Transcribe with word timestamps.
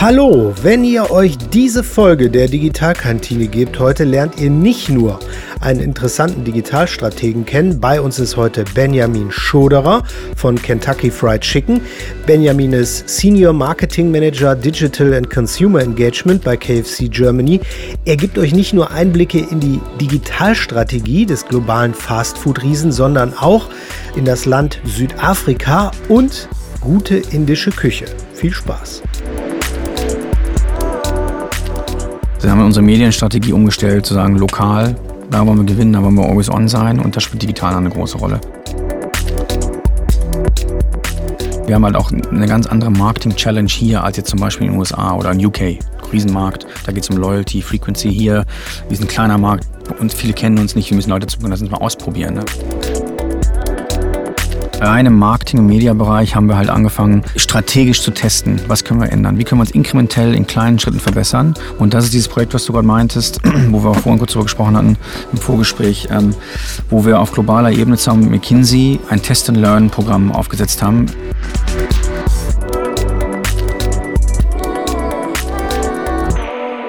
Hallo, 0.00 0.54
wenn 0.62 0.84
ihr 0.84 1.10
euch 1.10 1.36
diese 1.36 1.82
Folge 1.82 2.30
der 2.30 2.46
Digitalkantine 2.46 3.48
gebt 3.48 3.80
heute, 3.80 4.04
lernt 4.04 4.40
ihr 4.40 4.48
nicht 4.48 4.88
nur 4.88 5.18
einen 5.60 5.80
interessanten 5.80 6.44
Digitalstrategen 6.44 7.44
kennen. 7.44 7.80
Bei 7.80 8.00
uns 8.00 8.20
ist 8.20 8.36
heute 8.36 8.64
Benjamin 8.76 9.32
Schoderer 9.32 10.04
von 10.36 10.54
Kentucky 10.54 11.10
Fried 11.10 11.40
Chicken. 11.40 11.80
Benjamin 12.28 12.74
ist 12.74 13.08
Senior 13.08 13.52
Marketing 13.52 14.12
Manager 14.12 14.54
Digital 14.54 15.14
and 15.14 15.28
Consumer 15.30 15.80
Engagement 15.80 16.44
bei 16.44 16.56
KFC 16.56 17.10
Germany. 17.10 17.60
Er 18.04 18.16
gibt 18.16 18.38
euch 18.38 18.54
nicht 18.54 18.72
nur 18.72 18.92
Einblicke 18.92 19.44
in 19.50 19.58
die 19.58 19.80
Digitalstrategie 20.00 21.26
des 21.26 21.44
globalen 21.44 21.92
Fastfood-Riesen, 21.92 22.92
sondern 22.92 23.34
auch 23.36 23.68
in 24.14 24.24
das 24.24 24.44
Land 24.44 24.78
Südafrika 24.84 25.90
und 26.08 26.48
gute 26.80 27.16
indische 27.16 27.72
Küche. 27.72 28.04
Viel 28.32 28.54
Spaß! 28.54 29.02
Wir 32.40 32.52
haben 32.52 32.64
unsere 32.64 32.84
Medienstrategie 32.84 33.52
umgestellt, 33.52 34.06
zu 34.06 34.14
sagen, 34.14 34.36
lokal, 34.36 34.94
da 35.28 35.44
wollen 35.44 35.58
wir 35.58 35.64
gewinnen, 35.64 35.92
da 35.92 36.02
wollen 36.02 36.14
wir 36.14 36.24
always 36.24 36.48
on 36.48 36.68
sein 36.68 37.00
und 37.00 37.16
da 37.16 37.20
spielt 37.20 37.42
digital 37.42 37.74
eine 37.74 37.90
große 37.90 38.16
Rolle. 38.16 38.40
Wir 41.66 41.74
haben 41.74 41.84
halt 41.84 41.96
auch 41.96 42.12
eine 42.12 42.46
ganz 42.46 42.66
andere 42.68 42.92
Marketing-Challenge 42.92 43.68
hier 43.68 44.04
als 44.04 44.18
jetzt 44.18 44.30
zum 44.30 44.38
Beispiel 44.38 44.68
in 44.68 44.74
den 44.74 44.78
USA 44.78 45.14
oder 45.14 45.32
in 45.32 45.44
UK. 45.44 45.78
Riesenmarkt, 46.12 46.64
da 46.86 46.92
geht 46.92 47.02
es 47.02 47.10
um 47.10 47.16
Loyalty, 47.16 47.60
Frequency 47.60 48.10
hier. 48.10 48.44
Wir 48.88 48.96
sind 48.96 49.06
ein 49.06 49.12
kleiner 49.12 49.36
Markt 49.36 49.66
und 49.98 50.14
viele 50.14 50.32
kennen 50.32 50.58
uns 50.58 50.76
nicht, 50.76 50.90
wir 50.90 50.96
müssen 50.96 51.10
Leute 51.10 51.26
zugucken, 51.26 51.50
das 51.50 51.60
uns 51.60 51.70
mal 51.70 51.78
ausprobieren. 51.78 52.34
Ne? 52.34 52.44
Rein 54.80 55.06
im 55.06 55.18
Marketing- 55.18 55.60
und 55.60 55.66
Mediabereich 55.66 56.36
haben 56.36 56.46
wir 56.46 56.56
halt 56.56 56.70
angefangen, 56.70 57.24
strategisch 57.34 58.00
zu 58.00 58.12
testen. 58.12 58.60
Was 58.68 58.84
können 58.84 59.00
wir 59.00 59.10
ändern? 59.10 59.36
Wie 59.36 59.44
können 59.44 59.58
wir 59.58 59.62
uns 59.62 59.72
inkrementell 59.72 60.34
in 60.34 60.46
kleinen 60.46 60.78
Schritten 60.78 61.00
verbessern? 61.00 61.54
Und 61.78 61.94
das 61.94 62.04
ist 62.04 62.14
dieses 62.14 62.28
Projekt, 62.28 62.54
was 62.54 62.64
du 62.64 62.72
gerade 62.72 62.86
meintest, 62.86 63.40
wo 63.70 63.82
wir 63.82 63.90
auch 63.90 63.96
vorhin 63.96 64.18
kurz 64.18 64.32
darüber 64.32 64.44
gesprochen 64.44 64.76
hatten 64.76 64.96
im 65.32 65.38
Vorgespräch, 65.38 66.08
ähm, 66.12 66.34
wo 66.90 67.04
wir 67.04 67.18
auf 67.18 67.32
globaler 67.32 67.72
Ebene 67.72 67.96
zusammen 67.96 68.22
mit 68.22 68.30
McKinsey 68.30 69.00
ein 69.10 69.20
Test-and-Learn-Programm 69.20 70.30
aufgesetzt 70.30 70.80
haben. 70.80 71.06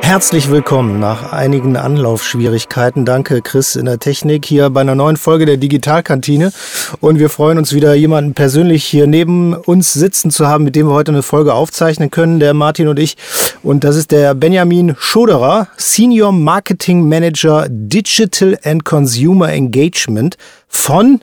Herzlich 0.10 0.50
willkommen 0.50 1.00
nach 1.00 1.34
einigen 1.34 1.78
Anlaufschwierigkeiten. 1.78 3.06
Danke, 3.06 3.44
Chris, 3.44 3.76
in 3.76 3.86
der 3.86 4.00
Technik 4.00 4.44
hier 4.44 4.72
bei 4.72 4.82
einer 4.82 4.96
neuen 4.96 5.18
Folge 5.18 5.46
der 5.46 5.58
Digitalkantine. 5.58 6.52
Und 7.00 7.20
wir 7.20 7.30
freuen 7.30 7.60
uns 7.60 7.74
wieder, 7.74 7.94
jemanden 7.94 8.34
persönlich 8.34 8.84
hier 8.84 9.06
neben 9.06 9.54
uns 9.54 9.94
sitzen 9.94 10.32
zu 10.32 10.48
haben, 10.48 10.64
mit 10.64 10.76
dem 10.76 10.88
wir 10.88 10.96
heute 10.96 11.12
eine 11.12 11.22
Folge 11.22 11.54
aufzeichnen 11.54 12.10
können, 12.10 12.40
der 12.40 12.56
Martin 12.56 12.88
und 12.88 12.98
ich. 12.98 13.18
Und 13.62 13.84
das 13.84 13.96
ist 13.96 14.10
der 14.10 14.34
Benjamin 14.34 14.96
Schoderer, 14.98 15.68
Senior 15.78 16.32
Marketing 16.32 17.08
Manager 17.08 17.68
Digital 17.70 18.58
and 18.64 18.86
Consumer 18.86 19.50
Engagement 19.50 20.38
von 20.68 21.22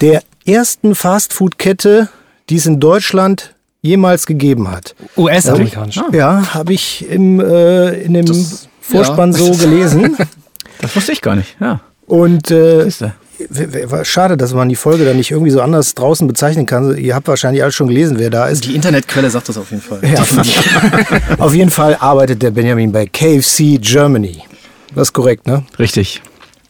der 0.00 0.24
ersten 0.44 0.96
Fastfood-Kette, 0.96 2.08
die 2.50 2.56
es 2.56 2.66
in 2.66 2.80
Deutschland 2.80 3.54
jemals 3.86 4.26
gegeben 4.26 4.70
hat. 4.70 4.94
US-amerikanisch. 5.16 6.00
Ja, 6.12 6.54
habe 6.54 6.72
ich 6.72 7.08
im, 7.08 7.40
äh, 7.40 7.90
in 8.02 8.14
dem 8.14 8.26
das, 8.26 8.68
Vorspann 8.80 9.32
ja. 9.32 9.38
so 9.38 9.50
gelesen. 9.58 10.16
das 10.80 10.94
wusste 10.94 11.12
ich 11.12 11.22
gar 11.22 11.36
nicht, 11.36 11.56
ja. 11.60 11.80
Und 12.06 12.50
äh, 12.50 12.88
Schade, 14.02 14.36
dass 14.36 14.54
man 14.54 14.68
die 14.68 14.76
Folge 14.76 15.04
dann 15.04 15.16
nicht 15.16 15.30
irgendwie 15.30 15.50
so 15.50 15.60
anders 15.60 15.94
draußen 15.94 16.26
bezeichnen 16.26 16.64
kann. 16.64 16.96
Ihr 16.96 17.14
habt 17.14 17.28
wahrscheinlich 17.28 17.62
alles 17.62 17.74
schon 17.74 17.88
gelesen, 17.88 18.18
wer 18.18 18.30
da 18.30 18.46
ist. 18.46 18.64
Die 18.64 18.74
Internetquelle 18.74 19.28
sagt 19.28 19.48
das 19.48 19.58
auf 19.58 19.70
jeden 19.70 19.82
Fall. 19.82 20.00
Ja, 20.02 20.24
auf 21.38 21.54
jeden 21.54 21.70
Fall 21.70 21.96
arbeitet 22.00 22.42
der 22.42 22.50
Benjamin 22.50 22.92
bei 22.92 23.06
KFC 23.06 23.78
Germany. 23.78 24.38
Das 24.94 25.08
ist 25.08 25.12
korrekt, 25.12 25.46
ne? 25.46 25.64
Richtig. 25.78 26.22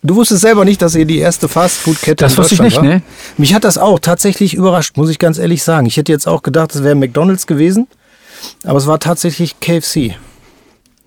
Du 0.06 0.14
wusstest 0.16 0.42
selber 0.42 0.64
nicht, 0.64 0.80
dass 0.82 0.94
ihr 0.94 1.04
die 1.04 1.18
erste 1.18 1.48
Fastfood-Kette 1.48 2.16
Das 2.24 2.36
wusste 2.38 2.54
ich 2.54 2.62
nicht, 2.62 2.76
war? 2.76 2.84
ne? 2.84 3.02
Mich 3.36 3.54
hat 3.54 3.64
das 3.64 3.76
auch 3.78 3.98
tatsächlich 3.98 4.54
überrascht, 4.54 4.96
muss 4.96 5.10
ich 5.10 5.18
ganz 5.18 5.38
ehrlich 5.38 5.62
sagen. 5.62 5.86
Ich 5.86 5.96
hätte 5.96 6.12
jetzt 6.12 6.26
auch 6.28 6.42
gedacht, 6.42 6.74
es 6.74 6.82
wäre 6.84 6.94
McDonalds 6.94 7.46
gewesen, 7.46 7.88
aber 8.64 8.78
es 8.78 8.86
war 8.86 9.00
tatsächlich 9.00 9.58
KFC. 9.60 10.14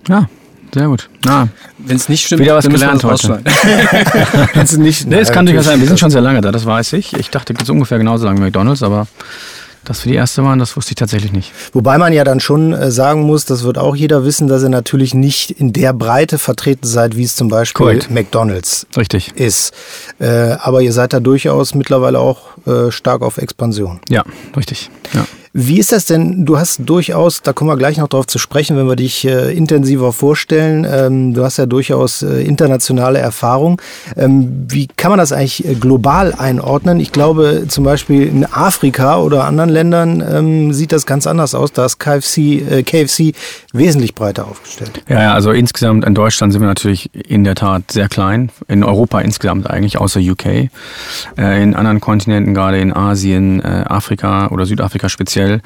Ja, 0.08 0.28
sehr 0.74 0.86
gut. 0.86 1.08
Ah, 1.26 1.46
Wenn 1.78 1.96
es 1.96 2.08
nicht 2.08 2.26
stimmt, 2.26 2.42
wieder 2.42 2.56
was 2.56 2.68
gelernt 2.68 3.02
heute. 3.02 3.40
Wenn's 4.54 4.76
nicht, 4.76 5.06
nee, 5.06 5.18
es 5.18 5.32
kann 5.32 5.46
durchaus 5.46 5.64
sein. 5.64 5.80
Wir 5.80 5.88
sind 5.88 5.98
schon 5.98 6.10
sehr 6.10 6.20
lange 6.20 6.40
da, 6.40 6.52
das 6.52 6.66
weiß 6.66 6.92
ich. 6.92 7.14
Ich 7.14 7.30
dachte, 7.30 7.54
es 7.60 7.70
ungefähr 7.70 7.98
genauso 7.98 8.26
lange 8.26 8.38
wie 8.38 8.44
McDonalds, 8.44 8.82
aber 8.82 9.06
dass 9.84 10.04
wir 10.04 10.12
die 10.12 10.16
erste 10.16 10.44
waren, 10.44 10.58
das 10.58 10.76
wusste 10.76 10.92
ich 10.92 10.96
tatsächlich 10.96 11.32
nicht. 11.32 11.52
Wobei 11.72 11.98
man 11.98 12.12
ja 12.12 12.24
dann 12.24 12.40
schon 12.40 12.72
äh, 12.72 12.90
sagen 12.90 13.22
muss, 13.22 13.44
das 13.44 13.64
wird 13.64 13.78
auch 13.78 13.96
jeder 13.96 14.24
wissen, 14.24 14.48
dass 14.48 14.62
ihr 14.62 14.68
natürlich 14.68 15.14
nicht 15.14 15.50
in 15.50 15.72
der 15.72 15.92
Breite 15.92 16.38
vertreten 16.38 16.86
seid, 16.86 17.16
wie 17.16 17.24
es 17.24 17.36
zum 17.36 17.48
Beispiel 17.48 17.86
Correct. 17.86 18.10
McDonalds 18.10 18.86
Richtig. 18.96 19.32
ist. 19.36 19.72
Äh, 20.18 20.56
aber 20.60 20.82
ihr 20.82 20.92
seid 20.92 21.12
da 21.12 21.20
durchaus 21.20 21.74
mittlerweile 21.74 22.18
auch 22.18 22.56
äh, 22.66 22.90
stark 22.90 23.22
auf 23.22 23.38
Expansion. 23.38 24.00
Ja, 24.08 24.24
richtig. 24.56 24.90
Ja. 25.14 25.24
Wie 25.52 25.80
ist 25.80 25.90
das 25.90 26.04
denn? 26.04 26.46
Du 26.46 26.58
hast 26.58 26.78
durchaus, 26.86 27.42
da 27.42 27.52
kommen 27.52 27.70
wir 27.70 27.76
gleich 27.76 27.98
noch 27.98 28.06
drauf 28.06 28.28
zu 28.28 28.38
sprechen, 28.38 28.76
wenn 28.76 28.86
wir 28.86 28.94
dich 28.94 29.26
äh, 29.26 29.52
intensiver 29.52 30.12
vorstellen. 30.12 30.86
Ähm, 30.88 31.34
du 31.34 31.42
hast 31.42 31.56
ja 31.56 31.66
durchaus 31.66 32.22
äh, 32.22 32.42
internationale 32.42 33.18
Erfahrung. 33.18 33.82
Ähm, 34.16 34.66
wie 34.68 34.86
kann 34.86 35.10
man 35.10 35.18
das 35.18 35.32
eigentlich 35.32 35.66
äh, 35.66 35.74
global 35.74 36.34
einordnen? 36.38 37.00
Ich 37.00 37.10
glaube, 37.10 37.64
zum 37.66 37.82
Beispiel 37.82 38.28
in 38.28 38.44
Afrika 38.44 39.18
oder 39.18 39.44
anderen 39.44 39.70
Ländern 39.70 40.22
ähm, 40.24 40.72
sieht 40.72 40.92
das 40.92 41.04
ganz 41.04 41.26
anders 41.26 41.56
aus. 41.56 41.72
Da 41.72 41.84
ist 41.84 41.98
KFC, 41.98 42.38
äh, 42.38 42.82
KFC 42.84 43.34
wesentlich 43.72 44.14
breiter 44.14 44.46
aufgestellt. 44.46 45.02
Ja, 45.08 45.20
ja, 45.20 45.34
also 45.34 45.50
insgesamt 45.50 46.04
in 46.04 46.14
Deutschland 46.14 46.52
sind 46.52 46.62
wir 46.62 46.68
natürlich 46.68 47.10
in 47.12 47.42
der 47.42 47.56
Tat 47.56 47.90
sehr 47.90 48.08
klein. 48.08 48.52
In 48.68 48.84
Europa 48.84 49.20
insgesamt 49.20 49.68
eigentlich, 49.68 49.98
außer 49.98 50.20
UK. 50.20 50.46
Äh, 50.46 50.70
in 51.36 51.74
anderen 51.74 51.98
Kontinenten, 51.98 52.54
gerade 52.54 52.78
in 52.78 52.92
Asien, 52.92 53.58
äh, 53.60 53.84
Afrika 53.88 54.46
oder 54.50 54.64
Südafrika 54.64 55.08
speziell 55.08 55.39
speziell. 55.40 55.60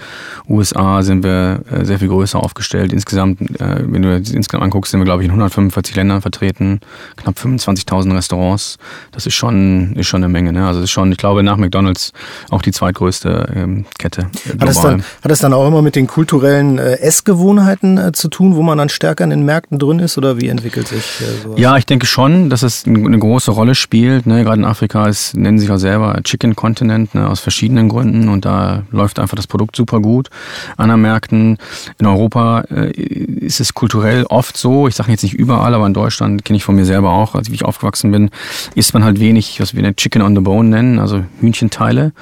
USA 0.48 1.02
sind 1.02 1.24
wir 1.24 1.60
äh, 1.70 1.84
sehr 1.84 1.98
viel 1.98 2.08
größer 2.08 2.38
aufgestellt. 2.38 2.92
Insgesamt, 2.92 3.40
äh, 3.60 3.78
wenn 3.80 4.02
du 4.02 4.18
das 4.18 4.30
insgesamt 4.30 4.64
anguckst, 4.64 4.90
sind 4.90 5.00
wir, 5.00 5.04
glaube 5.04 5.22
ich, 5.22 5.26
in 5.26 5.30
145 5.30 5.96
Ländern 5.96 6.20
vertreten, 6.20 6.80
knapp 7.16 7.36
25.000 7.36 8.14
Restaurants. 8.14 8.78
Das 9.12 9.26
ist 9.26 9.34
schon, 9.34 9.94
ist 9.96 10.06
schon 10.06 10.22
eine 10.22 10.30
Menge. 10.30 10.52
Ne? 10.52 10.66
Also 10.66 10.80
ist 10.80 10.90
schon, 10.90 11.10
ich 11.12 11.18
glaube, 11.18 11.42
nach 11.42 11.56
McDonalds 11.56 12.12
auch 12.50 12.62
die 12.62 12.72
zweitgrößte 12.72 13.52
ähm, 13.54 13.86
Kette. 13.98 14.26
Global. 14.44 14.60
Hat, 14.60 14.68
es 14.68 14.82
dann, 14.82 15.02
hat 15.02 15.30
das 15.30 15.38
dann 15.38 15.52
auch 15.52 15.66
immer 15.66 15.82
mit 15.82 15.96
den 15.96 16.06
kulturellen 16.06 16.78
äh, 16.78 16.98
Essgewohnheiten 16.98 17.98
äh, 17.98 18.12
zu 18.12 18.28
tun, 18.28 18.56
wo 18.56 18.62
man 18.62 18.78
dann 18.78 18.90
stärker 18.90 19.24
in 19.24 19.30
den 19.30 19.44
Märkten 19.44 19.78
drin 19.78 19.98
ist 19.98 20.18
oder 20.18 20.40
wie 20.40 20.48
entwickelt 20.48 20.88
sich 20.88 21.20
äh, 21.20 21.42
sowas? 21.42 21.58
Ja, 21.58 21.76
ich 21.78 21.86
denke 21.86 22.06
schon, 22.06 22.50
dass 22.50 22.62
es 22.62 22.84
eine 22.86 23.18
große 23.18 23.50
Rolle 23.50 23.74
spielt. 23.74 24.26
Ne? 24.26 24.44
Gerade 24.44 24.58
in 24.58 24.66
Afrika 24.66 25.06
ist, 25.06 25.34
nennen 25.36 25.58
sich 25.58 25.70
auch 25.70 25.78
selber 25.78 26.20
Chicken 26.22 26.54
Continent 26.54 27.14
ne? 27.14 27.28
aus 27.28 27.40
verschiedenen 27.40 27.88
Gründen 27.88 28.28
und 28.28 28.44
da 28.44 28.82
läuft 28.90 29.18
einfach 29.18 29.36
das 29.36 29.46
Produkt 29.46 29.63
Produkt 29.64 29.76
super 29.76 30.00
gut. 30.00 30.30
Anderen 30.76 31.02
Märkten 31.02 31.58
in 31.98 32.06
Europa 32.06 32.64
äh, 32.70 32.90
ist 32.90 33.60
es 33.60 33.74
kulturell 33.74 34.24
oft 34.24 34.56
so, 34.56 34.88
ich 34.88 34.94
sage 34.94 35.10
jetzt 35.10 35.22
nicht 35.22 35.34
überall, 35.34 35.74
aber 35.74 35.86
in 35.86 35.94
Deutschland 35.94 36.44
kenne 36.44 36.56
ich 36.56 36.64
von 36.64 36.74
mir 36.74 36.84
selber 36.84 37.12
auch, 37.12 37.34
als 37.34 37.48
ich 37.48 37.64
aufgewachsen 37.64 38.10
bin, 38.10 38.30
isst 38.74 38.94
man 38.94 39.04
halt 39.04 39.20
wenig, 39.20 39.60
was 39.60 39.74
wir 39.74 39.82
eine 39.82 39.94
Chicken 39.94 40.22
on 40.22 40.34
the 40.34 40.40
Bone 40.40 40.68
nennen, 40.68 40.98
also 40.98 41.24
Hühnchenteile. 41.40 42.12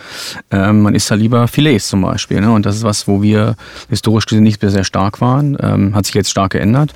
Ähm, 0.50 0.82
man 0.82 0.94
isst 0.94 1.10
da 1.10 1.14
lieber 1.14 1.48
Filets 1.48 1.88
zum 1.88 2.02
Beispiel. 2.02 2.40
Ne? 2.40 2.52
Und 2.52 2.66
das 2.66 2.76
ist 2.76 2.84
was, 2.84 3.08
wo 3.08 3.22
wir 3.22 3.56
historisch 3.88 4.26
gesehen 4.26 4.44
nicht 4.44 4.60
sehr 4.60 4.84
stark 4.84 5.20
waren. 5.20 5.56
Ähm, 5.60 5.94
hat 5.94 6.06
sich 6.06 6.14
jetzt 6.14 6.30
stark 6.30 6.52
geändert. 6.52 6.92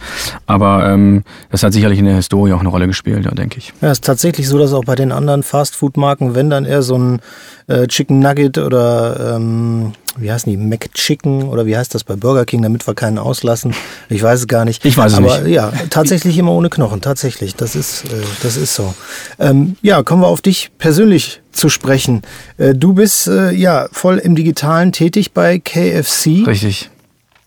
Aber 0.46 0.88
ähm, 0.88 1.24
das 1.50 1.62
hat 1.62 1.72
sicherlich 1.72 1.98
in 1.98 2.04
der 2.04 2.16
Historie 2.16 2.52
auch 2.52 2.60
eine 2.60 2.68
Rolle 2.68 2.86
gespielt, 2.86 3.24
ja, 3.24 3.32
denke 3.32 3.58
ich. 3.58 3.72
Ja, 3.80 3.88
es 3.88 3.98
ist 3.98 4.04
tatsächlich 4.04 4.48
so, 4.48 4.58
dass 4.58 4.72
auch 4.72 4.84
bei 4.84 4.94
den 4.94 5.12
anderen 5.12 5.42
Fastfood-Marken, 5.42 6.34
wenn 6.34 6.50
dann 6.50 6.64
eher 6.64 6.82
so 6.82 6.96
ein 6.96 7.20
äh, 7.66 7.86
Chicken 7.86 8.20
Nugget 8.20 8.58
oder 8.58 9.36
ähm, 9.36 9.92
wie 10.16 10.30
heißen 10.30 10.50
die, 10.50 10.56
McChicken 10.56 11.44
oder 11.44 11.66
wie 11.66 11.76
heißt 11.76 11.94
das 11.94 12.04
bei 12.04 12.16
Burger 12.16 12.44
King, 12.44 12.62
damit 12.62 12.86
wir 12.86 12.94
keinen 12.94 13.18
auslassen. 13.18 13.74
Ich 14.08 14.22
weiß 14.22 14.40
es 14.40 14.46
gar 14.46 14.64
nicht. 14.64 14.84
Ich 14.84 14.96
weiß 14.96 15.12
es 15.12 15.18
Aber, 15.18 15.40
nicht. 15.40 15.54
ja, 15.54 15.72
tatsächlich 15.90 16.38
immer 16.38 16.52
ohne 16.52 16.70
Knochen, 16.70 17.00
tatsächlich. 17.00 17.54
Das 17.54 17.74
ist, 17.74 18.04
äh, 18.04 18.08
das 18.42 18.56
ist 18.56 18.74
so. 18.74 18.94
Ähm, 19.38 19.76
ja, 19.82 20.02
kommen 20.02 20.22
wir 20.22 20.28
auf 20.28 20.40
dich 20.40 20.70
persönlich 20.78 21.42
zu 21.52 21.68
sprechen. 21.68 22.22
Äh, 22.58 22.74
du 22.74 22.94
bist 22.94 23.28
äh, 23.28 23.52
ja 23.52 23.88
voll 23.92 24.18
im 24.18 24.34
Digitalen 24.34 24.92
tätig 24.92 25.32
bei 25.32 25.58
KFC. 25.58 26.46
Richtig. 26.46 26.90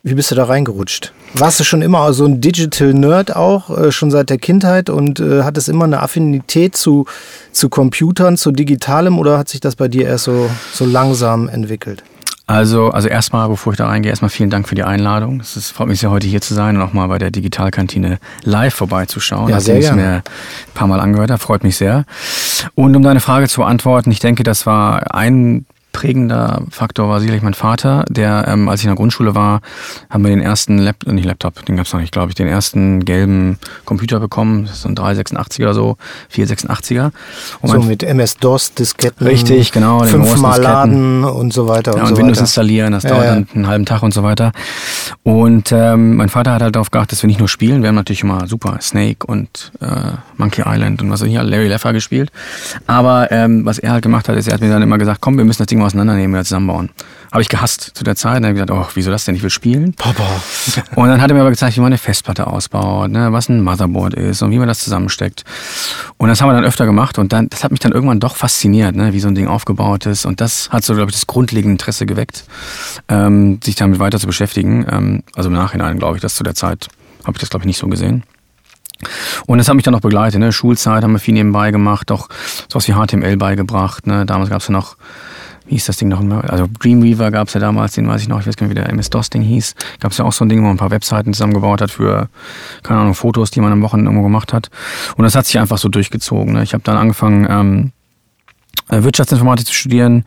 Wie 0.01 0.13
bist 0.13 0.31
du 0.31 0.35
da 0.35 0.45
reingerutscht? 0.45 1.11
Warst 1.33 1.59
du 1.59 1.63
schon 1.63 1.81
immer 1.81 2.13
so 2.13 2.25
ein 2.25 2.39
Digital 2.39 2.93
Nerd 2.93 3.35
auch, 3.35 3.69
äh, 3.69 3.91
schon 3.91 4.11
seit 4.11 4.29
der 4.29 4.37
Kindheit 4.37 4.89
und 4.89 5.19
äh, 5.19 5.43
hattest 5.43 5.67
immer 5.69 5.83
eine 5.83 6.01
Affinität 6.01 6.75
zu, 6.75 7.05
zu 7.51 7.69
Computern, 7.69 8.37
zu 8.37 8.51
Digitalem 8.51 9.19
oder 9.19 9.37
hat 9.37 9.49
sich 9.49 9.59
das 9.59 9.75
bei 9.75 9.87
dir 9.87 10.07
erst 10.07 10.23
so, 10.23 10.49
so 10.73 10.85
langsam 10.85 11.49
entwickelt? 11.49 12.03
Also, 12.49 12.89
also 12.89 13.07
erstmal, 13.07 13.47
bevor 13.47 13.73
ich 13.73 13.77
da 13.77 13.85
reingehe, 13.85 14.09
erstmal 14.09 14.29
vielen 14.29 14.49
Dank 14.49 14.67
für 14.67 14.73
die 14.73 14.81
Einladung. 14.81 15.39
Es 15.39 15.55
ist, 15.55 15.69
freut 15.69 15.87
mich 15.87 15.99
sehr, 15.99 16.09
heute 16.09 16.25
hier 16.25 16.41
zu 16.41 16.55
sein 16.55 16.75
und 16.75 16.81
auch 16.81 16.93
mal 16.93 17.05
bei 17.05 17.19
der 17.19 17.29
Digitalkantine 17.29 18.17
live 18.43 18.73
vorbeizuschauen. 18.73 19.49
Ja, 19.49 19.59
sehr 19.59 19.77
ich 19.77 19.91
mir 19.91 20.15
ein 20.15 20.23
paar 20.73 20.87
Mal 20.87 20.99
angehört 20.99 21.29
habe, 21.29 21.39
freut 21.39 21.63
mich 21.63 21.77
sehr. 21.77 22.05
Und 22.73 22.95
um 22.95 23.03
deine 23.03 23.19
Frage 23.19 23.47
zu 23.47 23.61
beantworten, 23.61 24.09
ich 24.09 24.17
denke, 24.17 24.41
das 24.41 24.65
war 24.65 25.13
ein 25.13 25.67
prägender 25.99 26.61
Faktor 26.71 27.09
war 27.09 27.19
sicherlich 27.19 27.43
mein 27.43 27.53
Vater, 27.53 28.05
der, 28.07 28.47
ähm, 28.47 28.69
als 28.69 28.79
ich 28.79 28.85
in 28.85 28.89
der 28.89 28.95
Grundschule 28.95 29.35
war, 29.35 29.59
haben 30.09 30.23
wir 30.23 30.29
den 30.29 30.39
ersten 30.39 30.77
Lap 30.77 30.95
nicht 31.05 31.25
Laptop, 31.25 31.65
den 31.65 31.75
gab's 31.75 31.91
noch 31.91 31.99
nicht, 31.99 32.13
glaube 32.13 32.29
ich, 32.29 32.35
den 32.35 32.47
ersten 32.47 33.03
gelben 33.03 33.57
Computer 33.83 34.21
bekommen, 34.21 34.69
so 34.71 34.87
ein 34.87 34.95
386er 34.95 35.63
oder 35.63 35.73
so, 35.73 35.97
486er. 36.33 37.11
Und 37.59 37.69
so 37.69 37.81
mit 37.81 38.03
MS-DOS, 38.03 38.75
Disketten. 38.75 39.27
Richtig, 39.27 39.73
genau. 39.73 40.01
Fünfmal 40.05 40.61
laden 40.61 41.25
und 41.25 41.51
so 41.51 41.67
weiter 41.67 41.91
ja, 41.91 41.97
und, 41.97 42.03
und 42.03 42.15
so 42.15 42.17
Windows 42.17 42.37
weiter. 42.37 42.45
installieren, 42.45 42.93
das 42.93 43.03
dauert 43.03 43.25
ja. 43.25 43.33
dann 43.33 43.47
einen 43.53 43.67
halben 43.67 43.85
Tag 43.85 44.01
und 44.01 44.13
so 44.13 44.23
weiter. 44.23 44.53
Und 45.23 45.73
ähm, 45.73 46.15
mein 46.15 46.29
Vater 46.29 46.53
hat 46.53 46.61
halt 46.61 46.75
darauf 46.75 46.91
geachtet, 46.91 47.11
dass 47.11 47.23
wir 47.23 47.27
nicht 47.27 47.39
nur 47.39 47.49
spielen, 47.49 47.81
wir 47.81 47.89
haben 47.89 47.95
natürlich 47.95 48.23
immer 48.23 48.47
super 48.47 48.77
Snake 48.79 49.27
und 49.27 49.73
äh, 49.81 50.13
Monkey 50.37 50.63
Island 50.65 51.01
und 51.01 51.11
was 51.11 51.19
weiß 51.19 51.27
ich, 51.27 51.33
Larry 51.33 51.67
Leffer 51.67 51.91
gespielt. 51.91 52.31
Aber 52.87 53.33
ähm, 53.33 53.65
was 53.65 53.79
er 53.79 53.91
halt 53.91 54.03
gemacht 54.03 54.29
hat, 54.29 54.37
ist, 54.37 54.47
er 54.47 54.53
hat 54.53 54.61
mir 54.61 54.69
dann 54.69 54.81
immer 54.81 54.97
gesagt, 54.97 55.19
komm, 55.19 55.37
wir 55.37 55.43
müssen 55.43 55.57
das 55.57 55.67
Ding 55.67 55.79
mal 55.79 55.88
auseinandernehmen 55.89 56.37
und 56.37 56.43
zusammenbauen. 56.45 56.89
Habe 57.31 57.41
ich 57.43 57.49
gehasst 57.49 57.91
zu 57.93 58.03
der 58.03 58.15
Zeit. 58.15 58.37
Dann 58.37 58.45
habe 58.45 58.57
ich 58.57 58.65
gesagt, 58.65 58.71
oh, 58.71 58.91
wieso 58.95 59.11
das 59.11 59.25
denn? 59.25 59.35
Ich 59.35 59.43
will 59.43 59.51
spielen. 59.51 59.93
Papa. 59.93 60.23
Und 60.95 61.09
dann 61.09 61.21
hat 61.21 61.29
er 61.29 61.35
mir 61.35 61.41
aber 61.41 61.51
gezeigt, 61.51 61.75
wie 61.75 61.81
man 61.81 61.87
eine 61.87 61.99
Festplatte 61.99 62.47
ausbaut, 62.47 63.11
ne, 63.11 63.31
was 63.31 63.49
ein 63.49 63.61
Motherboard 63.61 64.15
ist 64.15 64.41
und 64.41 64.51
wie 64.51 64.57
man 64.57 64.67
das 64.67 64.79
zusammensteckt. 64.79 65.43
Und 66.17 66.29
das 66.29 66.41
haben 66.41 66.49
wir 66.49 66.53
dann 66.53 66.65
öfter 66.65 66.85
gemacht 66.85 67.19
und 67.19 67.31
dann, 67.31 67.49
das 67.49 67.63
hat 67.63 67.71
mich 67.71 67.79
dann 67.79 67.91
irgendwann 67.91 68.19
doch 68.19 68.35
fasziniert, 68.35 68.95
ne, 68.95 69.13
wie 69.13 69.19
so 69.19 69.27
ein 69.27 69.35
Ding 69.35 69.47
aufgebaut 69.47 70.07
ist. 70.07 70.25
Und 70.25 70.41
das 70.41 70.69
hat 70.71 70.83
so, 70.83 70.95
glaube 70.95 71.11
ich, 71.11 71.15
das 71.15 71.27
grundlegende 71.27 71.73
Interesse 71.73 72.05
geweckt, 72.05 72.45
ähm, 73.09 73.59
sich 73.63 73.75
damit 73.75 73.99
weiter 73.99 74.19
zu 74.19 74.25
beschäftigen. 74.25 74.87
Ähm, 74.89 75.23
also 75.35 75.49
im 75.49 75.55
Nachhinein 75.55 75.99
glaube 75.99 76.17
ich, 76.17 76.21
dass 76.21 76.35
zu 76.35 76.43
der 76.43 76.55
Zeit 76.55 76.87
habe 77.25 77.35
ich 77.35 77.39
das, 77.41 77.49
glaube 77.49 77.63
ich, 77.63 77.67
nicht 77.67 77.77
so 77.77 77.87
gesehen. 77.87 78.23
Und 79.45 79.57
das 79.57 79.67
hat 79.67 79.75
mich 79.75 79.83
dann 79.83 79.93
noch 79.93 80.01
begleitet. 80.01 80.39
Ne? 80.39 80.51
Schulzeit 80.51 81.03
haben 81.03 81.13
wir 81.13 81.19
viel 81.19 81.33
nebenbei 81.33 81.71
gemacht, 81.71 82.11
auch 82.11 82.27
sowas 82.67 82.87
wie 82.87 82.93
HTML 82.93 83.37
beigebracht. 83.37 84.07
Ne? 84.07 84.25
Damals 84.25 84.49
gab 84.49 84.61
es 84.61 84.67
ja 84.67 84.73
noch, 84.73 84.97
wie 85.69 85.75
hieß 85.75 85.85
das 85.85 85.97
Ding 85.97 86.09
noch? 86.09 86.21
Also 86.43 86.67
Dreamweaver 86.79 87.29
gab 87.29 87.47
es 87.47 87.53
ja 87.53 87.59
damals, 87.59 87.93
den 87.93 88.07
weiß 88.07 88.23
ich 88.23 88.27
noch, 88.27 88.39
ich 88.39 88.47
weiß 88.47 88.57
gar 88.57 88.65
nicht, 88.65 88.71
wie 88.75 88.81
der 88.81 88.89
MS-DOS-Ding 88.89 89.43
hieß. 89.43 89.75
Gab 89.99 90.11
es 90.11 90.17
ja 90.17 90.25
auch 90.25 90.33
so 90.33 90.43
ein 90.43 90.49
Ding, 90.49 90.59
wo 90.59 90.63
man 90.63 90.73
ein 90.73 90.77
paar 90.77 90.89
Webseiten 90.89 91.31
zusammengebaut 91.31 91.81
hat 91.81 91.91
für, 91.91 92.27
keine 92.81 93.01
Ahnung, 93.01 93.13
Fotos, 93.13 93.51
die 93.51 93.61
man 93.61 93.71
am 93.71 93.83
Wochenende 93.83 94.09
irgendwo 94.09 94.23
gemacht 94.23 94.51
hat. 94.51 94.69
Und 95.15 95.23
das 95.23 95.35
hat 95.35 95.45
sich 95.45 95.59
einfach 95.59 95.77
so 95.77 95.87
durchgezogen. 95.87 96.53
Ne? 96.53 96.63
Ich 96.63 96.73
habe 96.73 96.83
dann 96.83 96.97
angefangen, 96.97 97.47
ähm, 97.49 97.91
Wirtschaftsinformatik 98.89 99.67
zu 99.67 99.73
studieren, 99.73 100.25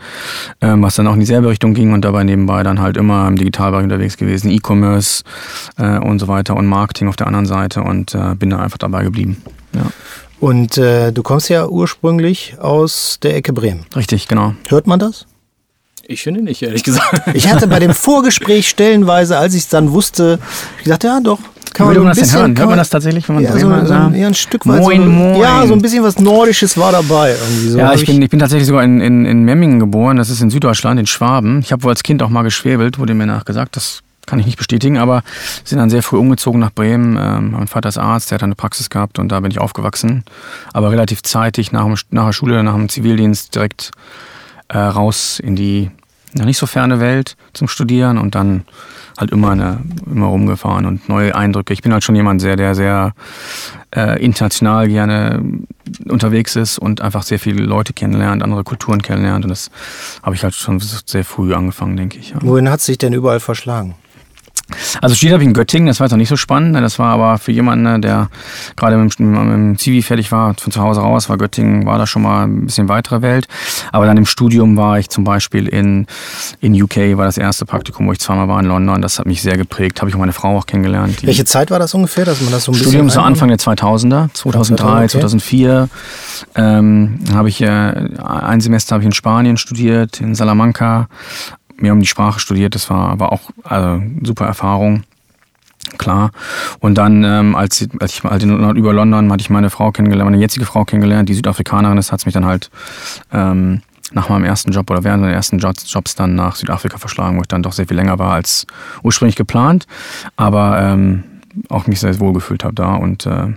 ähm, 0.60 0.82
was 0.82 0.94
dann 0.94 1.08
auch 1.08 1.14
in 1.14 1.20
dieselbe 1.20 1.48
Richtung 1.48 1.74
ging 1.74 1.92
und 1.92 2.04
dabei 2.04 2.22
nebenbei 2.22 2.62
dann 2.62 2.80
halt 2.80 2.96
immer 2.96 3.26
im 3.26 3.36
Digitalbereich 3.36 3.82
unterwegs 3.82 4.16
gewesen, 4.16 4.50
E-Commerce 4.52 5.24
äh, 5.78 5.98
und 5.98 6.20
so 6.20 6.28
weiter 6.28 6.54
und 6.54 6.66
Marketing 6.66 7.08
auf 7.08 7.16
der 7.16 7.26
anderen 7.26 7.46
Seite 7.46 7.82
und 7.82 8.14
äh, 8.14 8.36
bin 8.36 8.50
da 8.50 8.58
einfach 8.58 8.78
dabei 8.78 9.02
geblieben. 9.02 9.42
Ja. 9.74 9.86
Und 10.38 10.78
äh, 10.78 11.12
du 11.12 11.22
kommst 11.22 11.48
ja 11.48 11.66
ursprünglich 11.66 12.56
aus 12.60 13.18
der 13.22 13.36
Ecke 13.36 13.52
Bremen. 13.52 13.84
Richtig, 13.94 14.28
genau. 14.28 14.54
Hört 14.68 14.86
man 14.86 14.98
das? 14.98 15.26
Ich 16.12 16.22
finde 16.22 16.42
nicht, 16.42 16.62
ehrlich 16.62 16.82
gesagt. 16.82 17.22
Ich 17.34 17.50
hatte 17.50 17.66
bei 17.66 17.78
dem 17.78 17.94
Vorgespräch 17.94 18.68
stellenweise, 18.68 19.38
als 19.38 19.54
ich 19.54 19.62
es 19.62 19.68
dann 19.68 19.92
wusste, 19.92 20.38
ich 20.82 20.88
dachte, 20.88 21.06
ja 21.06 21.20
doch, 21.20 21.38
kann 21.72 21.86
man, 21.86 21.94
so 21.94 22.00
man 22.00 22.08
ein 22.08 22.10
das 22.10 22.16
denn 22.16 22.24
bisschen, 22.24 22.40
hören? 22.40 22.54
kann 22.54 22.62
Hört 22.62 22.68
man 22.70 22.78
das 22.78 22.90
tatsächlich, 22.90 23.28
wenn 23.28 23.36
man 23.36 23.44
ja, 23.44 23.52
so, 23.52 23.58
Bremer 23.58 23.80
so, 23.80 23.86
sagt? 23.86 24.16
ja, 24.16 24.26
ein 24.26 24.34
Stück 24.34 24.66
weit. 24.66 24.80
Moin, 24.80 25.02
so, 25.04 25.08
moin. 25.08 25.40
Ja, 25.40 25.66
so 25.66 25.72
ein 25.72 25.80
bisschen 25.80 26.04
was 26.04 26.18
Nordisches 26.18 26.76
war 26.76 26.92
dabei. 26.92 27.30
Irgendwie 27.30 27.68
so. 27.68 27.78
Ja, 27.78 27.94
ich 27.94 28.04
bin, 28.04 28.20
ich 28.20 28.28
bin 28.28 28.38
tatsächlich 28.38 28.66
sogar 28.66 28.84
in, 28.84 29.00
in, 29.00 29.24
in 29.24 29.44
Memmingen 29.44 29.80
geboren, 29.80 30.18
das 30.18 30.28
ist 30.28 30.42
in 30.42 30.50
Süddeutschland, 30.50 31.00
in 31.00 31.06
Schwaben. 31.06 31.60
Ich 31.60 31.72
habe 31.72 31.82
wohl 31.82 31.90
als 31.90 32.02
Kind 32.02 32.22
auch 32.22 32.28
mal 32.28 32.42
geschwebelt, 32.42 32.98
wurde 32.98 33.14
mir 33.14 33.26
nachgesagt, 33.26 33.76
das 33.76 34.02
kann 34.26 34.38
ich 34.38 34.46
nicht 34.46 34.58
bestätigen, 34.58 34.98
aber 34.98 35.22
sind 35.64 35.78
dann 35.78 35.90
sehr 35.90 36.02
früh 36.02 36.18
umgezogen 36.18 36.60
nach 36.60 36.72
Bremen. 36.72 37.18
Ähm, 37.20 37.52
mein 37.52 37.68
Vater 37.68 37.88
ist 37.88 37.98
Arzt, 37.98 38.30
der 38.30 38.36
hat 38.36 38.42
eine 38.42 38.54
Praxis 38.54 38.90
gehabt 38.90 39.18
und 39.18 39.30
da 39.30 39.40
bin 39.40 39.50
ich 39.50 39.58
aufgewachsen. 39.58 40.24
Aber 40.72 40.90
relativ 40.90 41.22
zeitig 41.22 41.72
nach, 41.72 41.84
dem, 41.84 41.96
nach 42.10 42.26
der 42.26 42.32
Schule, 42.32 42.62
nach 42.62 42.74
dem 42.74 42.88
Zivildienst 42.88 43.54
direkt 43.54 43.90
äh, 44.68 44.78
raus 44.78 45.40
in 45.40 45.56
die 45.56 45.90
ja, 46.34 46.44
nicht 46.44 46.58
so 46.58 46.66
ferne 46.66 47.00
Welt 47.00 47.36
zum 47.52 47.68
Studieren 47.68 48.18
und 48.18 48.34
dann 48.34 48.64
halt 49.18 49.30
immer, 49.30 49.50
eine, 49.50 49.80
immer 50.06 50.26
rumgefahren 50.26 50.86
und 50.86 51.08
neue 51.08 51.34
Eindrücke. 51.34 51.72
Ich 51.72 51.82
bin 51.82 51.92
halt 51.92 52.02
schon 52.02 52.16
jemand 52.16 52.40
sehr, 52.40 52.56
der 52.56 52.74
sehr 52.74 53.12
äh, 53.94 54.22
international 54.24 54.88
gerne 54.88 55.42
unterwegs 56.08 56.56
ist 56.56 56.78
und 56.78 57.00
einfach 57.00 57.22
sehr 57.22 57.38
viele 57.38 57.62
Leute 57.64 57.92
kennenlernt, 57.92 58.42
andere 58.42 58.64
Kulturen 58.64 59.02
kennenlernt 59.02 59.44
und 59.44 59.50
das 59.50 59.70
habe 60.22 60.34
ich 60.34 60.42
halt 60.42 60.54
schon 60.54 60.80
sehr 60.80 61.24
früh 61.24 61.54
angefangen, 61.54 61.96
denke 61.96 62.18
ich. 62.18 62.30
Ja. 62.30 62.36
Wohin 62.40 62.70
hat 62.70 62.80
sich 62.80 62.98
denn 62.98 63.12
überall 63.12 63.40
verschlagen? 63.40 63.94
Also 65.00 65.14
studiert 65.14 65.34
habe 65.34 65.42
ich 65.42 65.48
in 65.48 65.54
Göttingen, 65.54 65.86
das 65.86 66.00
war 66.00 66.06
jetzt 66.06 66.12
noch 66.12 66.18
nicht 66.18 66.28
so 66.28 66.36
spannend. 66.36 66.76
Das 66.76 66.98
war 66.98 67.12
aber 67.12 67.38
für 67.38 67.52
jemanden, 67.52 68.02
der 68.02 68.28
gerade 68.76 68.96
mit 68.96 69.18
dem, 69.18 69.78
Zivi 69.78 70.02
fertig 70.02 70.32
war, 70.32 70.54
von 70.54 70.72
zu 70.72 70.80
Hause 70.80 71.00
raus, 71.00 71.28
war 71.28 71.38
Göttingen, 71.38 71.86
war 71.86 71.98
da 71.98 72.06
schon 72.06 72.22
mal 72.22 72.44
ein 72.44 72.66
bisschen 72.66 72.88
weitere 72.88 73.22
Welt. 73.22 73.48
Aber 73.92 74.06
dann 74.06 74.16
im 74.16 74.26
Studium 74.26 74.76
war 74.76 74.98
ich 74.98 75.08
zum 75.08 75.24
Beispiel 75.24 75.68
in, 75.68 76.06
in 76.60 76.80
UK, 76.80 77.16
war 77.16 77.24
das 77.24 77.38
erste 77.38 77.64
Praktikum, 77.64 78.06
wo 78.06 78.12
ich 78.12 78.20
zweimal 78.20 78.48
war 78.48 78.60
in 78.60 78.66
London. 78.66 79.02
Das 79.02 79.18
hat 79.18 79.26
mich 79.26 79.42
sehr 79.42 79.56
geprägt, 79.56 80.00
habe 80.00 80.08
ich 80.08 80.14
auch 80.14 80.20
meine 80.20 80.32
Frau 80.32 80.56
auch 80.56 80.66
kennengelernt. 80.66 81.24
Welche 81.24 81.44
Zeit 81.44 81.70
war 81.70 81.78
das 81.78 81.94
ungefähr, 81.94 82.24
dass 82.24 82.40
man 82.40 82.52
das 82.52 82.64
so 82.64 82.72
ein 82.72 82.76
Studium 82.76 83.10
so 83.10 83.20
Anfang 83.20 83.48
der 83.48 83.58
2000er, 83.58 84.32
2003, 84.32 84.86
okay. 84.86 85.08
2004. 85.08 85.88
Ähm, 86.54 87.18
habe 87.32 87.48
ich 87.48 87.60
äh, 87.60 87.66
ein 87.66 88.60
Semester 88.60 88.94
habe 88.94 89.02
ich 89.02 89.06
in 89.06 89.12
Spanien 89.12 89.56
studiert, 89.56 90.20
in 90.20 90.34
Salamanca, 90.34 91.08
mir 91.76 91.92
um 91.92 92.00
die 92.00 92.06
Sprache 92.06 92.40
studiert. 92.40 92.74
Das 92.74 92.90
war 92.90 93.08
aber 93.10 93.32
auch 93.32 93.50
also, 93.64 94.02
super 94.22 94.46
Erfahrung. 94.46 95.04
Klar. 95.98 96.30
Und 96.78 96.96
dann, 96.96 97.24
ähm, 97.24 97.54
als, 97.54 97.86
als 98.00 98.14
ich 98.14 98.22
halt 98.24 98.42
in, 98.42 98.76
über 98.76 98.92
London 98.92 99.30
hatte 99.30 99.42
ich 99.42 99.50
meine 99.50 99.68
Frau 99.68 99.90
kennengelernt, 99.90 100.30
meine 100.30 100.40
jetzige 100.40 100.64
Frau 100.64 100.84
kennengelernt, 100.84 101.28
die 101.28 101.34
Südafrikanerin 101.34 101.98
ist, 101.98 102.12
hat 102.12 102.24
mich 102.24 102.34
dann 102.34 102.46
halt 102.46 102.70
ähm, 103.32 103.82
nach 104.12 104.28
meinem 104.28 104.44
ersten 104.44 104.72
Job 104.72 104.90
oder 104.90 105.04
während 105.04 105.22
meiner 105.22 105.34
ersten 105.34 105.58
Jobs, 105.58 105.90
Jobs 105.92 106.14
dann 106.14 106.34
nach 106.34 106.56
Südafrika 106.56 106.98
verschlagen, 106.98 107.36
wo 107.36 107.42
ich 107.42 107.48
dann 107.48 107.62
doch 107.62 107.72
sehr 107.72 107.86
viel 107.86 107.96
länger 107.96 108.18
war 108.18 108.32
als 108.32 108.66
ursprünglich 109.02 109.36
geplant. 109.36 109.86
Aber 110.36 110.80
ähm, 110.80 111.24
auch 111.68 111.86
mich 111.86 112.00
sehr 112.00 112.18
wohl 112.20 112.32
gefühlt 112.32 112.64
habe 112.64 112.74
da 112.74 112.94
und 112.94 113.26
äh, 113.26 113.48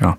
ja, 0.00 0.16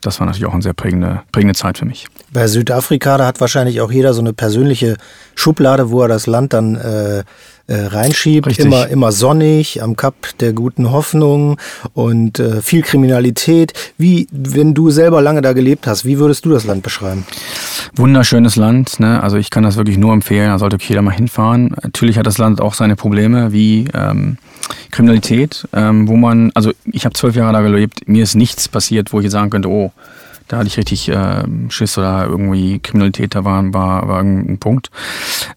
das 0.00 0.20
war 0.20 0.26
natürlich 0.26 0.46
auch 0.46 0.54
eine 0.54 0.62
sehr 0.62 0.72
prägende, 0.72 1.22
prägende 1.32 1.54
Zeit 1.54 1.78
für 1.78 1.84
mich. 1.84 2.06
Bei 2.32 2.46
Südafrika, 2.46 3.18
da 3.18 3.26
hat 3.26 3.40
wahrscheinlich 3.40 3.80
auch 3.80 3.92
jeder 3.92 4.14
so 4.14 4.20
eine 4.20 4.32
persönliche 4.32 4.96
Schublade, 5.34 5.90
wo 5.90 6.02
er 6.02 6.08
das 6.08 6.26
Land 6.26 6.52
dann 6.52 6.76
äh, 6.76 7.24
äh, 7.70 7.86
reinschiebt. 7.86 8.48
Richtig. 8.48 8.66
Immer, 8.66 8.88
immer 8.88 9.12
sonnig, 9.12 9.80
am 9.80 9.94
Kap 9.94 10.14
der 10.40 10.52
guten 10.52 10.90
Hoffnung 10.90 11.56
und 11.94 12.40
äh, 12.40 12.60
viel 12.62 12.82
Kriminalität. 12.82 13.72
Wie, 13.96 14.26
wenn 14.32 14.74
du 14.74 14.90
selber 14.90 15.22
lange 15.22 15.40
da 15.40 15.52
gelebt 15.52 15.86
hast, 15.86 16.04
wie 16.04 16.18
würdest 16.18 16.44
du 16.44 16.50
das 16.50 16.64
Land 16.64 16.82
beschreiben? 16.82 17.24
Wunderschönes 17.94 18.56
Land, 18.56 18.98
ne? 18.98 19.22
also 19.22 19.36
ich 19.36 19.50
kann 19.50 19.62
das 19.62 19.76
wirklich 19.76 19.98
nur 19.98 20.12
empfehlen, 20.12 20.48
da 20.48 20.58
sollte 20.58 20.78
jeder 20.80 21.00
mal 21.02 21.12
hinfahren. 21.12 21.74
Natürlich 21.80 22.18
hat 22.18 22.26
das 22.26 22.38
Land 22.38 22.60
auch 22.60 22.74
seine 22.74 22.96
Probleme 22.96 23.52
wie 23.52 23.86
ähm, 23.94 24.36
Kriminalität, 24.90 25.68
ähm, 25.72 26.08
wo 26.08 26.16
man, 26.16 26.50
also 26.54 26.72
ich 26.86 27.04
habe 27.04 27.12
zwölf 27.14 27.36
Jahre 27.36 27.52
da 27.52 27.60
gelebt, 27.60 28.08
mir 28.08 28.24
ist 28.24 28.34
nichts 28.34 28.66
passiert, 28.68 29.12
wo 29.12 29.20
ich 29.20 29.24
jetzt 29.24 29.32
sagen 29.32 29.50
könnte, 29.50 29.68
oh, 29.68 29.92
da 30.50 30.58
hatte 30.58 30.66
ich 30.66 30.76
richtig 30.76 31.08
äh, 31.08 31.44
Schiss 31.68 31.96
oder 31.96 32.26
irgendwie 32.26 32.80
Kriminalität, 32.80 33.36
da 33.36 33.44
war, 33.44 33.62
war, 33.72 34.08
war 34.08 34.20
ein 34.20 34.58
Punkt. 34.58 34.90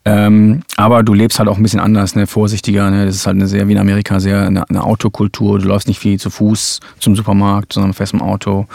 Ähm, 0.06 0.62
aber 0.78 1.02
du 1.02 1.16
lebst 1.16 1.40
halt 1.40 1.50
auch 1.50 1.58
ein 1.58 1.64
bisschen 1.64 1.80
anders, 1.80 2.16
ne, 2.16 2.28
vorsichtiger. 2.28 2.92
Ne? 2.92 3.08
Das 3.08 3.16
ist 3.16 3.26
halt 3.26 3.38
eine 3.38 3.48
sehr, 3.48 3.68
wie 3.68 3.72
in 3.72 3.80
Amerika, 3.80 4.20
sehr 4.20 4.46
eine, 4.46 4.70
eine 4.70 4.84
Autokultur. 4.84 5.58
Du 5.58 5.68
läufst 5.68 5.88
nicht 5.88 6.00
viel 6.00 6.20
zu 6.20 6.30
Fuß 6.30 6.80
zum 7.00 7.16
Supermarkt, 7.16 7.74
sondern 7.74 7.94
fährst 7.94 8.14
im 8.14 8.22
Auto 8.22 8.68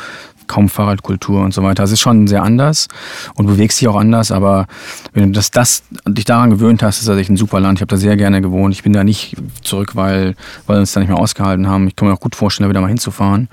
kaum 0.49 0.69
Fahrradkultur 0.69 1.43
und 1.43 1.55
so 1.55 1.63
weiter. 1.63 1.85
Es 1.85 1.93
ist 1.93 2.01
schon 2.01 2.27
sehr 2.27 2.43
anders 2.43 2.89
und 3.35 3.47
bewegst 3.47 3.81
dich 3.81 3.89
auch 3.89 3.97
anders, 3.97 4.33
aber 4.33 4.67
wenn 5.13 5.25
du 5.25 5.33
das, 5.33 5.51
das 5.51 5.83
dich 6.07 6.25
daran 6.25 6.51
gewöhnt 6.51 6.83
hast, 6.83 6.99
ist 6.99 7.09
das 7.09 7.19
echt 7.19 7.31
ein 7.31 7.37
super 7.37 7.61
Land. 7.61 7.79
Ich 7.79 7.83
habe 7.83 7.91
da 7.91 7.97
sehr 7.97 8.17
gerne 8.17 8.41
gewohnt. 8.43 8.75
Ich 8.75 8.83
bin 8.83 8.93
da 8.93 9.05
nicht 9.05 9.37
zurück, 9.63 9.95
weil, 9.95 10.35
weil 10.67 10.77
wir 10.77 10.81
uns 10.81 10.93
da 10.93 11.01
nicht 11.01 11.09
mehr 11.09 11.19
ausgehalten 11.19 11.69
haben. 11.69 11.87
Ich 11.87 11.97
kann 11.97 12.09
mir 12.09 12.15
auch 12.15 12.21
gut 12.21 12.35
vorstellen, 12.35 12.67
da 12.67 12.71
wieder 12.71 12.81
mal 12.81 12.89
hinzufahren 12.89 13.49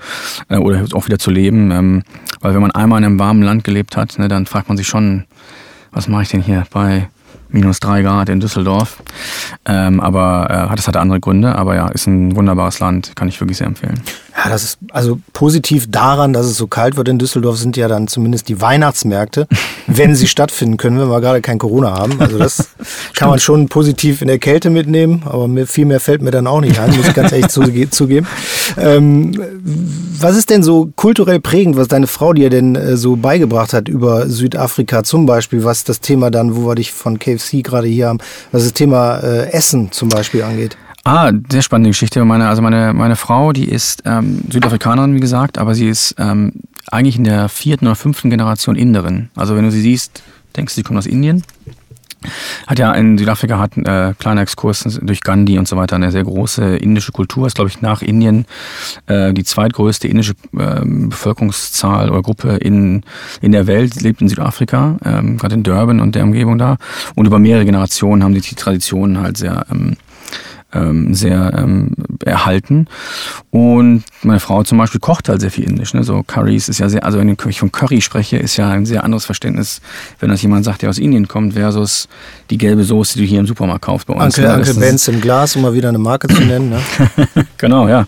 äh, 0.48 0.56
oder 0.56 0.84
auch 0.94 1.06
wieder 1.06 1.18
zu 1.18 1.30
leben. 1.30 1.70
Ähm, 1.70 2.02
weil 2.40 2.54
wenn 2.54 2.62
man 2.62 2.70
einmal 2.72 2.98
in 2.98 3.04
einem 3.04 3.18
warmen 3.18 3.42
Land 3.42 3.64
gelebt 3.64 3.96
hat, 3.96 4.18
ne, 4.18 4.28
dann 4.28 4.46
fragt 4.46 4.68
man 4.68 4.76
sich 4.76 4.86
schon, 4.86 5.24
was 5.92 6.08
mache 6.08 6.22
ich 6.22 6.28
denn 6.30 6.42
hier 6.42 6.64
bei 6.70 7.08
minus 7.56 7.80
drei 7.80 8.02
Grad 8.02 8.28
in 8.28 8.38
Düsseldorf. 8.38 8.98
Ähm, 9.64 10.00
aber 10.00 10.68
äh, 10.70 10.76
das 10.76 10.86
hatte 10.86 11.00
andere 11.00 11.20
Gründe. 11.20 11.54
Aber 11.54 11.74
ja, 11.74 11.88
ist 11.88 12.06
ein 12.06 12.36
wunderbares 12.36 12.80
Land, 12.80 13.16
kann 13.16 13.28
ich 13.28 13.40
wirklich 13.40 13.56
sehr 13.56 13.66
empfehlen. 13.66 14.00
Ja, 14.36 14.50
das 14.50 14.62
ist 14.62 14.78
also 14.90 15.18
positiv 15.32 15.90
daran, 15.90 16.34
dass 16.34 16.44
es 16.44 16.58
so 16.58 16.66
kalt 16.66 16.98
wird 16.98 17.08
in 17.08 17.18
Düsseldorf, 17.18 17.56
sind 17.56 17.76
ja 17.78 17.88
dann 17.88 18.06
zumindest 18.06 18.48
die 18.50 18.60
Weihnachtsmärkte, 18.60 19.48
wenn 19.86 20.14
sie 20.14 20.28
stattfinden 20.28 20.76
können, 20.76 21.00
wenn 21.00 21.08
wir 21.08 21.20
gerade 21.22 21.40
kein 21.40 21.58
Corona 21.58 21.92
haben. 21.92 22.20
Also 22.20 22.36
das 22.38 22.68
kann 23.14 23.30
man 23.30 23.38
schon 23.38 23.68
positiv 23.68 24.20
in 24.20 24.28
der 24.28 24.38
Kälte 24.38 24.68
mitnehmen, 24.68 25.22
aber 25.24 25.48
mir, 25.48 25.66
viel 25.66 25.86
mehr 25.86 26.00
fällt 26.00 26.20
mir 26.20 26.30
dann 26.30 26.46
auch 26.46 26.60
nicht 26.60 26.78
ein, 26.78 26.94
muss 26.94 27.08
ich 27.08 27.14
ganz 27.14 27.32
ehrlich 27.32 27.48
zuge 27.48 27.88
zugeben. 27.88 28.26
Ähm, 28.76 29.32
was 30.18 30.36
ist 30.36 30.50
denn 30.50 30.62
so 30.62 30.90
kulturell 30.96 31.40
prägend, 31.40 31.76
was 31.76 31.88
deine 31.88 32.06
Frau 32.06 32.32
dir 32.32 32.50
denn 32.50 32.74
äh, 32.74 32.96
so 32.96 33.16
beigebracht 33.16 33.72
hat 33.72 33.88
über 33.88 34.28
Südafrika 34.28 35.02
zum 35.02 35.24
Beispiel, 35.24 35.64
was 35.64 35.84
das 35.84 36.00
Thema 36.00 36.30
dann, 36.30 36.56
wo 36.56 36.68
wir 36.68 36.74
dich 36.74 36.92
von 36.92 37.18
KFC 37.46 37.62
gerade 37.62 37.86
hier 37.86 38.08
haben, 38.08 38.18
was 38.52 38.64
das 38.64 38.72
Thema 38.72 39.18
äh, 39.18 39.50
Essen 39.52 39.92
zum 39.92 40.08
Beispiel 40.08 40.42
angeht? 40.42 40.76
Ah, 41.04 41.30
sehr 41.50 41.62
spannende 41.62 41.90
Geschichte. 41.90 42.24
Meine, 42.24 42.48
also 42.48 42.62
meine, 42.62 42.92
meine 42.92 43.14
Frau, 43.14 43.52
die 43.52 43.68
ist 43.68 44.02
ähm, 44.06 44.40
Südafrikanerin, 44.50 45.14
wie 45.14 45.20
gesagt, 45.20 45.56
aber 45.56 45.74
sie 45.74 45.88
ist 45.88 46.16
ähm, 46.18 46.52
eigentlich 46.90 47.16
in 47.16 47.24
der 47.24 47.48
vierten 47.48 47.86
oder 47.86 47.94
fünften 47.94 48.28
Generation 48.28 48.74
Inderin. 48.74 49.30
Also 49.36 49.54
wenn 49.54 49.64
du 49.64 49.70
sie 49.70 49.82
siehst, 49.82 50.22
denkst 50.56 50.74
du, 50.74 50.80
sie 50.80 50.82
kommt 50.82 50.98
aus 50.98 51.06
Indien. 51.06 51.44
Hat 52.66 52.78
ja 52.78 52.92
in 52.92 53.18
Südafrika 53.18 53.58
hat 53.58 53.76
äh, 53.76 54.14
kleiner 54.18 54.42
Exkurs 54.42 54.98
durch 55.02 55.20
Gandhi 55.22 55.58
und 55.58 55.68
so 55.68 55.76
weiter 55.76 55.96
eine 55.96 56.10
sehr 56.10 56.24
große 56.24 56.76
indische 56.76 57.12
Kultur. 57.12 57.46
Ist 57.46 57.56
glaube 57.56 57.70
ich 57.70 57.80
nach 57.82 58.02
Indien 58.02 58.46
äh, 59.06 59.32
die 59.32 59.44
zweitgrößte 59.44 60.08
indische 60.08 60.32
äh, 60.56 60.80
Bevölkerungszahl 60.84 62.10
oder 62.10 62.22
Gruppe 62.22 62.56
in 62.56 63.02
in 63.40 63.52
der 63.52 63.66
Welt 63.66 64.00
lebt 64.00 64.20
in 64.20 64.28
Südafrika, 64.28 64.96
ähm, 65.04 65.38
gerade 65.38 65.54
in 65.54 65.62
Durban 65.62 66.00
und 66.00 66.14
der 66.14 66.24
Umgebung 66.24 66.58
da. 66.58 66.76
Und 67.14 67.26
über 67.26 67.38
mehrere 67.38 67.64
Generationen 67.64 68.22
haben 68.22 68.34
die 68.34 68.40
die 68.40 68.54
Traditionen 68.54 69.20
halt 69.20 69.36
sehr 69.36 69.66
ähm, 69.70 69.96
ähm, 70.76 71.14
sehr 71.14 71.52
ähm, 71.56 71.92
erhalten. 72.24 72.86
Und 73.50 74.04
meine 74.22 74.40
Frau 74.40 74.62
zum 74.64 74.78
Beispiel 74.78 75.00
kocht 75.00 75.28
halt 75.28 75.40
sehr 75.40 75.50
viel 75.50 75.64
indisch. 75.64 75.94
Ne? 75.94 76.04
So 76.04 76.22
Currys 76.22 76.68
ist 76.68 76.78
ja 76.78 76.88
sehr, 76.88 77.04
also 77.04 77.18
wenn 77.18 77.36
ich 77.48 77.60
von 77.60 77.72
Curry 77.72 78.00
spreche, 78.00 78.36
ist 78.36 78.56
ja 78.56 78.70
ein 78.70 78.86
sehr 78.86 79.04
anderes 79.04 79.24
Verständnis, 79.24 79.80
wenn 80.20 80.30
das 80.30 80.42
jemand 80.42 80.64
sagt, 80.64 80.82
der 80.82 80.90
aus 80.90 80.98
Indien 80.98 81.28
kommt, 81.28 81.54
versus 81.54 82.08
die 82.50 82.58
gelbe 82.58 82.84
Soße, 82.84 83.14
die 83.14 83.24
du 83.24 83.26
hier 83.26 83.40
im 83.40 83.46
Supermarkt 83.46 83.82
kaufst 83.82 84.06
bei 84.06 84.14
uns. 84.14 84.38
Uncle, 84.38 84.54
Uncle 84.54 84.74
Benz 84.74 85.08
im 85.08 85.20
Glas, 85.20 85.56
um 85.56 85.62
mal 85.62 85.74
wieder 85.74 85.88
eine 85.88 85.98
Marke 85.98 86.28
zu 86.28 86.42
nennen. 86.42 86.70
Ne? 86.70 86.80
genau, 87.58 87.88
ja. 87.88 88.06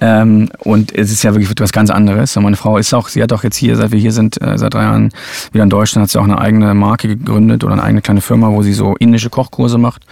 Ähm, 0.00 0.50
und 0.58 0.94
es 0.94 1.10
ist 1.10 1.22
ja 1.22 1.32
wirklich 1.32 1.50
etwas 1.50 1.72
ganz 1.72 1.90
anderes. 1.90 2.36
Und 2.36 2.44
meine 2.44 2.56
Frau 2.56 2.78
ist 2.78 2.92
auch, 2.94 3.08
sie 3.08 3.22
hat 3.22 3.32
auch 3.32 3.44
jetzt 3.44 3.56
hier, 3.56 3.76
seit 3.76 3.92
wir 3.92 3.98
hier 3.98 4.12
sind, 4.12 4.40
äh, 4.40 4.58
seit 4.58 4.74
drei 4.74 4.82
Jahren 4.82 5.10
wieder 5.52 5.64
in 5.64 5.70
Deutschland, 5.70 6.04
hat 6.04 6.10
sie 6.10 6.18
auch 6.18 6.24
eine 6.24 6.38
eigene 6.38 6.74
Marke 6.74 7.08
gegründet 7.08 7.64
oder 7.64 7.74
eine 7.74 7.82
eigene 7.82 8.02
kleine 8.02 8.20
Firma, 8.20 8.50
wo 8.50 8.62
sie 8.62 8.72
so 8.72 8.96
indische 8.96 9.30
Kochkurse 9.30 9.78
macht, 9.78 10.04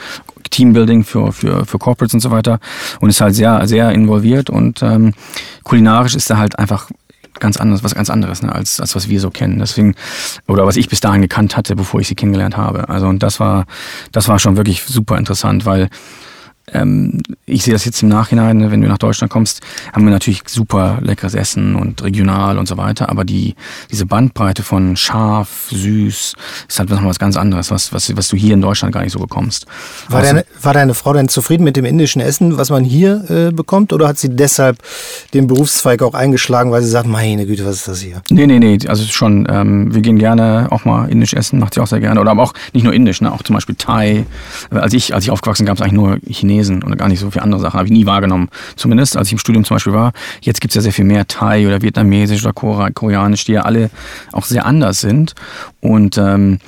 Teambuilding 0.50 1.04
für, 1.04 1.32
für, 1.32 1.64
für 1.66 1.78
Corporates 1.78 2.14
und 2.14 2.20
so 2.20 2.30
weiter 2.30 2.60
und 3.00 3.10
ist 3.10 3.20
halt 3.20 3.34
sehr, 3.34 3.66
sehr 3.66 3.92
involviert 3.92 4.50
und 4.50 4.82
ähm, 4.82 5.14
kulinarisch 5.64 6.14
ist 6.14 6.30
er 6.30 6.38
halt 6.38 6.58
einfach 6.58 6.88
ganz 7.40 7.56
anders, 7.56 7.84
was 7.84 7.94
ganz 7.94 8.10
anderes, 8.10 8.42
ne, 8.42 8.52
als, 8.52 8.80
als 8.80 8.94
was 8.96 9.08
wir 9.08 9.20
so 9.20 9.30
kennen. 9.30 9.58
Deswegen, 9.58 9.94
oder 10.46 10.66
was 10.66 10.76
ich 10.76 10.88
bis 10.88 11.00
dahin 11.00 11.22
gekannt 11.22 11.56
hatte, 11.56 11.76
bevor 11.76 12.00
ich 12.00 12.08
sie 12.08 12.14
kennengelernt 12.14 12.56
habe. 12.56 12.88
Also 12.88 13.06
und 13.06 13.22
das 13.22 13.40
war, 13.40 13.66
das 14.12 14.28
war 14.28 14.38
schon 14.38 14.56
wirklich 14.56 14.82
super 14.82 15.16
interessant, 15.16 15.64
weil 15.64 15.88
ähm, 16.72 17.22
ich 17.46 17.64
sehe 17.64 17.72
das 17.72 17.84
jetzt 17.84 18.02
im 18.02 18.08
Nachhinein, 18.08 18.58
ne, 18.58 18.70
wenn 18.70 18.80
du 18.80 18.88
nach 18.88 18.98
Deutschland 18.98 19.32
kommst, 19.32 19.60
haben 19.92 20.04
wir 20.04 20.10
natürlich 20.10 20.42
super 20.46 20.98
leckeres 21.00 21.34
Essen 21.34 21.74
und 21.76 22.02
regional 22.02 22.58
und 22.58 22.68
so 22.68 22.76
weiter, 22.76 23.08
aber 23.08 23.24
die, 23.24 23.54
diese 23.90 24.06
Bandbreite 24.06 24.62
von 24.62 24.96
scharf, 24.96 25.68
süß, 25.70 26.34
ist 26.68 26.78
halt 26.78 26.90
noch 26.90 27.04
was 27.04 27.18
ganz 27.18 27.36
anderes, 27.36 27.70
was, 27.70 27.92
was, 27.92 28.14
was 28.16 28.28
du 28.28 28.36
hier 28.36 28.54
in 28.54 28.60
Deutschland 28.60 28.94
gar 28.94 29.02
nicht 29.02 29.12
so 29.12 29.18
bekommst. 29.18 29.66
War, 30.08 30.22
deine, 30.22 30.44
war 30.62 30.74
deine 30.74 30.94
Frau 30.94 31.12
denn 31.12 31.28
zufrieden 31.28 31.64
mit 31.64 31.76
dem 31.76 31.84
indischen 31.84 32.20
Essen, 32.20 32.58
was 32.58 32.70
man 32.70 32.84
hier 32.84 33.24
äh, 33.30 33.52
bekommt, 33.52 33.92
oder 33.92 34.08
hat 34.08 34.18
sie 34.18 34.28
deshalb 34.28 34.78
den 35.34 35.46
Berufszweig 35.46 36.02
auch 36.02 36.14
eingeschlagen, 36.14 36.70
weil 36.70 36.82
sie 36.82 36.90
sagt, 36.90 37.08
meine 37.08 37.46
Güte, 37.46 37.64
was 37.64 37.76
ist 37.76 37.88
das 37.88 38.00
hier? 38.00 38.22
Nee, 38.30 38.46
nee, 38.46 38.58
nee, 38.58 38.78
also 38.86 39.04
schon, 39.04 39.46
ähm, 39.50 39.94
wir 39.94 40.02
gehen 40.02 40.18
gerne 40.18 40.68
auch 40.70 40.84
mal 40.84 41.08
indisch 41.08 41.34
essen, 41.34 41.58
macht 41.58 41.74
sie 41.74 41.80
auch 41.80 41.86
sehr 41.86 42.00
gerne, 42.00 42.20
oder 42.20 42.30
aber 42.30 42.42
auch 42.42 42.54
nicht 42.72 42.84
nur 42.84 42.92
indisch, 42.92 43.20
ne, 43.20 43.32
auch 43.32 43.42
zum 43.42 43.54
Beispiel 43.54 43.74
Thai. 43.76 44.26
Als 44.70 44.92
ich, 44.92 45.14
als 45.14 45.24
ich 45.24 45.30
aufgewachsen 45.30 45.66
gab 45.66 45.76
es 45.76 45.82
eigentlich 45.82 45.92
nur 45.92 46.18
Chinesisch 46.26 46.57
Chinesen 46.58 46.82
und 46.82 46.96
gar 46.96 47.08
nicht 47.08 47.20
so 47.20 47.30
viele 47.30 47.42
andere 47.42 47.60
Sachen. 47.60 47.78
Habe 47.78 47.86
ich 47.86 47.92
nie 47.92 48.06
wahrgenommen. 48.06 48.48
Zumindest 48.76 49.16
als 49.16 49.28
ich 49.28 49.32
im 49.32 49.38
Studium 49.38 49.64
zum 49.64 49.76
Beispiel 49.76 49.92
war. 49.92 50.12
Jetzt 50.40 50.60
gibt 50.60 50.72
es 50.72 50.74
ja 50.76 50.82
sehr 50.82 50.92
viel 50.92 51.04
mehr 51.04 51.26
Thai 51.26 51.66
oder 51.66 51.82
Vietnamesisch 51.82 52.44
oder 52.44 52.52
Koreanisch, 52.92 53.44
die 53.44 53.52
ja 53.52 53.62
alle 53.62 53.90
auch 54.32 54.44
sehr 54.44 54.66
anders 54.66 55.00
sind. 55.00 55.34
Und 55.80 56.18
ähm, 56.18 56.58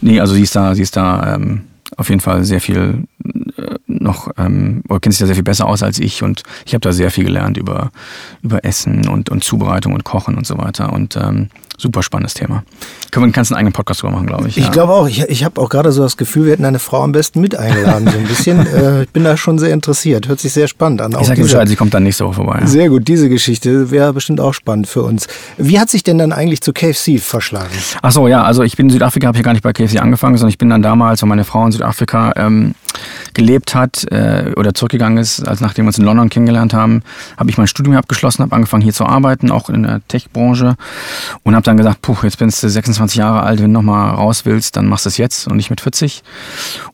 nee, 0.00 0.20
also 0.20 0.34
sie 0.34 0.42
ist 0.42 0.54
da, 0.54 0.74
sie 0.74 0.82
ist 0.82 0.96
da 0.96 1.34
ähm, 1.34 1.62
auf 1.98 2.08
jeden 2.08 2.20
Fall 2.20 2.44
sehr 2.44 2.60
viel 2.60 3.04
äh, 3.24 3.74
noch, 3.86 4.30
ähm, 4.38 4.82
oder 4.88 5.00
kennt 5.00 5.14
sich 5.14 5.20
da 5.20 5.26
sehr 5.26 5.34
viel 5.34 5.44
besser 5.44 5.66
aus 5.66 5.82
als 5.82 5.98
ich 5.98 6.22
und 6.22 6.42
ich 6.64 6.72
habe 6.74 6.80
da 6.80 6.92
sehr 6.92 7.10
viel 7.10 7.24
gelernt 7.24 7.56
über, 7.56 7.90
über 8.42 8.64
Essen 8.64 9.08
und, 9.08 9.28
und 9.28 9.44
Zubereitung 9.44 9.92
und 9.92 10.04
Kochen 10.04 10.36
und 10.36 10.46
so 10.46 10.56
weiter. 10.58 10.92
Und 10.92 11.16
ähm, 11.16 11.48
super 11.78 12.02
spannendes 12.02 12.34
Thema. 12.34 12.64
Können 13.10 13.26
wir 13.26 13.32
kannst 13.32 13.52
einen 13.52 13.58
eigenen 13.58 13.72
Podcast 13.72 14.02
drüber 14.02 14.12
machen, 14.12 14.26
glaube 14.26 14.48
ich. 14.48 14.58
Ich 14.58 14.64
ja. 14.64 14.70
glaube 14.70 14.92
auch. 14.92 15.08
Ich, 15.08 15.22
ich 15.22 15.44
habe 15.44 15.60
auch 15.60 15.68
gerade 15.68 15.92
so 15.92 16.02
das 16.02 16.16
Gefühl, 16.16 16.46
wir 16.46 16.52
hätten 16.52 16.64
eine 16.64 16.80
Frau 16.80 17.02
am 17.02 17.12
besten 17.12 17.40
mit 17.40 17.56
eingeladen. 17.56 18.08
So 18.08 18.18
ein 18.18 18.26
bisschen. 18.26 18.66
äh, 18.74 19.04
ich 19.04 19.10
bin 19.10 19.24
da 19.24 19.36
schon 19.36 19.58
sehr 19.58 19.72
interessiert. 19.72 20.28
Hört 20.28 20.40
sich 20.40 20.52
sehr 20.52 20.68
spannend 20.68 21.00
an. 21.00 21.16
ich 21.18 21.26
sage 21.26 21.40
Bescheid, 21.40 21.68
sie 21.68 21.76
kommt 21.76 21.94
dann 21.94 22.02
nächste 22.02 22.24
Woche 22.26 22.34
vorbei. 22.34 22.58
Ja. 22.60 22.66
Sehr 22.66 22.88
gut, 22.88 23.06
diese 23.06 23.28
Geschichte 23.28 23.90
wäre 23.90 24.12
bestimmt 24.12 24.40
auch 24.40 24.52
spannend 24.52 24.88
für 24.88 25.02
uns. 25.02 25.28
Wie 25.56 25.78
hat 25.78 25.88
sich 25.88 26.02
denn 26.02 26.18
dann 26.18 26.32
eigentlich 26.32 26.60
zu 26.60 26.72
KFC 26.72 27.20
verschlagen? 27.20 27.70
Ach 28.02 28.12
so, 28.12 28.28
ja. 28.28 28.42
Also 28.42 28.64
ich 28.64 28.76
bin 28.76 28.86
in 28.86 28.90
Südafrika, 28.90 29.28
habe 29.28 29.38
hier 29.38 29.44
gar 29.44 29.52
nicht 29.52 29.62
bei 29.62 29.72
KFC 29.72 30.00
angefangen, 30.00 30.36
sondern 30.36 30.50
ich 30.50 30.58
bin 30.58 30.68
dann 30.68 30.82
damals, 30.82 31.22
weil 31.22 31.28
meine 31.28 31.44
Frau 31.44 31.64
in 31.64 31.72
Südafrika 31.72 31.87
ähm, 32.36 32.74
gelebt 33.34 33.74
hat 33.74 34.04
äh, 34.10 34.52
oder 34.56 34.74
zurückgegangen 34.74 35.18
ist, 35.18 35.46
als 35.46 35.60
nachdem 35.60 35.84
wir 35.84 35.88
uns 35.88 35.98
in 35.98 36.04
London 36.04 36.28
kennengelernt 36.28 36.74
haben, 36.74 37.02
habe 37.36 37.50
ich 37.50 37.58
mein 37.58 37.66
Studium 37.66 37.96
abgeschlossen, 37.96 38.42
habe 38.42 38.54
angefangen 38.54 38.82
hier 38.82 38.92
zu 38.92 39.06
arbeiten, 39.06 39.50
auch 39.50 39.70
in 39.70 39.84
der 39.84 40.00
Tech-Branche 40.08 40.76
und 41.42 41.54
habe 41.54 41.64
dann 41.64 41.76
gesagt, 41.76 42.02
puh, 42.02 42.16
jetzt 42.22 42.38
bin 42.38 42.48
ich 42.48 42.56
26 42.56 43.16
Jahre 43.16 43.42
alt, 43.42 43.60
wenn 43.60 43.72
du 43.72 43.80
nochmal 43.80 44.14
raus 44.14 44.44
willst, 44.44 44.76
dann 44.76 44.86
machst 44.86 45.04
du 45.04 45.08
es 45.08 45.16
jetzt 45.16 45.46
und 45.46 45.56
nicht 45.56 45.70
mit 45.70 45.80
40 45.80 46.22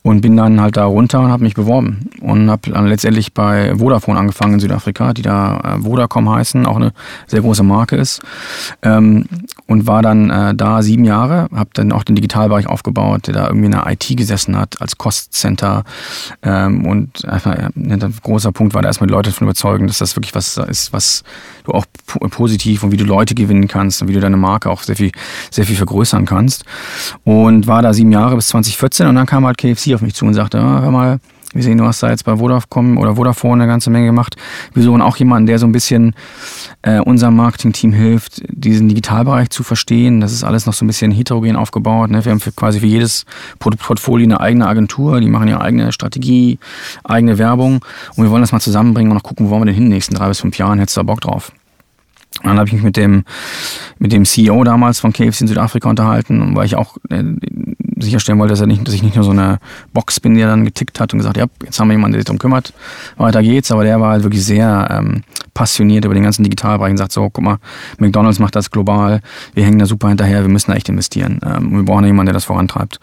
und 0.03 0.21
bin 0.21 0.37
dann 0.37 0.61
halt 0.61 0.77
da 0.77 0.85
runter 0.85 1.21
und 1.21 1.31
habe 1.31 1.45
mich 1.45 1.55
beworben 1.55 2.11
und 2.21 2.51
habe 2.51 2.71
dann 2.71 2.87
letztendlich 2.87 3.33
bei 3.33 3.75
Vodafone 3.77 4.19
angefangen 4.19 4.55
in 4.55 4.61
Südafrika, 4.61 5.15
die 5.15 5.23
da 5.23 5.61
äh, 5.61 5.83
Vodacom 5.83 6.29
heißen, 6.29 6.67
auch 6.67 6.77
eine 6.77 6.93
sehr 7.27 7.41
große 7.41 7.63
Marke 7.63 7.97
ist. 7.97 8.21
Ähm, 8.83 9.27
und 9.67 9.87
war 9.87 10.03
dann 10.03 10.31
äh, 10.31 10.55
da 10.55 10.83
sieben 10.83 11.05
Jahre, 11.05 11.49
habe 11.55 11.71
dann 11.73 11.93
auch 11.93 12.05
den 12.05 12.17
Digitalbereich 12.17 12.67
aufgebaut, 12.67 13.27
der 13.27 13.35
da 13.35 13.47
irgendwie 13.47 13.67
in 13.67 13.73
der 13.73 13.87
IT 13.87 14.07
gesessen 14.17 14.59
hat 14.59 14.81
als 14.81 14.99
Cost 14.99 15.33
Center 15.33 15.84
ähm, 16.43 16.87
und 16.87 17.27
einfach 17.27 17.53
ein 17.53 18.15
großer 18.23 18.53
Punkt 18.53 18.75
war 18.75 18.83
da 18.83 18.89
erstmal 18.89 19.09
die 19.09 19.15
Leute 19.15 19.31
davon 19.31 19.47
überzeugen, 19.47 19.87
dass 19.87 19.99
das 19.99 20.17
wirklich 20.17 20.35
was 20.35 20.57
ist, 20.57 20.93
was 20.93 21.23
du 21.65 21.73
auch 21.73 21.87
positiv 22.31 22.83
und 22.83 22.93
wie 22.93 22.97
du 22.97 23.05
Leute 23.05 23.35
gewinnen 23.35 23.69
kannst 23.69 24.03
und 24.03 24.09
wie 24.09 24.13
du 24.13 24.21
deine 24.21 24.37
Marke 24.37 24.71
auch 24.71 24.83
sehr 24.83 24.97
viel, 24.97 25.13
sehr 25.51 25.65
viel 25.65 25.77
vergrößern 25.77 26.27
kannst. 26.27 26.65
Und 27.25 27.67
war 27.67 27.83
da 27.83 27.93
sieben 27.93 28.13
Jahre 28.13 28.37
bis 28.37 28.49
2014 28.49 29.07
und 29.07 29.15
dann 29.15 29.27
kam 29.27 29.47
halt 29.47 29.59
KFC 29.59 29.95
auf 29.95 30.03
mich 30.03 30.15
zu 30.15 30.25
und 30.25 30.35
sagte, 30.35 30.59
ah, 30.59 30.83
hör 30.83 30.91
mal, 30.91 31.21
wir 31.55 31.63
sehen, 31.63 31.79
du 31.79 31.85
hast 31.85 32.03
da 32.03 32.11
jetzt 32.11 32.25
bei 32.25 32.37
Vodafone 32.37 32.99
oder 32.99 33.15
Vodafone 33.17 33.63
eine 33.63 33.71
ganze 33.71 33.91
Menge 33.91 34.07
gemacht. 34.07 34.37
Wir 34.75 34.83
suchen 34.83 35.01
auch 35.01 35.17
jemanden, 35.17 35.47
der 35.47 35.59
so 35.59 35.67
ein 35.67 35.73
bisschen 35.73 36.15
äh, 36.83 37.01
unserem 37.01 37.37
Marketing-Team 37.37 37.93
hilft, 37.93 38.43
diesen 38.49 38.89
Digitalbereich 38.89 39.51
zu 39.51 39.63
verstehen. 39.63 40.21
Das 40.21 40.33
ist 40.33 40.43
alles 40.43 40.67
noch 40.67 40.75
so 40.75 40.85
ein 40.85 40.89
bisschen 40.89 41.13
heterogen 41.13 41.57
aufgebaut. 41.57 42.11
Ne? 42.11 42.25
Wir 42.25 42.33
haben 42.33 42.41
für 42.41 42.53
quasi 42.53 42.81
für 42.81 42.87
jedes 42.87 43.25
Produktportfolio 43.61 44.27
eine 44.27 44.41
eigene 44.41 44.67
Agentur, 44.67 45.21
die 45.21 45.29
machen 45.29 45.49
ihre 45.49 45.61
eigene 45.61 45.93
Strategie, 45.93 46.59
eigene 47.05 47.39
Werbung 47.39 47.85
und 48.17 48.25
wir 48.25 48.31
wollen 48.31 48.43
das 48.43 48.53
mal 48.53 48.61
zusammenbringen 48.61 49.13
und 49.13 49.17
noch 49.17 49.23
gucken, 49.23 49.47
wo 49.47 49.51
wollen 49.51 49.63
wir 49.63 49.67
denn 49.67 49.75
hin 49.75 49.85
in 49.85 49.91
den 49.91 49.95
nächsten 49.95 50.15
drei 50.15 50.29
bis 50.29 50.41
fünf 50.41 50.59
Jahren. 50.59 50.79
Hättest 50.81 50.97
du 50.97 51.01
da 51.01 51.05
Bock 51.05 51.21
drauf? 51.21 51.53
Und 52.43 52.49
dann 52.49 52.59
habe 52.59 52.67
ich 52.67 52.75
mich 52.75 52.83
mit 52.83 52.97
dem, 52.97 53.25
mit 53.99 54.13
dem 54.13 54.25
CEO 54.25 54.65
damals 54.65 54.99
von 54.99 55.13
KFC 55.13 55.43
in 55.43 55.47
Südafrika 55.47 55.89
unterhalten, 55.89 56.57
weil 56.57 56.67
ich 56.67 56.75
auch 56.75 56.97
äh, 57.09 57.23
sicherstellen 57.99 58.39
wollte, 58.39 58.53
dass, 58.53 58.61
er 58.61 58.67
nicht, 58.67 58.87
dass 58.87 58.95
ich 58.95 59.03
nicht 59.03 59.17
nur 59.17 59.25
so 59.25 59.31
eine 59.31 59.59
Box 59.93 60.21
bin, 60.21 60.35
die 60.35 60.41
er 60.41 60.49
dann 60.49 60.65
getickt 60.65 61.01
hat 61.01 61.13
und 61.13 61.19
gesagt, 61.19 61.37
ja, 61.37 61.47
jetzt 61.65 61.79
haben 61.79 61.89
wir 61.89 61.95
jemanden, 61.95 62.13
der 62.13 62.21
sich 62.21 62.27
darum 62.27 62.39
kümmert, 62.39 62.73
weiter 63.17 63.43
geht's. 63.43 63.71
Aber 63.71 63.85
der 63.85 64.01
war 64.01 64.11
halt 64.11 64.23
wirklich 64.23 64.45
sehr 64.45 64.89
ähm, 64.91 65.23
passioniert 65.55 66.05
über 66.05 66.15
den 66.15 66.23
ganzen 66.23 66.43
Digitalbereich 66.43 66.91
und 66.91 66.97
sagt 66.97 67.13
so, 67.13 67.31
guck 67.31 67.45
mal, 67.45 67.59
McDonalds 67.99 68.39
macht 68.39 68.57
das 68.57 68.71
global, 68.71 69.21
wir 69.55 69.65
hängen 69.65 69.79
da 69.79 69.87
super 69.87 70.09
hinterher, 70.09 70.43
wir 70.43 70.49
müssen 70.51 70.71
da 70.71 70.77
echt 70.77 70.89
investieren. 70.89 71.41
Ähm, 71.45 71.77
wir 71.77 71.83
brauchen 71.85 72.05
jemanden, 72.05 72.27
der 72.27 72.35
das 72.35 72.45
vorantreibt. 72.45 72.99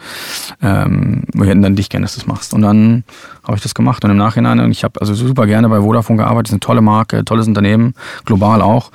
Ähm, 0.62 1.24
wir 1.34 1.48
hätten 1.48 1.62
dann 1.62 1.76
dich 1.76 1.90
gerne, 1.90 2.06
dass 2.06 2.14
du 2.14 2.20
das 2.20 2.28
machst. 2.28 2.54
Und 2.54 2.62
dann 2.62 3.04
habe 3.44 3.58
ich 3.58 3.64
das 3.64 3.74
gemacht 3.74 4.04
und 4.06 4.12
im 4.12 4.18
Nachhinein, 4.18 4.60
und 4.60 4.72
ich 4.72 4.84
habe 4.84 5.00
also 5.00 5.14
super 5.14 5.48
gerne 5.48 5.68
bei 5.70 5.82
Vodafone 5.82 6.18
gearbeitet, 6.18 6.50
ist 6.50 6.54
eine 6.54 6.60
tolle 6.60 6.82
Marke, 6.82 7.26
tolles 7.26 7.48
Unternehmen, 7.48 7.96
global 8.26 8.62
auch. 8.62 8.92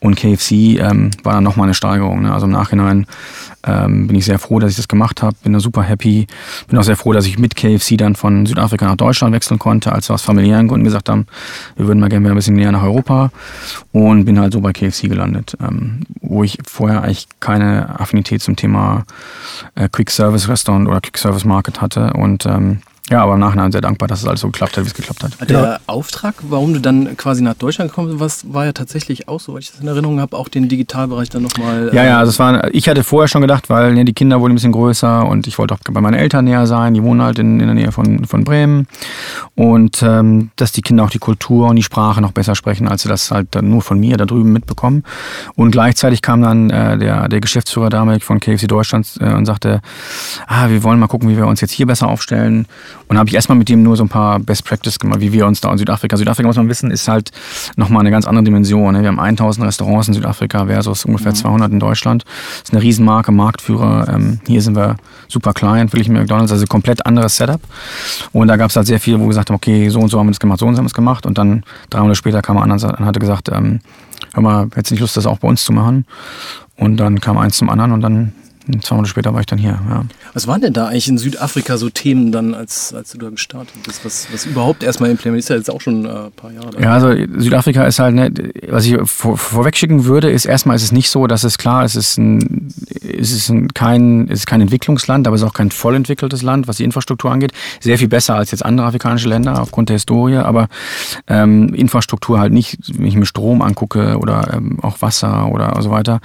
Und 0.00 0.16
KFC 0.16 0.78
ähm, 0.80 1.10
war 1.22 1.34
dann 1.34 1.44
nochmal 1.44 1.64
eine 1.66 1.74
Steigerung. 1.74 2.22
Ne? 2.22 2.32
Also 2.32 2.46
im 2.46 2.52
Nachhinein 2.52 3.06
ähm, 3.66 4.06
bin 4.06 4.16
ich 4.16 4.24
sehr 4.24 4.38
froh, 4.38 4.58
dass 4.58 4.70
ich 4.70 4.76
das 4.76 4.88
gemacht 4.88 5.22
habe, 5.22 5.36
bin 5.42 5.52
da 5.52 5.60
super 5.60 5.82
happy. 5.82 6.26
Bin 6.68 6.78
auch 6.78 6.82
sehr 6.82 6.96
froh, 6.96 7.12
dass 7.12 7.26
ich 7.26 7.38
mit 7.38 7.56
KFC 7.56 7.96
dann 7.96 8.14
von 8.14 8.46
Südafrika 8.46 8.86
nach 8.86 8.96
Deutschland 8.96 9.34
wechseln 9.34 9.58
konnte, 9.58 9.92
als 9.92 10.08
wir 10.08 10.14
aus 10.14 10.22
familiären 10.22 10.68
Gründen 10.68 10.84
gesagt 10.84 11.08
haben, 11.08 11.26
wir 11.76 11.86
würden 11.86 12.00
mal 12.00 12.08
gerne 12.08 12.24
wieder 12.24 12.34
ein 12.34 12.36
bisschen 12.36 12.56
näher 12.56 12.72
nach 12.72 12.82
Europa 12.82 13.30
und 13.92 14.24
bin 14.24 14.38
halt 14.38 14.52
so 14.52 14.60
bei 14.60 14.72
KFC 14.72 15.08
gelandet, 15.08 15.56
ähm, 15.60 16.00
wo 16.20 16.44
ich 16.44 16.58
vorher 16.66 17.02
eigentlich 17.02 17.28
keine 17.40 17.98
Affinität 17.98 18.42
zum 18.42 18.56
Thema 18.56 19.04
äh, 19.74 19.88
Quick 19.88 20.10
Service 20.10 20.48
Restaurant 20.48 20.88
oder 20.88 21.00
Quick 21.00 21.18
Service 21.18 21.44
Market 21.44 21.80
hatte 21.80 22.12
und 22.12 22.46
ähm, 22.46 22.80
ja, 23.08 23.22
aber 23.22 23.34
im 23.34 23.40
Nachhinein 23.40 23.70
sehr 23.70 23.80
dankbar, 23.80 24.08
dass 24.08 24.20
es 24.22 24.26
alles 24.26 24.40
so 24.40 24.48
geklappt 24.48 24.76
hat, 24.76 24.84
wie 24.84 24.88
es 24.88 24.94
geklappt 24.94 25.22
hat. 25.22 25.48
Der 25.48 25.60
ja. 25.60 25.78
Auftrag, 25.86 26.34
warum 26.48 26.74
du 26.74 26.80
dann 26.80 27.16
quasi 27.16 27.40
nach 27.40 27.54
Deutschland 27.54 27.92
gekommen 27.92 28.18
bist, 28.18 28.52
war 28.52 28.64
ja 28.64 28.72
tatsächlich 28.72 29.28
auch 29.28 29.38
so, 29.38 29.54
weil 29.54 29.60
ich 29.60 29.70
das 29.70 29.80
in 29.80 29.86
Erinnerung 29.86 30.18
habe, 30.18 30.36
auch 30.36 30.48
den 30.48 30.68
Digitalbereich 30.68 31.28
dann 31.28 31.42
nochmal. 31.42 31.90
Ja, 31.92 32.04
ja, 32.04 32.18
also 32.18 32.30
es 32.30 32.40
war, 32.40 32.74
ich 32.74 32.88
hatte 32.88 33.04
vorher 33.04 33.28
schon 33.28 33.42
gedacht, 33.42 33.70
weil 33.70 33.94
ne, 33.94 34.04
die 34.04 34.12
Kinder 34.12 34.40
wurden 34.40 34.52
ein 34.52 34.56
bisschen 34.56 34.72
größer 34.72 35.24
und 35.24 35.46
ich 35.46 35.56
wollte 35.56 35.74
auch 35.74 35.78
bei 35.88 36.00
meinen 36.00 36.14
Eltern 36.14 36.46
näher 36.46 36.66
sein. 36.66 36.94
Die 36.94 37.02
wohnen 37.02 37.22
halt 37.22 37.38
in, 37.38 37.60
in 37.60 37.66
der 37.66 37.74
Nähe 37.74 37.92
von, 37.92 38.24
von 38.24 38.42
Bremen. 38.42 38.88
Und 39.54 40.02
ähm, 40.02 40.50
dass 40.56 40.72
die 40.72 40.82
Kinder 40.82 41.04
auch 41.04 41.10
die 41.10 41.20
Kultur 41.20 41.68
und 41.68 41.76
die 41.76 41.84
Sprache 41.84 42.20
noch 42.20 42.32
besser 42.32 42.56
sprechen, 42.56 42.88
als 42.88 43.02
sie 43.02 43.08
das 43.08 43.30
halt 43.30 43.48
dann 43.52 43.70
nur 43.70 43.82
von 43.82 44.00
mir 44.00 44.16
da 44.16 44.24
drüben 44.24 44.52
mitbekommen. 44.52 45.04
Und 45.54 45.70
gleichzeitig 45.70 46.22
kam 46.22 46.42
dann 46.42 46.70
äh, 46.70 46.98
der, 46.98 47.28
der 47.28 47.40
Geschäftsführer 47.40 47.88
damals 47.88 48.24
von 48.24 48.40
KFC 48.40 48.66
Deutschland 48.66 49.16
äh, 49.20 49.32
und 49.32 49.46
sagte, 49.46 49.80
ah, 50.48 50.68
wir 50.70 50.82
wollen 50.82 50.98
mal 50.98 51.06
gucken, 51.06 51.28
wie 51.28 51.36
wir 51.36 51.46
uns 51.46 51.60
jetzt 51.60 51.70
hier 51.70 51.86
besser 51.86 52.08
aufstellen 52.08 52.66
Und 53.08 53.18
habe 53.18 53.28
ich 53.28 53.34
erstmal 53.34 53.56
mit 53.56 53.68
dem 53.68 53.82
nur 53.82 53.96
so 53.96 54.04
ein 54.04 54.08
paar 54.08 54.40
Best 54.40 54.64
Practice 54.64 54.98
gemacht, 54.98 55.20
wie 55.20 55.32
wir 55.32 55.46
uns 55.46 55.60
da 55.60 55.70
in 55.70 55.78
Südafrika. 55.78 56.16
Südafrika, 56.16 56.48
muss 56.48 56.56
man 56.56 56.68
wissen, 56.68 56.90
ist 56.90 57.06
halt 57.06 57.30
nochmal 57.76 58.00
eine 58.00 58.10
ganz 58.10 58.26
andere 58.26 58.44
Dimension. 58.44 58.94
Ne? 58.94 59.02
Wir 59.02 59.08
haben 59.08 59.20
1000 59.20 59.66
Restaurants 59.66 60.08
in 60.08 60.14
Südafrika 60.14 60.66
versus 60.66 61.04
ungefähr 61.04 61.32
200 61.32 61.70
in 61.70 61.78
Deutschland. 61.78 62.24
Das 62.24 62.70
ist 62.70 62.72
eine 62.72 62.82
Riesenmarke, 62.82 63.30
Marktführer. 63.30 64.08
Ähm, 64.12 64.40
hier 64.46 64.60
sind 64.60 64.74
wir 64.74 64.96
super 65.28 65.52
klein, 65.52 65.92
will 65.92 66.00
ich 66.00 66.08
mir 66.08 66.18
McDonalds, 66.18 66.50
also 66.50 66.66
komplett 66.66 67.06
anderes 67.06 67.36
Setup. 67.36 67.60
Und 68.32 68.48
da 68.48 68.56
gab 68.56 68.70
es 68.70 68.76
halt 68.76 68.86
sehr 68.86 68.98
viel, 68.98 69.18
wo 69.18 69.24
wir 69.24 69.28
gesagt 69.28 69.50
haben, 69.50 69.56
okay, 69.56 69.88
so 69.88 70.00
und 70.00 70.08
so 70.08 70.18
haben 70.18 70.26
wir 70.26 70.32
das 70.32 70.40
gemacht, 70.40 70.58
so 70.58 70.66
und 70.66 70.74
so 70.74 70.78
haben 70.78 70.84
wir 70.84 70.88
es 70.88 70.94
gemacht. 70.94 71.26
Und 71.26 71.38
dann 71.38 71.62
drei 71.90 72.00
Monate 72.00 72.16
später 72.16 72.42
kam 72.42 72.58
einer 72.58 72.74
an 72.74 72.82
und 72.82 73.04
hatte 73.04 73.20
gesagt, 73.20 73.50
ähm, 73.52 73.80
hör 74.34 74.42
mal, 74.42 74.64
hättest 74.74 74.90
du 74.90 74.94
nicht 74.94 75.00
Lust, 75.00 75.16
das 75.16 75.26
auch 75.26 75.38
bei 75.38 75.48
uns 75.48 75.64
zu 75.64 75.72
machen? 75.72 76.06
Und 76.76 76.96
dann 76.98 77.20
kam 77.20 77.38
eins 77.38 77.56
zum 77.56 77.70
anderen 77.70 77.92
und 77.92 78.00
dann 78.02 78.32
zwei 78.82 78.96
Monate 78.96 79.10
später 79.10 79.32
war 79.32 79.40
ich 79.40 79.46
dann 79.46 79.58
hier. 79.58 79.78
Ja. 79.88 80.04
Was 80.34 80.46
waren 80.46 80.60
denn 80.60 80.72
da 80.72 80.88
eigentlich 80.88 81.08
in 81.08 81.18
Südafrika 81.18 81.76
so 81.78 81.88
Themen 81.88 82.32
dann, 82.32 82.54
als, 82.54 82.92
als 82.92 83.12
du 83.12 83.18
da 83.18 83.30
gestartet 83.30 83.74
bist? 83.84 84.04
Was, 84.04 84.26
was 84.32 84.44
überhaupt 84.44 84.82
erstmal 84.82 85.10
implementiert 85.10 85.46
ist 85.46 85.48
ja 85.50 85.56
jetzt 85.56 85.70
auch 85.70 85.80
schon 85.80 86.04
äh, 86.04 86.08
ein 86.08 86.32
paar 86.32 86.50
Jahre. 86.50 86.80
Ja, 86.80 86.94
also 86.94 87.14
Südafrika 87.38 87.84
ist 87.84 87.98
halt, 87.98 88.14
ne, 88.14 88.32
was 88.68 88.84
ich 88.84 88.96
vor, 89.04 89.38
vorweg 89.38 89.76
schicken 89.76 90.04
würde, 90.04 90.30
ist 90.30 90.44
erstmal 90.44 90.76
ist 90.76 90.82
es 90.82 90.92
nicht 90.92 91.10
so, 91.10 91.26
dass 91.26 91.44
es 91.44 91.58
klar 91.58 91.84
ist, 91.84 91.94
es 91.94 92.10
ist, 92.10 92.18
ein, 92.18 92.72
es 93.00 93.32
ist 93.32 93.48
ein, 93.48 93.72
kein, 93.72 94.28
es 94.28 94.40
ist 94.40 94.46
kein 94.46 94.60
Entwicklungsland, 94.60 95.26
aber 95.26 95.36
es 95.36 95.42
ist 95.42 95.48
auch 95.48 95.54
kein 95.54 95.70
voll 95.70 95.94
entwickeltes 95.94 96.42
Land, 96.42 96.68
was 96.68 96.78
die 96.78 96.84
Infrastruktur 96.84 97.30
angeht. 97.30 97.52
Sehr 97.80 97.98
viel 97.98 98.08
besser 98.08 98.34
als 98.34 98.50
jetzt 98.50 98.64
andere 98.64 98.86
afrikanische 98.86 99.28
Länder 99.28 99.60
aufgrund 99.60 99.88
der 99.88 99.94
Historie, 99.94 100.36
aber 100.36 100.68
ähm, 101.28 101.72
Infrastruktur 101.74 102.40
halt 102.40 102.52
nicht, 102.52 102.78
wenn 102.98 103.06
ich 103.06 103.16
mir 103.16 103.26
Strom 103.26 103.62
angucke 103.62 104.18
oder 104.18 104.54
ähm, 104.54 104.78
auch 104.82 105.00
Wasser 105.02 105.50
oder 105.52 105.80
so 105.80 105.90
weiter, 105.90 106.20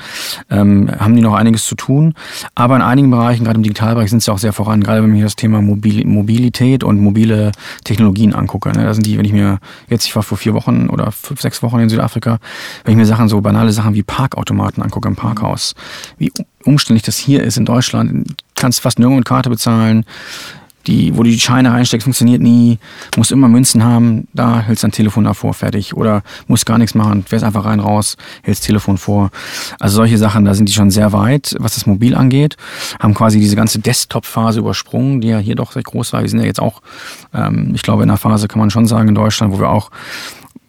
ähm, 0.49 0.89
haben 0.99 1.15
die 1.15 1.21
noch 1.21 1.35
einiges 1.35 1.65
zu 1.65 1.75
tun. 1.75 2.15
Aber 2.55 2.75
in 2.75 2.81
einigen 2.81 3.09
Bereichen, 3.09 3.43
gerade 3.43 3.57
im 3.57 3.63
Digitalbereich, 3.63 4.09
sind 4.09 4.23
sie 4.23 4.31
auch 4.31 4.37
sehr 4.37 4.53
voran. 4.53 4.81
Gerade 4.81 5.03
wenn 5.03 5.15
ich 5.15 5.23
das 5.23 5.35
Thema 5.35 5.61
Mobil 5.61 6.05
Mobilität 6.05 6.83
und 6.83 6.99
mobile 6.99 7.51
Technologien 7.83 8.33
angucke. 8.33 8.69
Ne? 8.69 8.83
Da 8.83 8.93
sind 8.93 9.05
die, 9.05 9.17
wenn 9.17 9.25
ich 9.25 9.33
mir 9.33 9.59
jetzt, 9.89 10.05
ich 10.05 10.15
war 10.15 10.23
vor 10.23 10.37
vier 10.37 10.53
Wochen 10.53 10.89
oder 10.89 11.11
fünf, 11.11 11.41
sechs 11.41 11.61
Wochen 11.63 11.79
in 11.79 11.89
Südafrika, 11.89 12.39
wenn 12.83 12.93
ich 12.93 12.97
mir 12.97 13.05
Sachen, 13.05 13.27
so 13.27 13.41
banale 13.41 13.71
Sachen 13.71 13.93
wie 13.93 14.03
Parkautomaten 14.03 14.83
angucke 14.83 15.07
im 15.07 15.15
Parkhaus, 15.15 15.75
wie 16.17 16.31
umständlich 16.63 17.03
das 17.03 17.17
hier 17.17 17.43
ist 17.43 17.57
in 17.57 17.65
Deutschland, 17.65 18.35
kannst 18.55 18.81
fast 18.81 18.99
nirgendwo 18.99 19.17
mit 19.17 19.25
Karte 19.25 19.49
bezahlen 19.49 20.05
die, 20.87 21.15
wo 21.15 21.23
du 21.23 21.29
die 21.29 21.39
Scheine 21.39 21.71
reinsteckst, 21.71 22.03
funktioniert 22.03 22.41
nie, 22.41 22.79
musst 23.15 23.31
immer 23.31 23.47
Münzen 23.47 23.83
haben, 23.83 24.27
da 24.33 24.61
hältst 24.61 24.83
dein 24.83 24.91
Telefon 24.91 25.23
davor, 25.23 25.53
fertig. 25.53 25.95
Oder 25.95 26.23
musst 26.47 26.65
gar 26.65 26.77
nichts 26.77 26.95
machen, 26.95 27.23
fährst 27.23 27.45
einfach 27.45 27.65
rein, 27.65 27.79
raus, 27.79 28.17
hältst 28.43 28.65
Telefon 28.65 28.97
vor. 28.97 29.31
Also 29.79 29.97
solche 29.97 30.17
Sachen, 30.17 30.45
da 30.45 30.53
sind 30.53 30.69
die 30.69 30.73
schon 30.73 30.91
sehr 30.91 31.13
weit, 31.13 31.55
was 31.59 31.75
das 31.75 31.85
Mobil 31.85 32.15
angeht. 32.15 32.57
Haben 32.99 33.13
quasi 33.13 33.39
diese 33.39 33.55
ganze 33.55 33.79
Desktop-Phase 33.79 34.59
übersprungen, 34.59 35.21
die 35.21 35.29
ja 35.29 35.37
hier 35.37 35.55
doch 35.55 35.71
sehr 35.71 35.83
groß 35.83 36.13
war. 36.13 36.21
Wir 36.21 36.29
sind 36.29 36.39
ja 36.39 36.45
jetzt 36.45 36.61
auch, 36.61 36.81
ähm, 37.33 37.71
ich 37.75 37.81
glaube, 37.81 38.03
in 38.03 38.09
einer 38.09 38.17
Phase 38.17 38.47
kann 38.47 38.59
man 38.59 38.71
schon 38.71 38.85
sagen, 38.85 39.09
in 39.09 39.15
Deutschland, 39.15 39.53
wo 39.53 39.59
wir 39.59 39.69
auch 39.69 39.91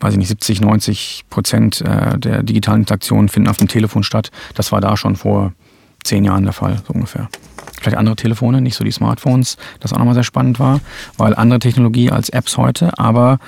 weiß 0.01 0.15
ich 0.15 0.19
nicht, 0.19 0.29
70, 0.29 0.61
90 0.61 1.27
Prozent 1.31 1.81
äh, 1.81 2.19
der 2.19 2.43
digitalen 2.43 2.81
Interaktionen 2.81 3.29
finden 3.29 3.49
auf 3.49 3.59
dem 3.59 3.69
Telefon 3.69 4.03
statt. 4.03 4.33
Das 4.57 4.73
war 4.73 4.81
da 4.81 4.97
schon 4.97 5.15
vor 5.15 5.53
zehn 6.03 6.25
Jahren 6.25 6.43
der 6.43 6.53
Fall, 6.53 6.83
so 6.89 6.93
ungefähr 6.93 7.29
vielleicht 7.83 7.99
andere 7.99 8.17
Telefone, 8.17 8.61
nicht 8.61 8.77
so 8.77 8.85
die 8.85 8.91
Smartphones, 8.91 9.57
das 9.81 9.93
auch 9.93 9.99
nochmal 9.99 10.15
sehr 10.15 10.23
spannend 10.23 10.59
war, 10.59 10.81
weil 11.17 11.35
andere 11.35 11.59
Technologie 11.59 12.11
als 12.11 12.29
Apps 12.29 12.57
heute, 12.57 12.99
aber 12.99 13.39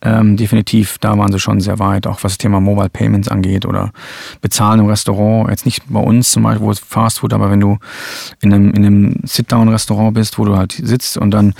ähm, 0.00 0.36
definitiv, 0.36 0.98
da 0.98 1.16
waren 1.18 1.32
sie 1.32 1.38
schon 1.38 1.60
sehr 1.60 1.78
weit, 1.78 2.06
auch 2.06 2.24
was 2.24 2.32
das 2.32 2.38
Thema 2.38 2.60
Mobile 2.60 2.88
Payments 2.88 3.28
angeht 3.28 3.66
oder 3.66 3.92
Bezahlen 4.40 4.80
im 4.80 4.86
Restaurant, 4.86 5.50
jetzt 5.50 5.66
nicht 5.66 5.82
bei 5.88 6.00
uns 6.00 6.32
zum 6.32 6.42
Beispiel, 6.42 6.66
wo 6.66 6.70
es 6.70 6.78
Fast 6.78 7.20
Food, 7.20 7.32
aber 7.32 7.50
wenn 7.50 7.60
du 7.60 7.78
in 8.40 8.52
einem, 8.52 8.72
in 8.72 8.84
einem 8.84 9.14
Sit-Down-Restaurant 9.24 10.14
bist, 10.14 10.38
wo 10.38 10.44
du 10.44 10.56
halt 10.56 10.72
sitzt 10.72 11.16
und 11.16 11.30
dann 11.30 11.54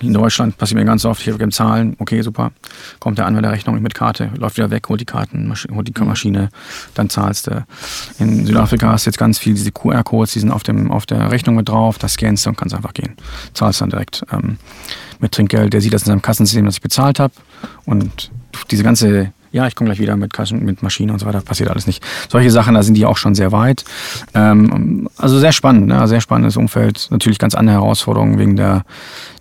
in 0.00 0.12
Deutschland 0.12 0.58
passiert 0.58 0.78
mir 0.78 0.84
ganz 0.84 1.04
oft, 1.04 1.22
hier 1.22 1.38
gibt 1.38 1.54
Zahlen, 1.54 1.96
okay, 1.98 2.20
super. 2.20 2.52
Kommt 3.00 3.18
der 3.18 3.26
Anwender 3.26 3.50
Rechnung 3.50 3.80
mit 3.80 3.94
Karte, 3.94 4.30
läuft 4.36 4.56
wieder 4.58 4.70
weg, 4.70 4.88
holt 4.88 5.00
die 5.00 5.06
Karten, 5.06 5.52
holt 5.74 5.88
die 5.88 5.98
mhm. 5.98 6.06
Maschine, 6.06 6.48
dann 6.94 7.08
zahlst 7.08 7.46
du. 7.46 7.66
In 8.18 8.46
Südafrika 8.46 8.92
hast 8.92 9.06
du 9.06 9.10
jetzt 9.10 9.18
ganz 9.18 9.38
viel 9.38 9.54
diese 9.54 9.72
QR-Codes, 9.72 10.32
die 10.32 10.40
sind 10.40 10.50
auf, 10.50 10.62
dem, 10.62 10.90
auf 10.90 11.06
der 11.06 11.30
Rechnung 11.30 11.56
mit 11.56 11.68
drauf, 11.68 11.98
das 11.98 12.12
scannst 12.14 12.44
du 12.44 12.50
und 12.50 12.56
kannst 12.56 12.74
einfach 12.74 12.94
gehen. 12.94 13.16
Zahlst 13.54 13.80
dann 13.80 13.90
direkt 13.90 14.24
ähm, 14.30 14.58
mit 15.18 15.32
Trinkgeld, 15.32 15.72
der 15.72 15.80
sieht 15.80 15.94
das 15.94 16.02
in 16.02 16.06
seinem 16.06 16.22
Kassensystem, 16.22 16.66
das 16.66 16.76
ich 16.76 16.82
bezahlt 16.82 17.18
habe. 17.18 17.32
Und 17.86 18.30
diese 18.70 18.82
ganze 18.82 19.32
ja, 19.52 19.66
ich 19.66 19.74
komme 19.74 19.88
gleich 19.88 20.00
wieder 20.00 20.16
mit 20.16 20.34
Kassen, 20.34 20.64
mit 20.64 20.82
Maschine 20.82 21.14
und 21.14 21.18
so 21.18 21.24
weiter, 21.24 21.40
passiert 21.40 21.70
alles 21.70 21.86
nicht. 21.86 22.04
Solche 22.28 22.50
Sachen, 22.50 22.74
da 22.74 22.82
sind 22.82 22.94
die 22.94 23.06
auch 23.06 23.16
schon 23.16 23.34
sehr 23.34 23.52
weit. 23.52 23.84
Ähm, 24.34 25.08
also 25.16 25.38
sehr 25.38 25.52
spannend, 25.52 25.86
ne? 25.86 26.06
sehr 26.08 26.20
spannendes 26.20 26.58
Umfeld. 26.58 27.08
Natürlich 27.10 27.38
ganz 27.38 27.54
andere 27.54 27.76
Herausforderungen 27.76 28.38
wegen 28.38 28.56
der, 28.56 28.84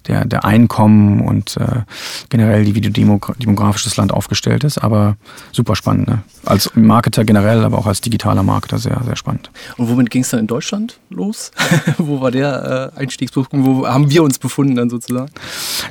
der, 0.07 0.25
der 0.25 0.45
Einkommen 0.45 1.21
und 1.21 1.57
äh, 1.57 1.81
generell, 2.29 2.65
wie 2.65 2.81
demografisch 2.81 3.83
das 3.83 3.97
Land 3.97 4.13
aufgestellt 4.13 4.63
ist. 4.63 4.77
Aber 4.77 5.17
super 5.51 5.75
spannend. 5.75 6.07
Ne? 6.07 6.23
Als 6.45 6.71
Marketer 6.75 7.25
generell, 7.25 7.63
aber 7.63 7.77
auch 7.77 7.87
als 7.87 8.01
digitaler 8.01 8.43
Marketer 8.43 8.77
sehr, 8.77 9.01
sehr 9.05 9.15
spannend. 9.15 9.51
Und 9.77 9.89
womit 9.89 10.09
ging 10.09 10.21
es 10.21 10.29
dann 10.29 10.41
in 10.41 10.47
Deutschland 10.47 10.99
los? 11.09 11.51
wo 11.97 12.21
war 12.21 12.31
der 12.31 12.91
äh, 12.95 12.99
Einstiegspunkt? 12.99 13.49
Wo 13.53 13.87
haben 13.87 14.09
wir 14.09 14.23
uns 14.23 14.39
befunden 14.39 14.75
dann 14.75 14.89
sozusagen? 14.89 15.31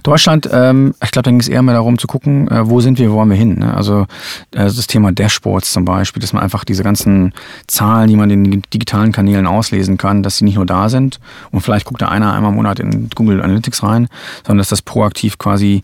Deutschland, 0.02 0.48
ähm, 0.52 0.94
ich 1.02 1.10
glaube, 1.10 1.24
da 1.24 1.30
ging 1.30 1.40
es 1.40 1.48
eher 1.48 1.62
mehr 1.62 1.74
darum 1.74 1.98
zu 1.98 2.06
gucken, 2.06 2.48
äh, 2.48 2.68
wo 2.68 2.80
sind 2.80 2.98
wir, 2.98 3.10
wo 3.10 3.16
wollen 3.16 3.30
wir 3.30 3.36
hin. 3.36 3.58
Ne? 3.58 3.74
Also 3.74 4.02
äh, 4.52 4.64
das 4.64 4.86
Thema 4.86 5.12
Dashboards 5.12 5.72
zum 5.72 5.84
Beispiel, 5.84 6.20
dass 6.20 6.32
man 6.32 6.42
einfach 6.42 6.64
diese 6.64 6.82
ganzen 6.82 7.32
Zahlen, 7.66 8.08
die 8.08 8.16
man 8.16 8.30
in 8.30 8.50
den 8.50 8.62
digitalen 8.72 9.12
Kanälen 9.12 9.46
auslesen 9.46 9.98
kann, 9.98 10.22
dass 10.22 10.38
sie 10.38 10.44
nicht 10.44 10.56
nur 10.56 10.66
da 10.66 10.88
sind 10.88 11.20
und 11.50 11.60
vielleicht 11.60 11.86
guckt 11.86 12.02
da 12.02 12.08
einer 12.08 12.32
einmal 12.32 12.50
im 12.50 12.56
Monat 12.56 12.80
in 12.80 13.08
Google 13.14 13.42
Analytics 13.42 13.82
rein, 13.82 14.03
sondern 14.46 14.58
dass 14.58 14.68
das 14.68 14.82
proaktiv 14.82 15.38
quasi 15.38 15.82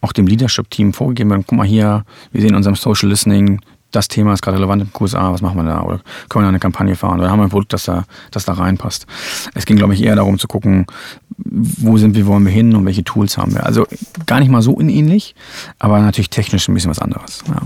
auch 0.00 0.12
dem 0.12 0.26
Leadership-Team 0.26 0.92
vorgegeben 0.92 1.30
wird. 1.30 1.44
Guck 1.46 1.58
mal 1.58 1.66
hier, 1.66 2.04
wir 2.32 2.40
sehen 2.40 2.50
in 2.50 2.56
unserem 2.56 2.76
Social 2.76 3.08
Listening, 3.08 3.60
das 3.94 4.08
Thema 4.08 4.32
ist 4.32 4.42
gerade 4.42 4.56
relevant 4.56 4.82
im 4.82 4.92
QSA, 4.92 5.32
was 5.32 5.40
machen 5.40 5.56
wir 5.56 5.64
da? 5.64 5.82
Oder 5.82 6.00
können 6.28 6.42
wir 6.42 6.46
da 6.46 6.48
eine 6.48 6.58
Kampagne 6.58 6.96
fahren? 6.96 7.20
Oder 7.20 7.30
haben 7.30 7.38
wir 7.38 7.44
ein 7.44 7.50
Produkt, 7.50 7.72
das 7.72 7.84
da, 7.84 8.04
das 8.32 8.44
da 8.44 8.54
reinpasst? 8.54 9.06
Es 9.54 9.66
ging, 9.66 9.76
glaube 9.76 9.94
ich, 9.94 10.02
eher 10.02 10.16
darum 10.16 10.38
zu 10.38 10.48
gucken, 10.48 10.86
wo 11.36 11.96
sind 11.96 12.16
wir, 12.16 12.26
wo 12.26 12.32
wollen 12.32 12.44
wir 12.44 12.52
hin 12.52 12.74
und 12.74 12.84
welche 12.86 13.04
Tools 13.04 13.38
haben 13.38 13.54
wir. 13.54 13.64
Also 13.64 13.86
gar 14.26 14.40
nicht 14.40 14.50
mal 14.50 14.62
so 14.62 14.72
unähnlich, 14.72 15.36
aber 15.78 16.00
natürlich 16.00 16.30
technisch 16.30 16.68
ein 16.68 16.74
bisschen 16.74 16.90
was 16.90 16.98
anderes. 16.98 17.44
Ja 17.46 17.62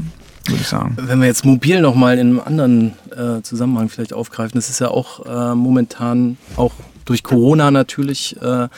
würde 0.49 0.63
ich 0.63 0.69
sagen. 0.69 0.97
Wenn 0.99 1.21
wir 1.21 1.27
jetzt 1.27 1.45
mobil 1.45 1.81
nochmal 1.83 2.19
in 2.19 2.29
einem 2.29 2.41
anderen 2.41 2.93
äh, 3.11 3.43
Zusammenhang 3.43 3.91
vielleicht 3.91 4.15
aufgreifen, 4.15 4.53
das 4.55 4.71
ist 4.71 4.81
ja 4.81 4.89
auch 4.89 5.27
äh, 5.27 5.55
momentan 5.55 6.39
auch 6.57 6.73
durch 7.05 7.23
Corona 7.23 7.71
natürlich 7.71 8.41
äh, 8.41 8.69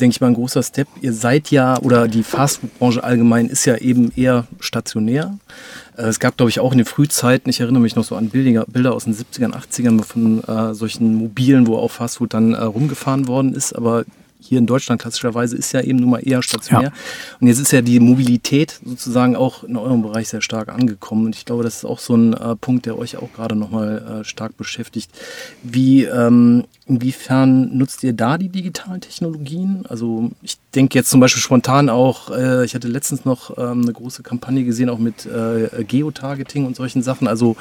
denke 0.00 0.14
ich 0.14 0.20
mal, 0.20 0.28
ein 0.28 0.34
großer 0.34 0.62
Step. 0.62 0.88
Ihr 1.00 1.12
seid 1.12 1.50
ja, 1.50 1.78
oder 1.80 2.08
die 2.08 2.22
Fastfood-Branche 2.22 3.02
allgemein 3.02 3.48
ist 3.48 3.64
ja 3.64 3.76
eben 3.76 4.12
eher 4.14 4.46
stationär. 4.60 5.38
Äh, 5.96 6.02
es 6.02 6.20
gab, 6.20 6.36
glaube 6.36 6.50
ich, 6.50 6.60
auch 6.60 6.72
in 6.72 6.78
den 6.78 6.86
Frühzeiten, 6.86 7.50
ich 7.50 7.60
erinnere 7.60 7.82
mich 7.82 7.96
noch 7.96 8.04
so 8.04 8.16
an 8.16 8.30
Bilder, 8.30 8.94
aus 8.94 9.04
den 9.04 9.14
70ern, 9.14 9.52
80ern 9.52 10.02
von 10.02 10.44
äh, 10.44 10.74
solchen 10.74 11.14
Mobilen, 11.14 11.66
wo 11.66 11.76
auch 11.76 11.90
Fastfood 11.90 12.34
dann 12.34 12.54
äh, 12.54 12.62
rumgefahren 12.62 13.28
worden 13.28 13.54
ist. 13.54 13.72
Aber 13.72 14.04
hier 14.40 14.58
in 14.58 14.66
Deutschland 14.66 15.00
klassischerweise 15.00 15.56
ist 15.56 15.72
ja 15.72 15.80
eben 15.80 15.98
nun 15.98 16.10
mal 16.10 16.26
eher 16.26 16.42
stationär. 16.42 16.88
Ja. 16.88 17.36
Und 17.40 17.48
jetzt 17.48 17.58
ist 17.58 17.72
ja 17.72 17.82
die 17.82 18.00
Mobilität 18.00 18.80
sozusagen 18.84 19.36
auch 19.36 19.64
in 19.64 19.76
eurem 19.76 20.02
Bereich 20.02 20.28
sehr 20.28 20.42
stark 20.42 20.68
angekommen. 20.68 21.26
Und 21.26 21.36
ich 21.36 21.44
glaube, 21.44 21.64
das 21.64 21.78
ist 21.78 21.84
auch 21.84 21.98
so 21.98 22.14
ein 22.14 22.34
äh, 22.34 22.56
Punkt, 22.56 22.86
der 22.86 22.98
euch 22.98 23.16
auch 23.16 23.32
gerade 23.34 23.56
nochmal 23.56 24.20
äh, 24.20 24.24
stark 24.24 24.56
beschäftigt. 24.56 25.10
Wie, 25.62 26.04
ähm, 26.04 26.64
inwiefern 26.88 27.76
nutzt 27.76 28.02
ihr 28.02 28.14
da 28.14 28.38
die 28.38 28.48
digitalen 28.48 29.00
Technologien? 29.00 29.84
Also 29.88 30.30
ich 30.42 30.56
denke 30.74 30.98
jetzt 30.98 31.10
zum 31.10 31.20
Beispiel 31.20 31.42
spontan 31.42 31.90
auch, 31.90 32.30
äh, 32.30 32.64
ich 32.64 32.74
hatte 32.74 32.88
letztens 32.88 33.24
noch 33.24 33.58
ähm, 33.58 33.82
eine 33.82 33.92
große 33.92 34.22
Kampagne 34.22 34.64
gesehen, 34.64 34.88
auch 34.88 34.98
mit 34.98 35.26
äh, 35.26 35.84
Geotargeting 35.84 36.64
und 36.66 36.76
solchen 36.76 37.02
Sachen. 37.02 37.28
Also 37.28 37.56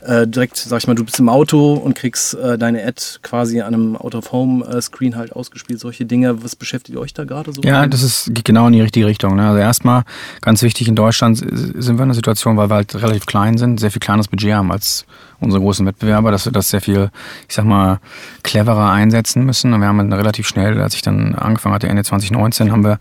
äh, 0.00 0.26
direkt, 0.26 0.56
sag 0.56 0.78
ich 0.78 0.86
mal, 0.86 0.94
du 0.94 1.04
bist 1.04 1.18
im 1.18 1.28
Auto 1.28 1.74
und 1.74 1.94
kriegst 1.94 2.34
äh, 2.34 2.56
deine 2.56 2.84
Ad 2.86 3.02
quasi 3.22 3.60
an 3.60 3.74
einem 3.74 3.96
Out-of-Home-Screen 3.96 5.16
halt 5.16 5.32
ausgespielt, 5.32 5.80
solche 5.80 6.06
Dinge. 6.06 6.19
Was 6.42 6.56
beschäftigt 6.56 6.98
euch 6.98 7.14
da 7.14 7.24
gerade 7.24 7.52
so? 7.52 7.62
Ja, 7.62 7.86
das 7.86 8.02
ist, 8.02 8.34
geht 8.34 8.44
genau 8.44 8.66
in 8.66 8.72
die 8.72 8.80
richtige 8.80 9.06
Richtung. 9.06 9.36
Ne? 9.36 9.48
Also 9.48 9.58
erstmal 9.58 10.04
ganz 10.40 10.62
wichtig, 10.62 10.88
in 10.88 10.94
Deutschland 10.94 11.38
sind 11.38 11.86
wir 11.86 11.90
in 11.90 12.00
einer 12.00 12.14
Situation, 12.14 12.56
weil 12.56 12.70
wir 12.70 12.76
halt 12.76 12.94
relativ 12.94 13.26
klein 13.26 13.58
sind, 13.58 13.80
sehr 13.80 13.90
viel 13.90 14.00
kleines 14.00 14.28
Budget 14.28 14.54
haben 14.54 14.70
als 14.72 15.06
unsere 15.40 15.62
großen 15.62 15.86
Wettbewerber, 15.86 16.30
dass 16.30 16.44
wir 16.44 16.52
das 16.52 16.70
sehr 16.70 16.80
viel, 16.80 17.10
ich 17.48 17.54
sag 17.54 17.64
mal, 17.64 17.98
cleverer 18.42 18.90
einsetzen 18.90 19.44
müssen. 19.44 19.72
Und 19.72 19.80
wir 19.80 19.88
haben 19.88 19.98
dann 19.98 20.12
relativ 20.12 20.46
schnell, 20.46 20.80
als 20.80 20.94
ich 20.94 21.02
dann 21.02 21.34
angefangen 21.34 21.74
hatte, 21.74 21.88
Ende 21.88 22.04
2019, 22.04 22.70
haben 22.70 22.84
wir 22.84 22.98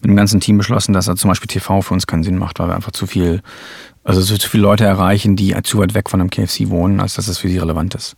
mit 0.00 0.10
dem 0.10 0.16
ganzen 0.16 0.40
Team 0.40 0.58
beschlossen, 0.58 0.92
dass 0.92 1.06
zum 1.06 1.28
Beispiel 1.28 1.48
TV 1.48 1.82
für 1.82 1.94
uns 1.94 2.06
keinen 2.06 2.22
Sinn 2.22 2.38
macht, 2.38 2.58
weil 2.58 2.68
wir 2.68 2.74
einfach 2.74 2.92
zu 2.92 3.06
viel 3.06 3.42
also 4.04 4.20
zu 4.20 4.48
viele 4.48 4.64
Leute 4.64 4.84
erreichen, 4.84 5.36
die 5.36 5.54
zu 5.62 5.78
weit 5.78 5.94
weg 5.94 6.10
von 6.10 6.20
einem 6.20 6.30
KFC 6.30 6.70
wohnen, 6.70 7.00
als 7.00 7.14
dass 7.14 7.28
es 7.28 7.38
für 7.38 7.48
sie 7.48 7.58
relevant 7.58 7.94
ist. 7.94 8.16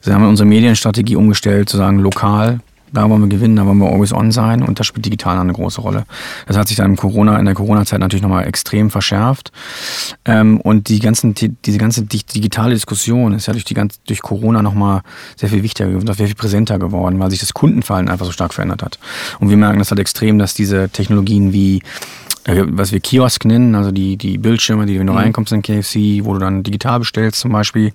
Sie 0.00 0.12
haben 0.12 0.26
unsere 0.26 0.46
Medienstrategie 0.46 1.16
umgestellt, 1.16 1.68
zu 1.68 1.76
sagen, 1.76 1.98
lokal, 1.98 2.60
da 2.92 3.08
wollen 3.08 3.22
wir 3.22 3.28
gewinnen, 3.28 3.56
da 3.56 3.66
wollen 3.66 3.78
wir 3.78 3.88
always 3.88 4.12
on 4.12 4.32
sein 4.32 4.62
und 4.62 4.78
da 4.80 4.84
spielt 4.84 5.06
digital 5.06 5.38
eine 5.38 5.52
große 5.52 5.80
Rolle. 5.80 6.04
Das 6.46 6.56
hat 6.56 6.68
sich 6.68 6.76
dann 6.76 6.86
im 6.86 6.96
Corona, 6.96 7.38
in 7.38 7.44
der 7.44 7.54
Corona-Zeit 7.54 8.00
natürlich 8.00 8.22
nochmal 8.22 8.46
extrem 8.46 8.90
verschärft. 8.90 9.52
Ähm, 10.24 10.60
und 10.60 10.88
die 10.88 11.00
ganzen, 11.00 11.34
die, 11.34 11.50
diese 11.50 11.78
ganze 11.78 12.02
digitale 12.02 12.74
Diskussion 12.74 13.32
ist 13.34 13.46
ja 13.46 13.52
durch 13.52 13.64
die 13.64 13.74
ganze, 13.74 13.98
durch 14.06 14.22
Corona 14.22 14.62
nochmal 14.62 15.02
sehr 15.36 15.48
viel 15.48 15.62
wichtiger 15.62 15.88
geworden, 15.88 16.12
sehr 16.14 16.26
viel 16.26 16.34
präsenter 16.34 16.78
geworden, 16.78 17.18
weil 17.18 17.30
sich 17.30 17.40
das 17.40 17.54
Kundenfallen 17.54 18.08
einfach 18.08 18.26
so 18.26 18.32
stark 18.32 18.54
verändert 18.54 18.82
hat. 18.82 18.98
Und 19.40 19.50
wir 19.50 19.56
merken 19.56 19.78
das 19.78 19.90
halt 19.90 20.00
extrem, 20.00 20.38
dass 20.38 20.54
diese 20.54 20.88
Technologien 20.88 21.52
wie 21.52 21.82
was 22.48 22.92
wir 22.92 23.00
Kiosk 23.00 23.44
nennen, 23.44 23.74
also 23.74 23.92
die, 23.92 24.16
die 24.16 24.38
Bildschirme, 24.38 24.86
die, 24.86 24.98
wenn 24.98 25.06
du 25.06 25.12
mhm. 25.12 25.18
reinkommst 25.18 25.52
in 25.52 25.62
KFC, 25.62 26.24
wo 26.24 26.32
du 26.32 26.38
dann 26.38 26.62
digital 26.62 26.98
bestellst 27.00 27.40
zum 27.40 27.52
Beispiel, 27.52 27.92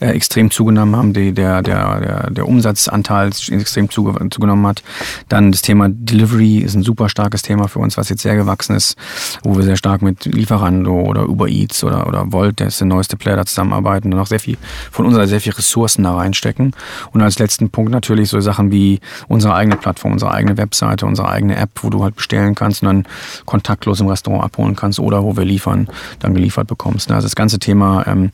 äh, 0.00 0.08
extrem 0.08 0.50
zugenommen 0.50 0.94
haben, 0.96 1.12
die, 1.14 1.32
der, 1.32 1.62
der, 1.62 2.00
der, 2.00 2.30
der 2.30 2.48
Umsatzanteil 2.48 3.30
extrem 3.50 3.88
zugenommen 3.88 4.66
hat. 4.66 4.82
Dann 5.28 5.52
das 5.52 5.62
Thema 5.62 5.88
Delivery 5.88 6.58
ist 6.58 6.74
ein 6.74 6.82
super 6.82 7.08
starkes 7.08 7.42
Thema 7.42 7.68
für 7.68 7.78
uns, 7.78 7.96
was 7.96 8.10
jetzt 8.10 8.22
sehr 8.22 8.36
gewachsen 8.36 8.76
ist, 8.76 8.96
wo 9.42 9.56
wir 9.56 9.64
sehr 9.64 9.76
stark 9.76 10.02
mit 10.02 10.26
Lieferando 10.26 11.00
oder 11.00 11.28
Uber 11.28 11.48
Eats 11.48 11.82
oder, 11.82 12.06
oder 12.06 12.30
Volt, 12.30 12.60
der 12.60 12.68
ist 12.68 12.80
der 12.80 12.86
neueste 12.86 13.16
Player, 13.16 13.36
da 13.36 13.46
zusammenarbeiten 13.46 14.12
und 14.12 14.20
auch 14.20 14.26
sehr 14.26 14.40
viel 14.40 14.58
von 14.90 15.06
unserer 15.06 15.26
sehr 15.26 15.40
viel 15.40 15.52
Ressourcen 15.52 16.04
da 16.04 16.14
reinstecken. 16.14 16.72
Und 17.12 17.22
als 17.22 17.38
letzten 17.38 17.70
Punkt 17.70 17.90
natürlich 17.90 18.28
so 18.28 18.40
Sachen 18.40 18.70
wie 18.70 19.00
unsere 19.28 19.54
eigene 19.54 19.76
Plattform, 19.76 20.12
unsere 20.12 20.32
eigene 20.32 20.56
Webseite, 20.58 21.06
unsere 21.06 21.28
eigene 21.28 21.56
App, 21.56 21.70
wo 21.82 21.90
du 21.90 22.02
halt 22.02 22.16
bestellen 22.16 22.54
kannst 22.54 22.82
und 22.82 22.88
dann 22.88 23.06
kontaktlos 23.46 23.93
kostenlos 23.94 24.00
im 24.00 24.08
Restaurant 24.08 24.44
abholen 24.44 24.76
kannst 24.76 24.98
oder 24.98 25.22
wo 25.22 25.36
wir 25.36 25.44
liefern, 25.44 25.88
dann 26.18 26.34
geliefert 26.34 26.66
bekommst. 26.66 27.10
Also 27.10 27.26
das 27.26 27.36
ganze 27.36 27.58
Thema 27.58 28.06
ähm, 28.06 28.30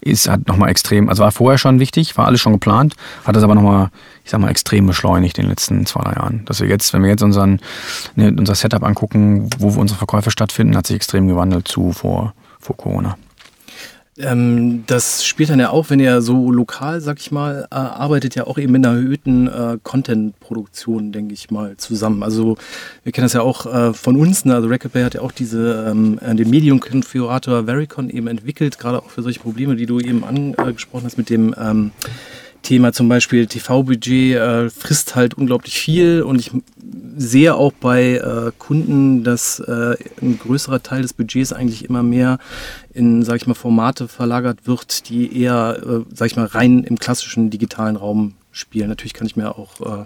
ist 0.00 0.28
hat 0.28 0.46
nochmal 0.46 0.70
extrem, 0.70 1.08
also 1.08 1.22
war 1.22 1.32
vorher 1.32 1.58
schon 1.58 1.80
wichtig, 1.80 2.16
war 2.16 2.26
alles 2.26 2.40
schon 2.40 2.52
geplant, 2.52 2.94
hat 3.24 3.36
es 3.36 3.42
aber 3.42 3.54
nochmal, 3.54 3.90
ich 4.24 4.30
sag 4.30 4.40
mal, 4.40 4.50
extrem 4.50 4.86
beschleunigt 4.86 5.38
in 5.38 5.44
den 5.44 5.50
letzten 5.50 5.86
zwei, 5.86 6.02
drei 6.02 6.12
Jahren. 6.14 6.44
Dass 6.46 6.60
wir 6.60 6.68
jetzt, 6.68 6.92
wenn 6.92 7.02
wir 7.02 7.10
jetzt 7.10 7.22
unseren, 7.22 7.60
ne, 8.14 8.34
unser 8.36 8.54
Setup 8.54 8.82
angucken, 8.82 9.50
wo 9.58 9.68
unsere 9.68 9.98
Verkäufe 9.98 10.30
stattfinden, 10.30 10.76
hat 10.76 10.86
sich 10.86 10.96
extrem 10.96 11.28
gewandelt 11.28 11.68
zu 11.68 11.92
vor, 11.92 12.34
vor 12.58 12.76
Corona. 12.76 13.16
Ähm, 14.18 14.84
das 14.86 15.24
spielt 15.26 15.50
dann 15.50 15.60
ja 15.60 15.70
auch, 15.70 15.90
wenn 15.90 16.00
ihr 16.00 16.22
so 16.22 16.50
lokal, 16.50 17.00
sag 17.00 17.18
ich 17.20 17.30
mal, 17.30 17.68
äh, 17.70 17.74
arbeitet, 17.74 18.34
ja 18.34 18.46
auch 18.46 18.56
eben 18.58 18.74
in 18.74 18.86
einer 18.86 18.96
erhöhten 18.96 19.46
äh, 19.46 19.78
Content-Produktion, 19.82 21.12
denke 21.12 21.34
ich 21.34 21.50
mal, 21.50 21.76
zusammen. 21.76 22.22
Also 22.22 22.56
wir 23.02 23.12
kennen 23.12 23.26
das 23.26 23.34
ja 23.34 23.42
auch 23.42 23.66
äh, 23.66 23.92
von 23.92 24.16
uns, 24.16 24.44
ne? 24.44 24.54
also 24.54 24.68
Record 24.68 24.94
hat 24.94 25.14
ja 25.14 25.20
auch 25.20 25.32
diese, 25.32 25.86
ähm, 25.90 26.18
äh, 26.22 26.34
den 26.34 26.48
Medium-Konfigurator 26.48 27.64
Vericon 27.64 28.08
eben 28.08 28.26
entwickelt, 28.26 28.78
gerade 28.78 29.02
auch 29.02 29.10
für 29.10 29.22
solche 29.22 29.40
Probleme, 29.40 29.76
die 29.76 29.86
du 29.86 30.00
eben 30.00 30.24
angesprochen 30.24 31.04
hast 31.04 31.18
mit 31.18 31.28
dem 31.28 31.54
ähm, 31.58 31.90
Thema 32.66 32.92
zum 32.92 33.08
Beispiel 33.08 33.46
TV-Budget 33.46 34.34
äh, 34.34 34.70
frisst 34.70 35.14
halt 35.14 35.34
unglaublich 35.34 35.78
viel 35.78 36.22
und 36.22 36.40
ich 36.40 36.50
sehe 37.16 37.54
auch 37.54 37.72
bei 37.72 38.14
äh, 38.14 38.50
Kunden, 38.58 39.22
dass 39.22 39.60
äh, 39.60 39.94
ein 40.20 40.36
größerer 40.36 40.82
Teil 40.82 41.02
des 41.02 41.12
Budgets 41.12 41.52
eigentlich 41.52 41.84
immer 41.84 42.02
mehr 42.02 42.38
in, 42.92 43.22
sag 43.22 43.36
ich 43.36 43.46
mal, 43.46 43.54
Formate 43.54 44.08
verlagert 44.08 44.66
wird, 44.66 45.08
die 45.08 45.40
eher, 45.40 45.80
äh, 45.80 46.00
sag 46.12 46.26
ich 46.26 46.34
mal, 46.34 46.46
rein 46.46 46.82
im 46.82 46.98
klassischen 46.98 47.50
digitalen 47.50 47.94
Raum 47.94 48.34
spielen. 48.50 48.88
Natürlich 48.88 49.14
kann 49.14 49.28
ich 49.28 49.36
mir 49.36 49.56
auch 49.56 49.80
äh, 49.80 50.04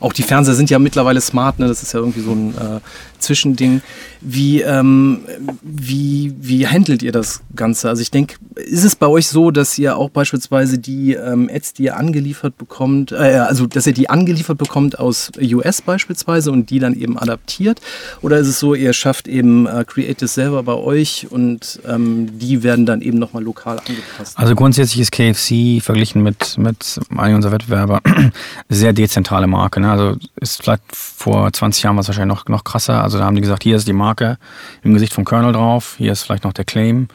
auch 0.00 0.12
die 0.12 0.22
Fernseher 0.22 0.54
sind 0.54 0.70
ja 0.70 0.78
mittlerweile 0.78 1.20
smart, 1.20 1.58
ne? 1.58 1.68
das 1.68 1.82
ist 1.82 1.92
ja 1.92 2.00
irgendwie 2.00 2.20
so 2.20 2.32
ein 2.32 2.54
äh, 2.54 2.80
Zwischending. 3.18 3.80
Wie, 4.20 4.60
ähm, 4.62 5.20
wie, 5.62 6.34
wie 6.38 6.66
handelt 6.66 7.02
ihr 7.02 7.12
das 7.12 7.42
Ganze? 7.54 7.88
Also 7.88 8.02
ich 8.02 8.10
denke, 8.10 8.36
ist 8.56 8.84
es 8.84 8.96
bei 8.96 9.06
euch 9.06 9.28
so, 9.28 9.50
dass 9.50 9.78
ihr 9.78 9.96
auch 9.96 10.10
beispielsweise 10.10 10.78
die 10.78 11.14
ähm, 11.14 11.50
Ads, 11.52 11.74
die 11.74 11.84
ihr 11.84 11.96
angeliefert 11.96 12.56
bekommt, 12.58 13.12
äh, 13.12 13.16
also 13.16 13.66
dass 13.66 13.86
ihr 13.86 13.92
die 13.92 14.10
angeliefert 14.10 14.58
bekommt 14.58 14.98
aus 14.98 15.30
US 15.40 15.82
beispielsweise 15.82 16.50
und 16.50 16.70
die 16.70 16.78
dann 16.78 16.94
eben 16.94 17.18
adaptiert? 17.18 17.80
Oder 18.22 18.38
ist 18.38 18.48
es 18.48 18.58
so, 18.58 18.74
ihr 18.74 18.92
schafft 18.92 19.28
eben 19.28 19.66
äh, 19.66 19.84
Creatives 19.86 20.34
selber 20.34 20.62
bei 20.62 20.74
euch 20.74 21.26
und 21.30 21.80
ähm, 21.86 22.38
die 22.38 22.62
werden 22.62 22.86
dann 22.86 23.02
eben 23.02 23.18
nochmal 23.18 23.42
lokal 23.42 23.78
angepasst? 23.78 24.36
Also 24.36 24.54
grundsätzlich 24.54 25.00
ist 25.00 25.12
KFC 25.12 25.82
verglichen 25.82 26.22
mit, 26.22 26.58
mit 26.58 27.00
einigen 27.16 27.36
unserer 27.36 27.52
Wettbewerber 27.52 28.00
sehr 28.68 28.92
dezentrale 28.92 29.46
Marke. 29.56 29.80
Ne? 29.80 29.90
Also 29.90 30.16
ist 30.36 30.62
vielleicht 30.62 30.82
vor 30.94 31.52
20 31.52 31.82
Jahren 31.82 31.96
war 31.96 32.02
es 32.02 32.08
wahrscheinlich 32.08 32.36
noch, 32.36 32.46
noch 32.46 32.64
krasser. 32.64 33.02
Also 33.02 33.18
da 33.18 33.24
haben 33.24 33.34
die 33.34 33.40
gesagt, 33.40 33.62
hier 33.62 33.76
ist 33.76 33.88
die 33.88 33.92
Marke 33.92 34.38
im 34.82 34.92
Gesicht 34.92 35.12
vom 35.12 35.24
Colonel 35.24 35.52
drauf, 35.52 35.94
hier 35.98 36.12
ist 36.12 36.22
vielleicht 36.22 36.44
noch 36.44 36.52
der 36.52 36.64
Claim, 36.64 37.08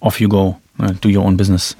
off 0.00 0.20
you 0.20 0.28
go. 0.28 0.56
Ne? 0.80 0.96
Do 1.00 1.08
your 1.08 1.24
own 1.24 1.36
business. 1.36 1.76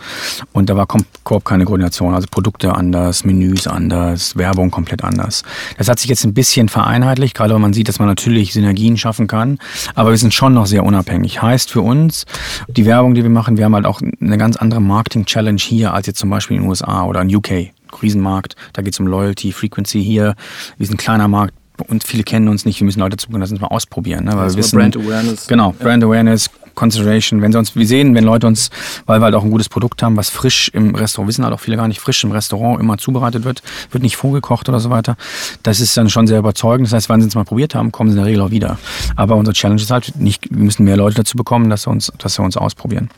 Und 0.53 0.71
da 0.71 0.77
war 0.77 0.87
Coop 0.87 1.45
keine 1.45 1.65
Koordination. 1.65 2.15
Also 2.15 2.27
Produkte 2.31 2.75
anders, 2.75 3.25
Menüs 3.25 3.67
anders, 3.67 4.37
Werbung 4.37 4.71
komplett 4.71 5.05
anders. 5.05 5.43
Das 5.79 5.89
hat 5.89 5.99
sich 5.99 6.09
jetzt 6.09 6.25
ein 6.25 6.35
bisschen 6.35 6.69
vereinheitlicht, 6.69 7.35
gerade 7.35 7.55
wenn 7.55 7.61
man 7.61 7.73
sieht, 7.73 7.89
dass 7.89 7.99
man 7.99 8.09
natürlich 8.09 8.53
Synergien 8.53 8.97
schaffen 8.97 9.27
kann. 9.27 9.59
Aber 9.95 10.11
wir 10.11 10.19
sind 10.19 10.35
schon 10.35 10.55
noch 10.55 10.67
sehr 10.67 10.85
unabhängig. 10.85 11.43
Heißt 11.43 11.71
für 11.71 11.83
uns, 11.83 12.27
die 12.69 12.87
Werbung, 12.87 13.15
die 13.15 13.23
wir 13.23 13.31
machen, 13.31 13.57
wir 13.57 13.65
haben 13.65 13.75
halt 13.75 13.87
auch 13.87 14.01
eine 14.21 14.39
ganz 14.39 14.57
andere 14.57 14.81
Marketing-Challenge 14.81 15.61
hier 15.61 15.95
als 15.95 16.07
jetzt 16.07 16.19
zum 16.19 16.31
Beispiel 16.31 16.57
in 16.57 16.63
den 16.63 16.69
USA 16.69 17.05
oder 17.05 17.23
in 17.23 17.35
UK. 17.35 17.73
Riesenmarkt, 18.03 18.55
da 18.73 18.83
geht 18.83 18.93
es 18.93 19.01
um 19.01 19.07
Loyalty, 19.07 19.51
Frequency 19.53 20.03
hier. 20.03 20.37
Wir 20.79 20.87
sind 20.87 20.95
ein 20.95 20.99
kleiner 20.99 21.27
Markt, 21.27 21.55
und 21.89 22.05
viele 22.05 22.23
kennen 22.23 22.49
uns 22.49 22.65
nicht, 22.65 22.81
wir 22.81 22.85
müssen 22.85 23.01
Leute 23.01 23.17
zugehen, 23.17 23.41
das 23.41 23.51
uns 23.51 23.61
mal 23.61 23.69
ausprobieren. 23.69 24.25
Ne? 24.25 24.33
Weil 24.33 24.41
also 24.41 24.57
wir 24.57 24.65
wissen, 24.65 24.79
Brand 24.79 24.97
Awareness. 24.97 25.47
Genau, 25.47 25.73
Brand 25.79 26.05
Awareness, 26.05 26.51
Consideration. 26.75 27.43
Wenn 27.43 27.53
sie 27.53 27.59
uns, 27.59 27.77
wir 27.77 27.87
sehen, 27.87 28.15
wenn 28.15 28.25
Leute 28.25 28.47
uns, 28.47 28.71
weil 29.07 29.21
wir 29.21 29.25
halt 29.25 29.35
auch 29.35 29.45
ein 29.45 29.51
gutes 29.51 29.69
Produkt 29.69 30.03
haben, 30.03 30.17
was 30.17 30.31
frisch 30.31 30.71
im 30.73 30.95
Restaurant, 30.95 31.29
wissen 31.29 31.45
halt 31.45 31.55
auch 31.55 31.61
viele 31.61 31.77
gar 31.77 31.89
nicht, 31.89 32.01
frisch 32.01 32.23
im 32.25 32.33
Restaurant 32.33 32.81
immer 32.81 32.99
zubereitet 32.99 33.45
wird, 33.45 33.63
wird 33.91 34.03
nicht 34.03 34.17
vorgekocht 34.17 34.69
oder 34.69 34.81
so 34.81 34.91
weiter. 34.91 35.17
Das 35.63 35.81
ist 35.81 35.97
dann 35.97 36.09
schon 36.11 36.27
sehr 36.27 36.39
überzeugend. 36.39 36.89
Das 36.89 36.95
heißt, 36.95 37.09
wenn 37.09 37.21
sie 37.21 37.29
es 37.29 37.35
mal 37.35 37.45
probiert 37.45 37.75
haben, 37.75 37.93
kommen 37.93 38.11
sie 38.11 38.17
in 38.17 38.23
der 38.23 38.27
Regel 38.27 38.43
auch 38.43 38.51
wieder. 38.51 38.79
Aber 39.17 39.37
unsere 39.37 39.55
Challenge 39.55 39.81
ist 39.81 39.91
halt 39.91 40.17
nicht, 40.17 40.49
wir 40.51 40.65
müssen 40.65 40.85
mehr 40.85 40.97
Leute 40.97 41.17
dazu 41.17 41.37
bekommen, 41.37 41.71
dass 41.71 41.83
sie 41.83 41.91
uns, 41.91 42.13
dass 42.19 42.35
sie 42.35 42.43
uns 42.43 42.57
ausprobieren. 42.57 43.11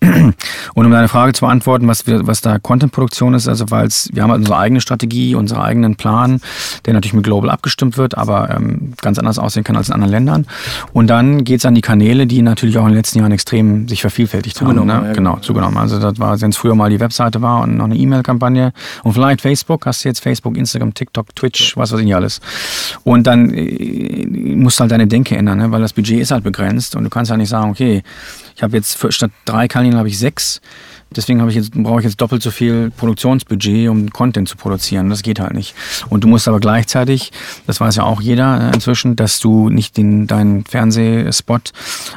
Und 0.74 0.86
um 0.86 0.90
deine 0.90 1.08
Frage 1.08 1.32
zu 1.32 1.44
beantworten, 1.44 1.88
was, 1.88 2.06
wir, 2.06 2.26
was 2.26 2.40
da 2.40 2.58
Content-Produktion 2.58 3.34
ist, 3.34 3.48
also 3.48 3.70
weil 3.70 3.88
wir 4.12 4.22
haben 4.22 4.30
halt 4.30 4.40
unsere 4.40 4.58
eigene 4.58 4.80
Strategie, 4.80 5.34
unseren 5.34 5.60
eigenen 5.60 5.96
Plan, 5.96 6.40
der 6.84 6.94
natürlich 6.94 7.14
mit 7.14 7.24
Global 7.24 7.50
abgestimmt 7.50 7.96
wird, 7.96 8.16
aber 8.16 8.50
ähm, 8.50 8.94
ganz 9.00 9.18
anders 9.18 9.38
aussehen 9.38 9.64
kann 9.64 9.76
als 9.76 9.88
in 9.88 9.94
anderen 9.94 10.12
Ländern. 10.12 10.46
Und 10.92 11.08
dann 11.08 11.44
geht 11.44 11.60
es 11.60 11.66
an 11.66 11.74
die 11.74 11.80
Kanäle, 11.80 12.26
die 12.26 12.42
natürlich 12.42 12.77
auch 12.78 12.84
in 12.84 12.92
den 12.92 12.96
letzten 12.96 13.18
Jahren 13.18 13.32
extrem 13.32 13.88
sich 13.88 14.00
vervielfältigt 14.00 14.56
zugenommen, 14.56 14.92
haben. 14.92 15.02
Ne? 15.02 15.08
Ja, 15.08 15.14
genau, 15.14 15.36
zugenommen. 15.38 15.76
Also 15.76 15.98
das 15.98 16.18
war, 16.18 16.40
wenn 16.40 16.50
es 16.50 16.56
früher 16.56 16.74
mal 16.74 16.90
die 16.90 17.00
Webseite 17.00 17.42
war 17.42 17.62
und 17.62 17.76
noch 17.76 17.84
eine 17.84 17.96
E-Mail-Kampagne 17.96 18.72
und 19.02 19.12
vielleicht 19.12 19.40
Facebook, 19.40 19.86
hast 19.86 20.04
du 20.04 20.08
jetzt 20.08 20.20
Facebook, 20.20 20.56
Instagram, 20.56 20.94
TikTok, 20.94 21.34
Twitch, 21.34 21.76
was 21.76 21.92
weiß 21.92 22.00
ich 22.00 22.06
nicht 22.06 22.14
alles. 22.14 22.40
Und 23.04 23.26
dann 23.26 23.52
äh, 23.52 24.26
musst 24.26 24.78
du 24.78 24.82
halt 24.82 24.92
deine 24.92 25.06
Denke 25.06 25.36
ändern, 25.36 25.58
ne? 25.58 25.70
weil 25.70 25.80
das 25.80 25.92
Budget 25.92 26.20
ist 26.20 26.30
halt 26.30 26.44
begrenzt 26.44 26.96
und 26.96 27.04
du 27.04 27.10
kannst 27.10 27.30
halt 27.30 27.40
nicht 27.40 27.50
sagen, 27.50 27.70
okay, 27.70 28.02
ich 28.58 28.62
habe 28.64 28.76
jetzt 28.76 28.96
für, 28.96 29.12
statt 29.12 29.30
drei 29.44 29.68
Kanälen 29.68 29.96
habe 29.96 30.08
ich 30.08 30.18
sechs. 30.18 30.60
Deswegen 31.14 31.40
habe 31.40 31.48
ich 31.48 31.56
jetzt, 31.56 31.70
brauche 31.72 32.00
ich 32.00 32.04
jetzt 32.04 32.20
doppelt 32.20 32.42
so 32.42 32.50
viel 32.50 32.90
Produktionsbudget, 32.90 33.88
um 33.88 34.10
Content 34.10 34.48
zu 34.48 34.56
produzieren. 34.56 35.08
Das 35.10 35.22
geht 35.22 35.38
halt 35.38 35.54
nicht. 35.54 35.76
Und 36.08 36.24
du 36.24 36.28
musst 36.28 36.48
aber 36.48 36.58
gleichzeitig, 36.58 37.30
das 37.68 37.80
weiß 37.80 37.94
ja 37.94 38.02
auch 38.02 38.20
jeder 38.20 38.72
äh, 38.72 38.74
inzwischen, 38.74 39.14
dass 39.14 39.38
du 39.38 39.70
nicht 39.70 39.96
den, 39.96 40.26
deinen 40.26 40.64
Fernsehspot 40.64 41.70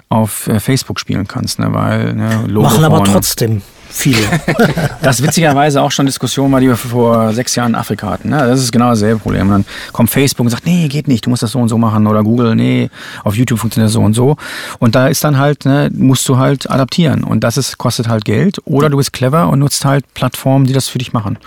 auf 0.10 0.47
äh, 0.47 0.60
Facebook 0.60 0.99
spielen 0.99 1.27
kannst, 1.27 1.60
ne? 1.60 1.71
weil 1.73 2.15
ne, 2.15 2.45
Logo 2.47 2.69
Machen 2.69 2.86
aber 2.86 3.04
trotzdem 3.04 3.62
viele. 3.91 4.19
das 5.01 5.21
witzigerweise 5.21 5.82
auch 5.82 5.91
schon 5.91 6.06
Diskussion 6.06 6.51
war, 6.51 6.60
die 6.60 6.67
wir 6.67 6.77
vor 6.77 7.34
sechs 7.34 7.56
Jahren 7.56 7.71
in 7.71 7.75
Afrika 7.75 8.10
hatten. 8.10 8.30
Ne? 8.30 8.38
Das 8.38 8.60
ist 8.60 8.71
genau 8.71 8.89
dasselbe 8.89 9.19
Problem. 9.19 9.47
Und 9.47 9.51
dann 9.51 9.65
kommt 9.91 10.10
Facebook 10.10 10.45
und 10.45 10.49
sagt, 10.49 10.65
nee, 10.65 10.88
geht 10.88 11.08
nicht, 11.08 11.25
du 11.25 11.30
musst 11.30 11.43
das 11.43 11.51
so 11.51 11.60
und 11.60 11.69
so 11.69 11.77
machen. 11.77 12.08
Oder 12.08 12.23
Google, 12.23 12.56
nee, 12.56 12.89
auf 13.23 13.36
YouTube 13.36 13.60
funktioniert 13.60 13.88
das 13.88 13.93
so 13.93 14.01
und 14.01 14.13
so. 14.13 14.38
Und 14.80 14.95
da 14.95 15.08
ist 15.08 15.23
dann 15.23 15.38
halt, 15.38 15.65
ne, 15.65 15.89
musst 15.93 16.27
du 16.27 16.38
halt 16.38 16.69
adaptieren. 16.69 17.23
Und 17.23 17.43
das 17.43 17.58
ist, 17.58 17.77
kostet 17.77 18.08
halt 18.08 18.25
Geld. 18.25 18.60
Oder 18.65 18.89
du 18.89 18.97
bist 18.97 19.13
clever 19.13 19.49
und 19.49 19.60
nutzt 19.60 19.86
halt 19.86 20.06
Plattformen, 20.13 20.65
die 20.65 20.73
das 20.73 20.88
für 20.88 20.97
dich 20.97 21.13
machen. 21.13 21.38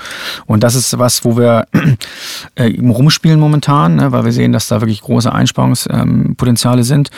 Und 0.46 0.62
das 0.62 0.74
ist 0.74 0.98
was, 0.98 1.24
wo 1.24 1.36
wir 1.36 1.66
äh, 2.54 2.80
rumspielen 2.80 3.40
momentan, 3.40 3.96
ne? 3.96 4.12
weil 4.12 4.24
wir 4.24 4.32
sehen, 4.32 4.52
dass 4.52 4.68
da 4.68 4.80
wirklich 4.80 5.00
große 5.00 5.32
Einsparungspotenziale 5.32 6.80
ähm, 6.80 6.84
sind. 6.84 7.10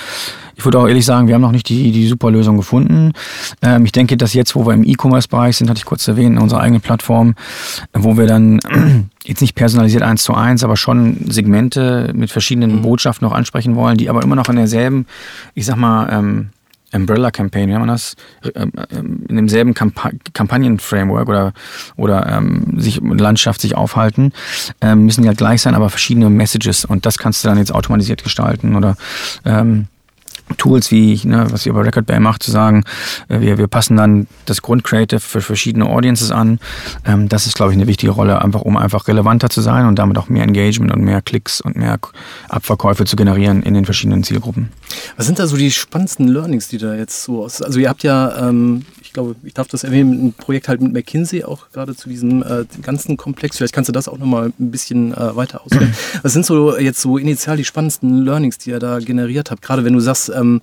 Ich 0.56 0.64
würde 0.64 0.78
auch 0.78 0.88
ehrlich 0.88 1.04
sagen, 1.04 1.28
wir 1.28 1.34
haben 1.34 1.42
noch 1.42 1.52
nicht 1.52 1.68
die, 1.68 1.92
die 1.92 2.06
super 2.06 2.30
Lösung 2.30 2.56
gefunden. 2.56 3.12
Ähm, 3.62 3.84
ich 3.84 3.92
denke, 3.92 4.16
dass 4.16 4.32
jetzt, 4.32 4.56
wo 4.56 4.66
wir 4.66 4.72
im 4.72 4.84
E-Commerce-Bereich 4.84 5.58
sind, 5.58 5.68
hatte 5.68 5.78
ich 5.78 5.84
kurz 5.84 6.08
erwähnt, 6.08 6.36
in 6.36 6.42
unserer 6.42 6.60
eigenen 6.60 6.80
Plattform, 6.80 7.34
wo 7.92 8.16
wir 8.16 8.26
dann 8.26 8.60
jetzt 9.24 9.42
nicht 9.42 9.54
personalisiert 9.54 10.02
eins 10.02 10.22
zu 10.22 10.34
eins, 10.34 10.64
aber 10.64 10.76
schon 10.76 11.18
Segmente 11.28 12.10
mit 12.14 12.30
verschiedenen 12.30 12.76
mhm. 12.76 12.82
Botschaften 12.82 13.28
noch 13.28 13.34
ansprechen 13.34 13.76
wollen, 13.76 13.98
die 13.98 14.08
aber 14.08 14.22
immer 14.22 14.34
noch 14.34 14.48
in 14.48 14.56
derselben, 14.56 15.06
ich 15.54 15.66
sag 15.66 15.76
mal, 15.76 16.08
ähm, 16.10 16.48
Umbrella 16.92 17.30
Campaign, 17.30 17.68
wie 17.68 17.74
haben 17.74 17.82
wir 17.82 17.92
das? 17.92 18.16
Ähm, 18.54 18.72
ähm, 18.90 19.24
in 19.28 19.36
demselben 19.36 19.74
Kampa 19.74 20.10
Kampagnen-Framework 20.32 21.28
oder, 21.28 21.52
oder 21.96 22.26
ähm, 22.28 22.80
sich 22.80 23.00
Landschaft 23.02 23.60
sich 23.60 23.76
aufhalten, 23.76 24.32
ähm, 24.80 25.04
müssen 25.04 25.22
die 25.22 25.28
halt 25.28 25.38
gleich 25.38 25.62
sein, 25.62 25.74
aber 25.74 25.90
verschiedene 25.90 26.30
Messages 26.30 26.84
und 26.84 27.04
das 27.04 27.18
kannst 27.18 27.44
du 27.44 27.48
dann 27.48 27.58
jetzt 27.58 27.74
automatisiert 27.74 28.22
gestalten 28.22 28.76
oder 28.76 28.96
ähm, 29.44 29.88
Tools 30.56 30.90
wie, 30.90 31.20
ne, 31.24 31.46
was 31.50 31.66
ihr 31.66 31.72
bei 31.72 31.82
Record 31.82 32.06
Bay 32.06 32.20
macht, 32.20 32.42
zu 32.42 32.50
sagen, 32.50 32.84
äh, 33.28 33.40
wir, 33.40 33.58
wir 33.58 33.66
passen 33.66 33.96
dann 33.96 34.26
das 34.44 34.62
Grundcreative 34.62 35.20
für 35.20 35.40
verschiedene 35.40 35.86
Audiences 35.86 36.30
an. 36.30 36.60
Ähm, 37.04 37.28
das 37.28 37.46
ist, 37.46 37.56
glaube 37.56 37.72
ich, 37.72 37.78
eine 37.78 37.86
wichtige 37.86 38.12
Rolle, 38.12 38.40
einfach 38.42 38.62
um 38.62 38.76
einfach 38.76 39.08
relevanter 39.08 39.50
zu 39.50 39.60
sein 39.60 39.86
und 39.86 39.98
damit 39.98 40.18
auch 40.18 40.28
mehr 40.28 40.44
Engagement 40.44 40.92
und 40.92 41.02
mehr 41.02 41.20
Klicks 41.22 41.60
und 41.60 41.76
mehr 41.76 41.98
Abverkäufe 42.48 43.04
zu 43.04 43.16
generieren 43.16 43.62
in 43.62 43.74
den 43.74 43.84
verschiedenen 43.84 44.22
Zielgruppen. 44.22 44.70
Was 45.16 45.26
sind 45.26 45.38
da 45.38 45.46
so 45.46 45.56
die 45.56 45.70
spannendsten 45.70 46.28
Learnings, 46.28 46.68
die 46.68 46.78
da 46.78 46.94
jetzt 46.94 47.22
so 47.24 47.44
aus? 47.44 47.60
Also 47.60 47.80
ihr 47.80 47.88
habt 47.88 48.02
ja, 48.02 48.48
ähm, 48.48 48.84
ich 49.02 49.12
glaube, 49.12 49.34
ich 49.42 49.54
darf 49.54 49.68
das 49.68 49.82
erwähnen, 49.82 50.26
ein 50.26 50.32
Projekt 50.32 50.68
halt 50.68 50.80
mit 50.80 50.92
McKinsey 50.92 51.44
auch 51.44 51.70
gerade 51.72 51.96
zu 51.96 52.08
diesem 52.08 52.42
äh, 52.42 52.64
ganzen 52.82 53.16
Komplex. 53.16 53.56
Vielleicht 53.56 53.74
kannst 53.74 53.88
du 53.88 53.92
das 53.92 54.08
auch 54.08 54.18
nochmal 54.18 54.52
ein 54.58 54.70
bisschen 54.70 55.12
äh, 55.12 55.34
weiter 55.34 55.62
ausführen. 55.64 55.94
Was 56.22 56.32
sind 56.32 56.46
so 56.46 56.76
jetzt 56.78 57.00
so 57.00 57.18
initial 57.18 57.56
die 57.56 57.64
spannendsten 57.64 58.24
Learnings, 58.24 58.58
die 58.58 58.70
ihr 58.70 58.78
da 58.78 58.98
generiert 58.98 59.50
habt? 59.50 59.62
Gerade 59.62 59.84
wenn 59.84 59.92
du 59.92 60.00
sagst, 60.00 60.28
ähm, 60.36 60.60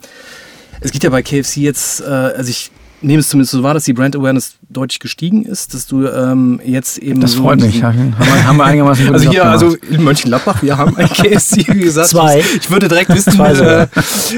es 0.82 0.92
geht 0.92 1.04
ja 1.04 1.10
bei 1.10 1.22
KFC 1.22 1.58
jetzt, 1.58 2.02
äh, 2.02 2.06
also 2.06 2.50
ich 2.50 2.72
nehme 3.02 3.20
es 3.20 3.30
zumindest 3.30 3.52
so 3.52 3.64
wahr, 3.64 3.74
dass 3.74 3.86
die 3.86 3.94
Brand 3.94 4.16
Awareness 4.16 4.56
deutlich 4.74 5.00
gestiegen 5.00 5.46
ist, 5.46 5.74
dass 5.74 5.88
du 5.88 6.06
ähm, 6.06 6.60
jetzt 6.66 6.98
eben. 6.98 7.22
Das 7.22 7.32
so 7.32 7.44
freut 7.44 7.62
mich. 7.62 7.80
Ja, 7.80 7.94
haben, 7.94 8.14
wir, 8.18 8.48
haben 8.48 8.58
wir 8.58 8.66
einigermaßen 8.66 9.14
Also 9.14 9.30
hier, 9.30 9.46
also 9.46 9.76
in 9.90 10.04
Mönchengladbach, 10.04 10.62
wir 10.62 10.78
haben 10.78 10.98
ein 10.98 11.08
KFC, 11.08 11.68
wie 11.74 11.80
gesagt. 11.86 12.10
Zwei. 12.10 12.44
Ich 12.60 12.70
würde 12.70 12.90
direkt 12.90 13.10
wissen, 13.16 13.40
äh, 13.40 13.88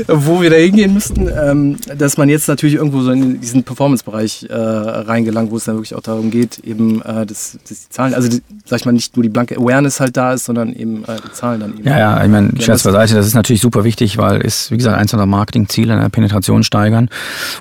wo 0.07 0.41
wir 0.41 0.51
da 0.51 0.57
hingehen 0.57 0.93
müssten. 0.93 1.27
Ähm, 1.27 1.77
dass 1.97 2.17
man 2.17 2.29
jetzt 2.29 2.47
natürlich 2.47 2.75
irgendwo 2.75 3.01
so 3.01 3.11
in 3.11 3.41
diesen 3.41 3.63
Performance-Bereich 3.63 4.47
äh, 4.49 4.53
reingelangt, 4.53 5.49
wo 5.49 5.57
es 5.57 5.65
dann 5.65 5.75
wirklich 5.75 5.95
auch 5.95 6.01
darum 6.01 6.29
geht, 6.29 6.59
eben 6.59 7.01
äh, 7.01 7.25
dass, 7.25 7.57
dass 7.67 7.79
die 7.79 7.89
Zahlen, 7.89 8.13
also 8.13 8.29
die, 8.29 8.41
sag 8.65 8.79
ich 8.79 8.85
mal, 8.85 8.91
nicht 8.91 9.15
nur 9.17 9.23
die 9.23 9.29
blanke 9.29 9.57
Awareness 9.57 9.99
halt 9.99 10.15
da 10.15 10.33
ist, 10.33 10.45
sondern 10.45 10.73
eben 10.73 11.03
äh, 11.05 11.17
die 11.25 11.31
Zahlen 11.31 11.61
dann 11.61 11.73
eben. 11.73 11.87
Ja, 11.87 11.97
ja, 11.97 12.23
ich 12.23 12.29
meine, 12.29 12.51
Scherz 12.61 12.83
beiseite, 12.83 13.15
das 13.15 13.25
ist 13.25 13.33
natürlich 13.33 13.61
super 13.61 13.83
wichtig, 13.83 14.17
weil 14.17 14.41
ist, 14.41 14.69
wie 14.71 14.77
gesagt, 14.77 14.97
eins 14.97 15.15
unserer 15.15 15.25
Marketingziele, 15.25 15.93
eine 15.95 16.09
Penetration 16.09 16.63
steigern. 16.63 17.09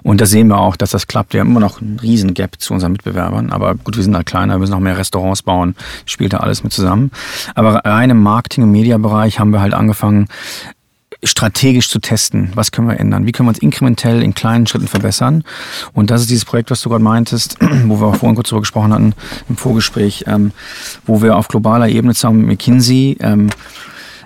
Und 0.03 0.21
da 0.21 0.27
sehen 0.27 0.49
wir 0.49 0.59
auch, 0.59 0.77
dass 0.77 0.91
das 0.91 1.07
klappt. 1.07 1.33
Wir 1.33 1.41
haben 1.41 1.51
immer 1.51 1.61
noch 1.61 1.81
einen 1.81 1.99
riesen 1.99 2.35
Gap 2.35 2.61
zu 2.65 2.75
unseren 2.75 2.93
Mitbewerbern. 2.93 3.51
Aber 3.51 3.75
gut, 3.75 3.97
wir 3.97 4.03
sind 4.03 4.17
halt 4.17 4.27
kleiner, 4.27 4.55
wir 4.55 4.59
müssen 4.59 4.73
noch 4.73 4.81
mehr 4.81 4.99
Restaurants 4.99 5.43
bauen, 5.43 5.75
spielt 6.07 6.33
da 6.33 6.39
alles 6.39 6.65
mit 6.65 6.73
zusammen. 6.73 7.11
Aber 7.55 7.77
rein 7.85 8.11
im 8.11 8.23
Marketing- 8.23 8.65
und 8.65 8.71
Mediabereich 8.71 9.39
haben 9.39 9.51
wir 9.51 9.61
halt 9.61 9.75
angefangen, 9.75 10.29
strategisch 11.25 11.89
zu 11.89 11.99
testen. 11.99 12.51
Was 12.55 12.71
können 12.71 12.89
wir 12.89 13.01
ändern? 13.01 13.27
Wie 13.27 13.33
können 13.33 13.47
wir 13.47 13.51
uns 13.51 13.59
inkrementell 13.59 14.23
in 14.23 14.35
kleinen 14.35 14.67
Schritten 14.67 14.89
verbessern? 14.89 15.45
Und 15.93 16.11
das 16.11 16.21
ist 16.23 16.31
dieses 16.31 16.45
Projekt, 16.45 16.71
was 16.71 16.83
du 16.83 16.91
gerade 16.91 17.03
meintest, 17.03 17.57
wo 17.85 18.01
wir 18.01 18.15
vorhin 18.15 18.35
kurz 18.35 18.49
darüber 18.49 18.63
gesprochen 18.63 18.93
hatten 18.93 19.15
im 19.49 19.57
Vorgespräch, 19.57 20.25
ähm, 20.27 20.53
wo 21.07 21.23
wir 21.23 21.37
auf 21.37 21.49
globaler 21.49 21.89
Ebene 21.89 22.15
zusammen 22.15 22.41
mit 22.41 22.49
McKinsey 22.49 23.17
ähm, 23.21 23.51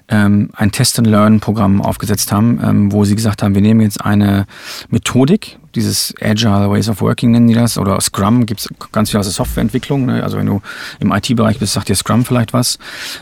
ähm, 0.08 0.50
ein 0.54 0.72
Test-and-Learn-Programm 0.72 1.82
aufgesetzt 1.82 2.32
haben, 2.32 2.60
ähm, 2.62 2.92
wo 2.92 3.04
sie 3.04 3.14
gesagt 3.14 3.42
haben, 3.42 3.54
wir 3.54 3.62
nehmen 3.62 3.80
jetzt 3.80 4.04
eine 4.04 4.46
Methodik, 4.88 5.58
dieses 5.74 6.14
Agile 6.20 6.70
Ways 6.70 6.88
of 6.88 7.00
Working 7.00 7.30
nennen 7.30 7.46
die 7.46 7.54
das, 7.54 7.78
oder 7.78 8.00
Scrum 8.00 8.46
gibt 8.46 8.60
es 8.60 8.68
ganz 8.90 9.10
viel 9.10 9.20
aus 9.20 9.26
der 9.26 9.32
Softwareentwicklung. 9.32 10.06
Ne? 10.06 10.22
Also 10.22 10.38
wenn 10.38 10.46
du 10.46 10.60
im 10.98 11.12
IT-Bereich 11.12 11.58
bist, 11.58 11.74
sagt 11.74 11.88
dir 11.88 11.94
Scrum 11.94 12.24
vielleicht 12.24 12.52
was, 12.52 12.78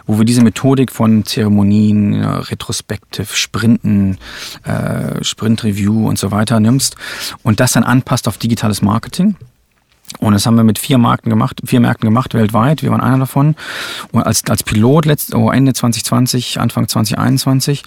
wo 0.07 0.19
wir 0.19 0.25
diese 0.25 0.43
Methodik 0.43 0.93
von 0.93 1.25
Zeremonien, 1.25 2.15
ja, 2.15 2.39
Retrospective, 2.39 3.35
Sprinten, 3.35 4.19
äh, 4.65 5.23
Sprint-Review 5.23 6.09
und 6.09 6.19
so 6.19 6.31
weiter 6.31 6.61
nimmst 6.61 6.97
und 7.43 7.61
das 7.61 7.73
dann 7.73 7.85
anpasst 7.85 8.29
auf 8.29 8.39
digitales 8.39 8.81
Marketing. 8.81 9.37
Und 10.19 10.33
das 10.33 10.47
haben 10.47 10.57
wir 10.57 10.65
mit 10.65 10.79
vier 10.79 10.99
Marken 10.99 11.31
gemacht, 11.31 11.61
vier 11.65 11.81
Märkten 11.81 12.07
gemacht 12.07 12.33
weltweit. 12.35 12.83
Wir 12.83 12.91
waren 12.91 13.01
einer 13.01 13.19
davon. 13.19 13.55
Und 14.13 14.23
als, 14.23 14.45
als 14.49 14.63
Pilot 14.63 15.05
letzt, 15.05 15.35
oh, 15.35 15.51
Ende 15.51 15.73
2020, 15.73 16.61
Anfang 16.61 16.89
2021. 16.89 17.83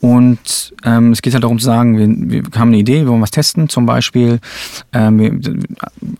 Und 0.00 0.74
ähm, 0.84 1.12
es 1.12 1.22
geht 1.22 1.34
halt 1.34 1.44
darum 1.44 1.58
zu 1.58 1.66
sagen, 1.66 1.98
wir, 2.30 2.42
wir 2.52 2.60
haben 2.60 2.68
eine 2.68 2.78
Idee, 2.78 3.02
wir 3.02 3.08
wollen 3.08 3.20
was 3.20 3.30
testen. 3.30 3.68
Zum 3.68 3.86
Beispiel 3.86 4.40
ähm, 4.92 5.42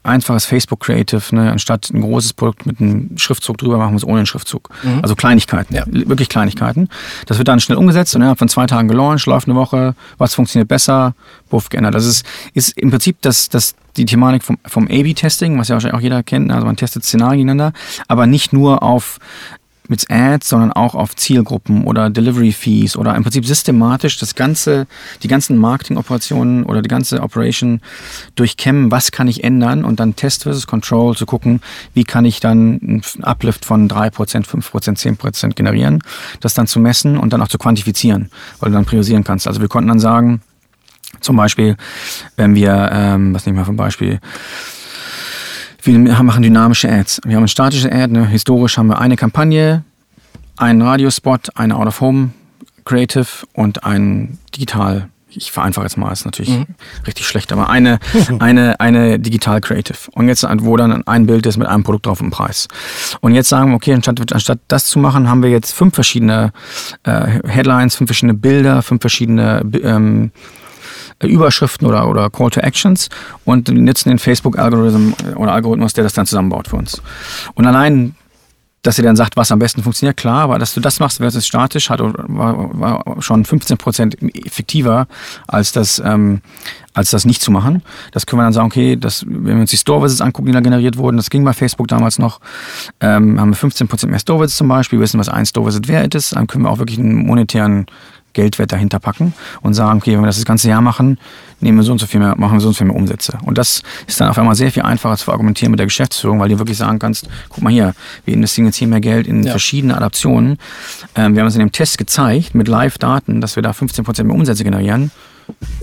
einfaches 0.02 0.44
Facebook 0.44 0.80
Creative, 0.80 1.22
ne, 1.34 1.50
anstatt 1.50 1.90
ein 1.90 2.02
großes 2.02 2.34
Produkt 2.34 2.66
mit 2.66 2.80
einem 2.80 3.16
Schriftzug 3.16 3.58
drüber, 3.58 3.78
machen 3.78 3.92
wir 3.92 3.98
es 3.98 4.04
ohne 4.04 4.18
einen 4.18 4.26
Schriftzug. 4.26 4.68
Mhm. 4.82 5.00
Also 5.02 5.16
Kleinigkeiten, 5.16 5.74
ja. 5.74 5.84
wirklich 5.86 6.28
Kleinigkeiten. 6.28 6.88
Das 7.26 7.38
wird 7.38 7.48
dann 7.48 7.60
schnell 7.60 7.78
umgesetzt 7.78 8.14
und 8.14 8.20
innerhalb 8.20 8.38
von 8.38 8.48
zwei 8.48 8.66
Tagen 8.66 8.88
gelauncht, 8.88 9.26
läuft 9.26 9.48
eine 9.48 9.56
Woche, 9.56 9.94
was 10.18 10.34
funktioniert 10.34 10.68
besser, 10.68 11.14
buff 11.48 11.70
geändert. 11.70 11.94
Das 11.94 12.06
ist, 12.06 12.24
ist 12.54 12.76
im 12.78 12.90
Prinzip 12.90 13.16
das, 13.22 13.48
das 13.48 13.74
die 14.00 14.06
Thematik 14.06 14.42
vom, 14.42 14.58
vom 14.66 14.84
A-B-Testing, 14.86 15.58
was 15.58 15.68
ja 15.68 15.74
wahrscheinlich 15.74 15.98
auch 15.98 16.02
jeder 16.02 16.22
kennt. 16.22 16.50
Also 16.50 16.66
man 16.66 16.76
testet 16.76 17.04
Szenarien 17.04 17.40
gegeneinander, 17.40 17.72
aber 18.08 18.26
nicht 18.26 18.52
nur 18.52 18.82
auf 18.82 19.18
mit 19.90 20.08
Ads, 20.08 20.48
sondern 20.48 20.72
auch 20.72 20.94
auf 20.94 21.16
Zielgruppen 21.16 21.82
oder 21.84 22.10
Delivery 22.10 22.52
Fees 22.52 22.96
oder 22.96 23.14
im 23.16 23.24
Prinzip 23.24 23.44
systematisch 23.44 24.18
das 24.18 24.36
ganze, 24.36 24.86
die 25.24 25.28
ganzen 25.28 25.58
Marketing-Operationen 25.58 26.62
oder 26.62 26.80
die 26.80 26.88
ganze 26.88 27.20
Operation 27.20 27.80
durchkämmen, 28.36 28.92
was 28.92 29.10
kann 29.10 29.26
ich 29.26 29.42
ändern 29.42 29.84
und 29.84 29.98
dann 29.98 30.14
Test 30.14 30.44
versus 30.44 30.68
Control 30.68 31.16
zu 31.16 31.26
gucken, 31.26 31.60
wie 31.92 32.04
kann 32.04 32.24
ich 32.24 32.38
dann 32.38 32.80
einen 32.80 33.02
Uplift 33.22 33.64
von 33.64 33.88
3%, 33.88 34.46
5%, 34.46 35.18
10% 35.18 35.54
generieren, 35.54 35.98
das 36.38 36.54
dann 36.54 36.68
zu 36.68 36.78
messen 36.78 37.18
und 37.18 37.32
dann 37.32 37.42
auch 37.42 37.48
zu 37.48 37.58
quantifizieren, 37.58 38.30
weil 38.60 38.70
du 38.70 38.76
dann 38.76 38.86
priorisieren 38.86 39.24
kannst. 39.24 39.48
Also 39.48 39.60
wir 39.60 39.68
konnten 39.68 39.88
dann 39.88 40.00
sagen, 40.00 40.40
zum 41.20 41.36
Beispiel, 41.36 41.76
wenn 42.36 42.54
wir, 42.54 42.90
ähm, 42.92 43.34
was 43.34 43.46
nehmen 43.46 43.58
wir 43.58 43.64
für 43.64 43.72
ein 43.72 43.76
Beispiel, 43.76 44.20
wir 45.82 45.98
machen 46.22 46.42
dynamische 46.42 46.90
Ads. 46.90 47.22
Wir 47.24 47.36
haben 47.36 47.42
eine 47.42 47.48
statische 47.48 47.90
Ad, 47.90 48.12
ne? 48.12 48.26
historisch 48.26 48.76
haben 48.76 48.88
wir 48.88 48.98
eine 48.98 49.16
Kampagne, 49.16 49.84
einen 50.58 50.82
Radiospot, 50.82 51.56
eine 51.56 51.74
Out-of-Home 51.76 52.30
Creative 52.84 53.26
und 53.54 53.84
ein 53.84 54.38
Digital 54.54 55.08
ich 55.32 55.52
vereinfache 55.52 55.84
jetzt 55.84 55.96
mal, 55.96 56.12
ist 56.12 56.24
natürlich 56.24 56.50
mhm. 56.50 56.66
richtig 57.06 57.26
schlecht, 57.26 57.52
aber 57.52 57.68
eine, 57.68 57.98
eine, 58.38 58.78
eine 58.80 59.18
Digital 59.18 59.60
Creative. 59.60 59.96
Und 60.12 60.28
jetzt, 60.28 60.42
wo 60.42 60.76
dann 60.76 61.06
ein 61.06 61.26
Bild 61.26 61.46
ist 61.46 61.56
mit 61.56 61.68
einem 61.68 61.82
Produkt 61.82 62.06
drauf 62.06 62.20
und 62.20 62.30
Preis. 62.30 62.68
Und 63.20 63.34
jetzt 63.34 63.48
sagen 63.48 63.70
wir, 63.70 63.76
okay, 63.76 63.94
anstatt, 63.94 64.32
anstatt 64.32 64.58
das 64.68 64.86
zu 64.86 64.98
machen, 64.98 65.28
haben 65.28 65.42
wir 65.42 65.50
jetzt 65.50 65.72
fünf 65.72 65.94
verschiedene 65.94 66.52
äh, 67.04 67.40
Headlines, 67.46 67.96
fünf 67.96 68.08
verschiedene 68.08 68.34
Bilder, 68.34 68.82
fünf 68.82 69.00
verschiedene 69.00 69.62
ähm, 69.82 70.32
Überschriften 71.22 71.86
oder, 71.86 72.08
oder 72.08 72.30
Call 72.30 72.50
to 72.50 72.60
Actions 72.60 73.08
und 73.44 73.68
nutzen 73.68 74.08
den 74.08 74.18
Facebook-Algorithmus 74.18 75.14
oder 75.36 75.52
Algorithmus, 75.52 75.92
der 75.92 76.04
das 76.04 76.14
dann 76.14 76.26
zusammenbaut 76.26 76.68
für 76.68 76.76
uns. 76.76 77.02
Und 77.54 77.66
allein 77.66 78.14
dass 78.82 78.96
ihr 78.96 79.04
dann 79.04 79.16
sagt, 79.16 79.36
was 79.36 79.52
am 79.52 79.58
besten 79.58 79.82
funktioniert, 79.82 80.16
klar, 80.16 80.42
aber 80.42 80.58
dass 80.58 80.72
du 80.72 80.80
das 80.80 81.00
machst 81.00 81.18
versus 81.18 81.46
statisch, 81.46 81.90
hat, 81.90 82.00
war, 82.00 82.80
war 82.80 83.22
schon 83.22 83.44
15 83.44 83.76
Prozent 83.76 84.16
effektiver 84.22 85.06
als 85.46 85.72
das, 85.72 86.00
ähm, 86.02 86.40
als 86.94 87.10
das 87.10 87.26
nicht 87.26 87.42
zu 87.42 87.50
machen. 87.50 87.82
Das 88.12 88.24
können 88.24 88.40
wir 88.40 88.44
dann 88.44 88.54
sagen, 88.54 88.66
okay, 88.66 88.96
das, 88.96 89.24
wenn 89.26 89.56
wir 89.56 89.60
uns 89.60 89.70
die 89.70 89.76
Store 89.76 90.02
Visits 90.02 90.22
angucken, 90.22 90.46
die 90.46 90.52
da 90.52 90.60
generiert 90.60 90.96
wurden, 90.96 91.18
das 91.18 91.28
ging 91.28 91.44
bei 91.44 91.52
Facebook 91.52 91.88
damals 91.88 92.18
noch, 92.18 92.40
ähm, 93.00 93.38
haben 93.38 93.50
wir 93.50 93.56
15 93.56 93.86
Prozent 93.86 94.10
mehr 94.10 94.20
Store 94.20 94.40
Visits 94.40 94.56
zum 94.56 94.68
Beispiel, 94.68 94.98
wissen, 94.98 95.20
was 95.20 95.28
ein 95.28 95.44
Store 95.44 95.66
Visit 95.66 95.86
wert 95.88 96.14
ist, 96.14 96.34
dann 96.34 96.46
können 96.46 96.64
wir 96.64 96.70
auch 96.70 96.78
wirklich 96.78 96.98
einen 96.98 97.26
monetären 97.26 97.86
Geldwert 98.32 98.72
dahinter 98.72 98.98
packen 98.98 99.34
und 99.62 99.74
sagen, 99.74 99.98
okay, 99.98 100.12
wenn 100.12 100.20
wir 100.20 100.26
das 100.26 100.36
das 100.36 100.44
ganze 100.44 100.68
Jahr 100.68 100.80
machen, 100.80 101.18
nehmen 101.60 101.78
wir 101.78 101.82
so 101.82 101.92
und 101.92 101.98
so 101.98 102.06
viel 102.06 102.20
mehr, 102.20 102.36
machen 102.36 102.54
wir 102.54 102.60
so 102.60 102.68
und 102.68 102.74
so 102.74 102.78
viel 102.78 102.86
mehr 102.86 102.96
Umsätze. 102.96 103.38
Und 103.44 103.58
das 103.58 103.82
ist 104.06 104.20
dann 104.20 104.28
auf 104.28 104.38
einmal 104.38 104.54
sehr 104.54 104.70
viel 104.72 104.82
einfacher 104.82 105.16
zu 105.16 105.30
argumentieren 105.30 105.70
mit 105.70 105.78
der 105.78 105.86
Geschäftsführung, 105.86 106.40
weil 106.40 106.48
du 106.48 106.58
wirklich 106.58 106.78
sagen 106.78 106.98
kannst, 106.98 107.28
guck 107.48 107.62
mal 107.62 107.72
hier, 107.72 107.94
wir 108.24 108.34
investieren 108.34 108.66
jetzt 108.66 108.76
hier 108.76 108.88
mehr 108.88 109.00
Geld 109.00 109.26
in 109.26 109.42
ja. 109.42 109.50
verschiedene 109.50 109.96
Adaptionen. 109.96 110.58
Ähm, 111.14 111.34
wir 111.34 111.42
haben 111.42 111.48
es 111.48 111.54
in 111.54 111.60
dem 111.60 111.72
Test 111.72 111.98
gezeigt 111.98 112.54
mit 112.54 112.68
Live-Daten, 112.68 113.40
dass 113.40 113.56
wir 113.56 113.62
da 113.62 113.70
15% 113.70 114.24
mehr 114.24 114.34
Umsätze 114.34 114.64
generieren. 114.64 115.10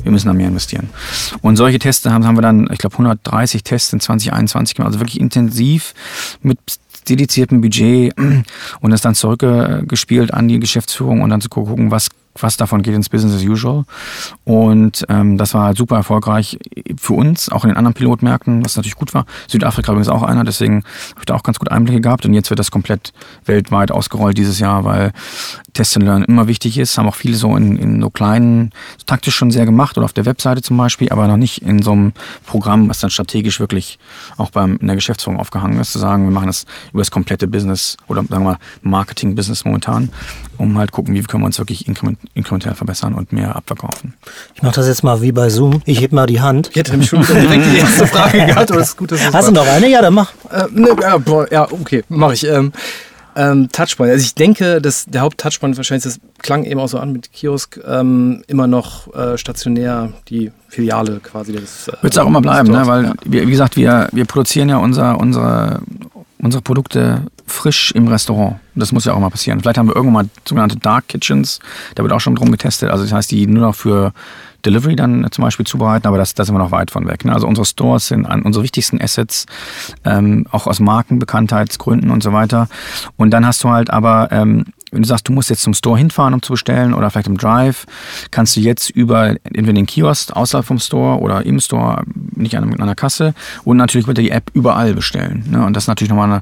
Wir 0.02 0.12
müssen 0.12 0.28
da 0.28 0.34
mehr 0.34 0.48
investieren. 0.48 0.90
Und 1.42 1.58
solche 1.58 1.78
Tests 1.78 2.06
haben, 2.06 2.26
haben 2.26 2.38
wir 2.38 2.42
dann, 2.42 2.70
ich 2.72 2.78
glaube, 2.78 2.94
130 2.94 3.64
Tests 3.64 3.92
in 3.92 4.00
2021 4.00 4.76
gemacht, 4.76 4.88
also 4.88 5.00
wirklich 5.00 5.20
intensiv 5.20 5.94
mit 6.42 6.58
dediziertem 7.10 7.62
Budget 7.62 8.14
und 8.18 8.92
das 8.92 9.02
dann 9.02 9.16
zurückgespielt 9.16 10.34
an 10.34 10.48
die 10.48 10.60
Geschäftsführung 10.60 11.22
und 11.22 11.30
dann 11.30 11.42
zu 11.42 11.50
gucken, 11.50 11.92
was 11.92 12.10
was 12.44 12.58
davon 12.58 12.82
geht 12.82 12.94
ins 12.94 13.10
Business 13.10 13.36
as 13.36 13.44
usual. 13.44 13.86
Und 14.44 15.06
ähm, 15.10 15.38
das 15.38 15.54
war 15.54 15.76
super 15.76 15.98
erfolgreich 15.98 16.60
für 16.98 17.14
uns, 17.14 17.50
auch 17.50 17.64
in 17.64 17.70
den 17.70 17.78
anderen 17.78 17.94
Pilotmärkten, 17.94 18.64
was 18.64 18.76
natürlich 18.76 18.96
gut 18.96 19.14
war. 19.14 19.26
Südafrika 19.48 19.92
übrigens 19.92 20.10
auch 20.10 20.24
einer, 20.24 20.44
deswegen 20.44 20.84
habe 21.12 21.20
ich 21.20 21.26
da 21.26 21.36
auch 21.36 21.44
ganz 21.44 21.60
gut 21.60 21.72
Einblicke 21.72 22.02
gehabt. 22.02 22.26
Und 22.26 22.34
jetzt 22.34 22.50
wird 22.50 22.60
das 22.60 22.72
komplett 22.72 23.14
weltweit 23.46 23.92
ausgerollt 23.92 24.38
dieses 24.38 24.60
Jahr, 24.60 24.84
weil 24.84 25.12
Test 25.78 25.96
and 25.96 26.08
Learn 26.08 26.24
immer 26.24 26.48
wichtig 26.48 26.80
ist. 26.80 26.98
Haben 26.98 27.08
auch 27.08 27.16
viele 27.16 27.36
so 27.36 27.56
in, 27.56 27.78
in 27.78 28.02
so 28.02 28.10
kleinen, 28.10 28.72
so 28.98 29.04
taktisch 29.06 29.36
schon 29.36 29.52
sehr 29.52 29.66
gemacht 29.66 29.96
oder 29.96 30.06
auf 30.06 30.14
der 30.14 30.26
Webseite 30.26 30.64
zum 30.64 30.76
Beispiel, 30.76 31.10
aber 31.10 31.28
noch 31.28 31.38
nicht 31.38 31.62
in 31.62 31.84
so 31.84 31.92
einem 31.92 32.14
Programm, 32.48 32.90
was 32.90 33.00
dann 33.00 33.12
strategisch 33.12 33.60
wirklich 33.60 34.00
auch 34.38 34.50
beim, 34.50 34.78
in 34.78 34.88
der 34.88 34.96
Geschäftsführung 34.96 35.40
aufgehangen 35.40 35.80
ist, 35.80 35.92
zu 35.92 36.00
sagen, 36.00 36.24
wir 36.24 36.32
machen 36.32 36.48
das 36.48 36.66
über 36.94 37.02
das 37.02 37.12
komplette 37.12 37.48
Business 37.48 37.96
oder 38.08 38.24
sagen 38.24 38.44
wir 38.44 38.52
mal 38.52 38.58
Marketing-Business 38.82 39.66
momentan, 39.66 40.10
um 40.58 40.80
halt 40.80 40.92
gucken, 40.92 41.14
wie 41.14 41.22
können 41.22 41.44
wir 41.44 41.48
uns 41.48 41.60
wirklich 41.60 41.88
inkrementell 41.88 42.74
verbessern 42.74 43.14
und 43.14 43.32
mehr 43.32 43.56
abverkaufen. 43.56 44.16
Ich 44.56 44.64
mache 44.64 44.76
das 44.76 44.88
jetzt 44.88 45.04
mal 45.04 45.22
wie 45.22 45.32
bei 45.32 45.50
Zoom. 45.50 45.84
Ich 45.86 46.02
heb 46.02 46.12
mal 46.12 46.26
die 46.26 46.42
Hand. 46.42 46.70
Ich 46.72 46.76
hätte 46.78 46.92
nämlich 46.92 47.10
schon 47.10 47.22
direkt 47.24 47.66
die 47.72 47.78
erste 47.78 48.08
Frage 48.08 48.48
gehabt, 48.48 48.72
aber 48.72 48.82
es 48.82 48.90
ist 48.90 48.98
gut, 48.98 49.12
dass 49.12 49.32
Hast 49.32 49.50
du 49.50 49.52
noch 49.52 49.68
eine? 49.68 49.88
Ja, 49.88 50.02
dann 50.02 50.16
mach. 50.16 50.32
Äh, 50.50 50.66
ne, 50.72 50.96
ja, 51.00 51.20
boah, 51.20 51.52
ja, 51.52 51.72
okay, 51.72 52.04
mache 52.10 52.34
ich. 52.34 52.48
Ähm, 52.48 52.72
Ähm, 53.38 53.70
Touchpoint. 53.72 54.12
Also 54.12 54.24
ich 54.24 54.34
denke, 54.34 54.82
dass 54.82 55.06
der 55.06 55.22
Haupt-Touchpoint 55.22 55.78
wahrscheinlich, 55.78 56.04
das 56.04 56.20
klang 56.40 56.64
eben 56.64 56.80
auch 56.80 56.88
so 56.88 56.98
an 56.98 57.12
mit 57.12 57.32
Kiosk, 57.32 57.80
ähm, 57.88 58.44
immer 58.48 58.66
noch 58.66 59.14
äh, 59.14 59.38
stationär 59.38 60.12
die 60.28 60.52
Filiale 60.70 61.20
quasi. 61.22 61.52
Äh, 61.54 61.62
Wird 62.02 62.14
es 62.14 62.18
auch 62.18 62.26
immer 62.26 62.42
bleiben, 62.42 62.72
ne? 62.72 62.88
weil, 62.88 63.04
ja. 63.04 63.14
wie, 63.26 63.46
wie, 63.46 63.52
gesagt, 63.52 63.78
wir, 63.78 64.10
wir 64.12 64.26
produzieren 64.26 64.70
ja 64.70 64.78
unser, 64.78 65.20
unsere, 65.20 65.82
unsere 66.40 66.64
Produkte 66.64 67.28
frisch 67.46 67.92
im 67.92 68.08
Restaurant. 68.08 68.56
Das 68.74 68.92
muss 68.92 69.06
ja 69.06 69.14
auch 69.14 69.20
mal 69.20 69.30
passieren. 69.30 69.60
Vielleicht 69.60 69.78
haben 69.78 69.88
wir 69.88 69.96
irgendwann 69.96 70.26
mal 70.26 70.30
sogenannte 70.44 70.78
Dark 70.78 71.08
Kitchens, 71.08 71.60
da 71.94 72.02
wird 72.02 72.14
auch 72.14 72.20
schon 72.20 72.34
drum 72.34 72.52
getestet. 72.52 72.90
Also 72.90 73.04
das 73.04 73.14
heißt, 73.14 73.30
die 73.30 73.46
nur 73.46 73.68
noch 73.68 73.76
für 73.76 74.14
Delivery 74.68 74.96
dann 74.96 75.26
zum 75.32 75.44
Beispiel 75.44 75.66
zubereiten, 75.66 76.08
aber 76.08 76.18
das, 76.18 76.34
da 76.34 76.44
sind 76.44 76.54
wir 76.54 76.60
noch 76.60 76.72
weit 76.72 76.92
von 76.92 77.08
weg. 77.08 77.24
Ne? 77.26 77.34
Also 77.34 77.48
unsere 77.48 77.66
Stores 77.66 78.08
sind 78.08 78.26
an 78.26 78.42
unsere 78.42 78.64
wichtigsten 78.64 79.02
Assets, 79.02 79.46
ähm, 80.04 80.46
auch 80.52 80.68
aus 80.68 80.80
Markenbekanntheitsgründen 80.80 82.12
und 82.12 82.22
so 82.22 82.34
weiter. 82.34 82.68
Und 83.16 83.32
dann 83.32 83.46
hast 83.46 83.64
du 83.64 83.70
halt 83.70 83.90
aber, 83.90 84.30
ähm, 84.32 84.66
wenn 84.92 85.02
du 85.02 85.08
sagst, 85.08 85.28
du 85.28 85.34
musst 85.34 85.50
jetzt 85.50 85.64
zum 85.64 85.74
Store 85.74 85.98
hinfahren, 85.98 86.34
um 86.34 86.42
zu 86.42 86.54
bestellen 86.54 86.94
oder 86.94 87.10
vielleicht 87.10 87.28
im 87.28 87.38
Drive, 87.38 87.86
kannst 88.32 88.56
du 88.56 88.60
jetzt 88.60 88.90
über 88.90 89.30
entweder 89.44 89.74
den 89.74 89.86
Kiosk 89.86 90.36
außerhalb 90.36 90.66
vom 90.66 90.80
Store 90.80 91.20
oder 91.20 91.46
im 91.46 91.60
Store, 91.60 92.04
nicht 92.36 92.58
an 92.58 92.74
einer 92.80 92.96
Kasse 92.96 93.34
und 93.64 93.78
natürlich 93.78 94.08
mit 94.08 94.18
der 94.18 94.32
App 94.32 94.52
überall 94.54 94.94
bestellen. 94.94 95.46
Ne? 95.50 95.66
Und 95.66 95.76
das 95.76 95.86
ist 95.86 95.88
natürlich 95.88 96.10
nochmal 96.10 96.30
eine 96.30 96.42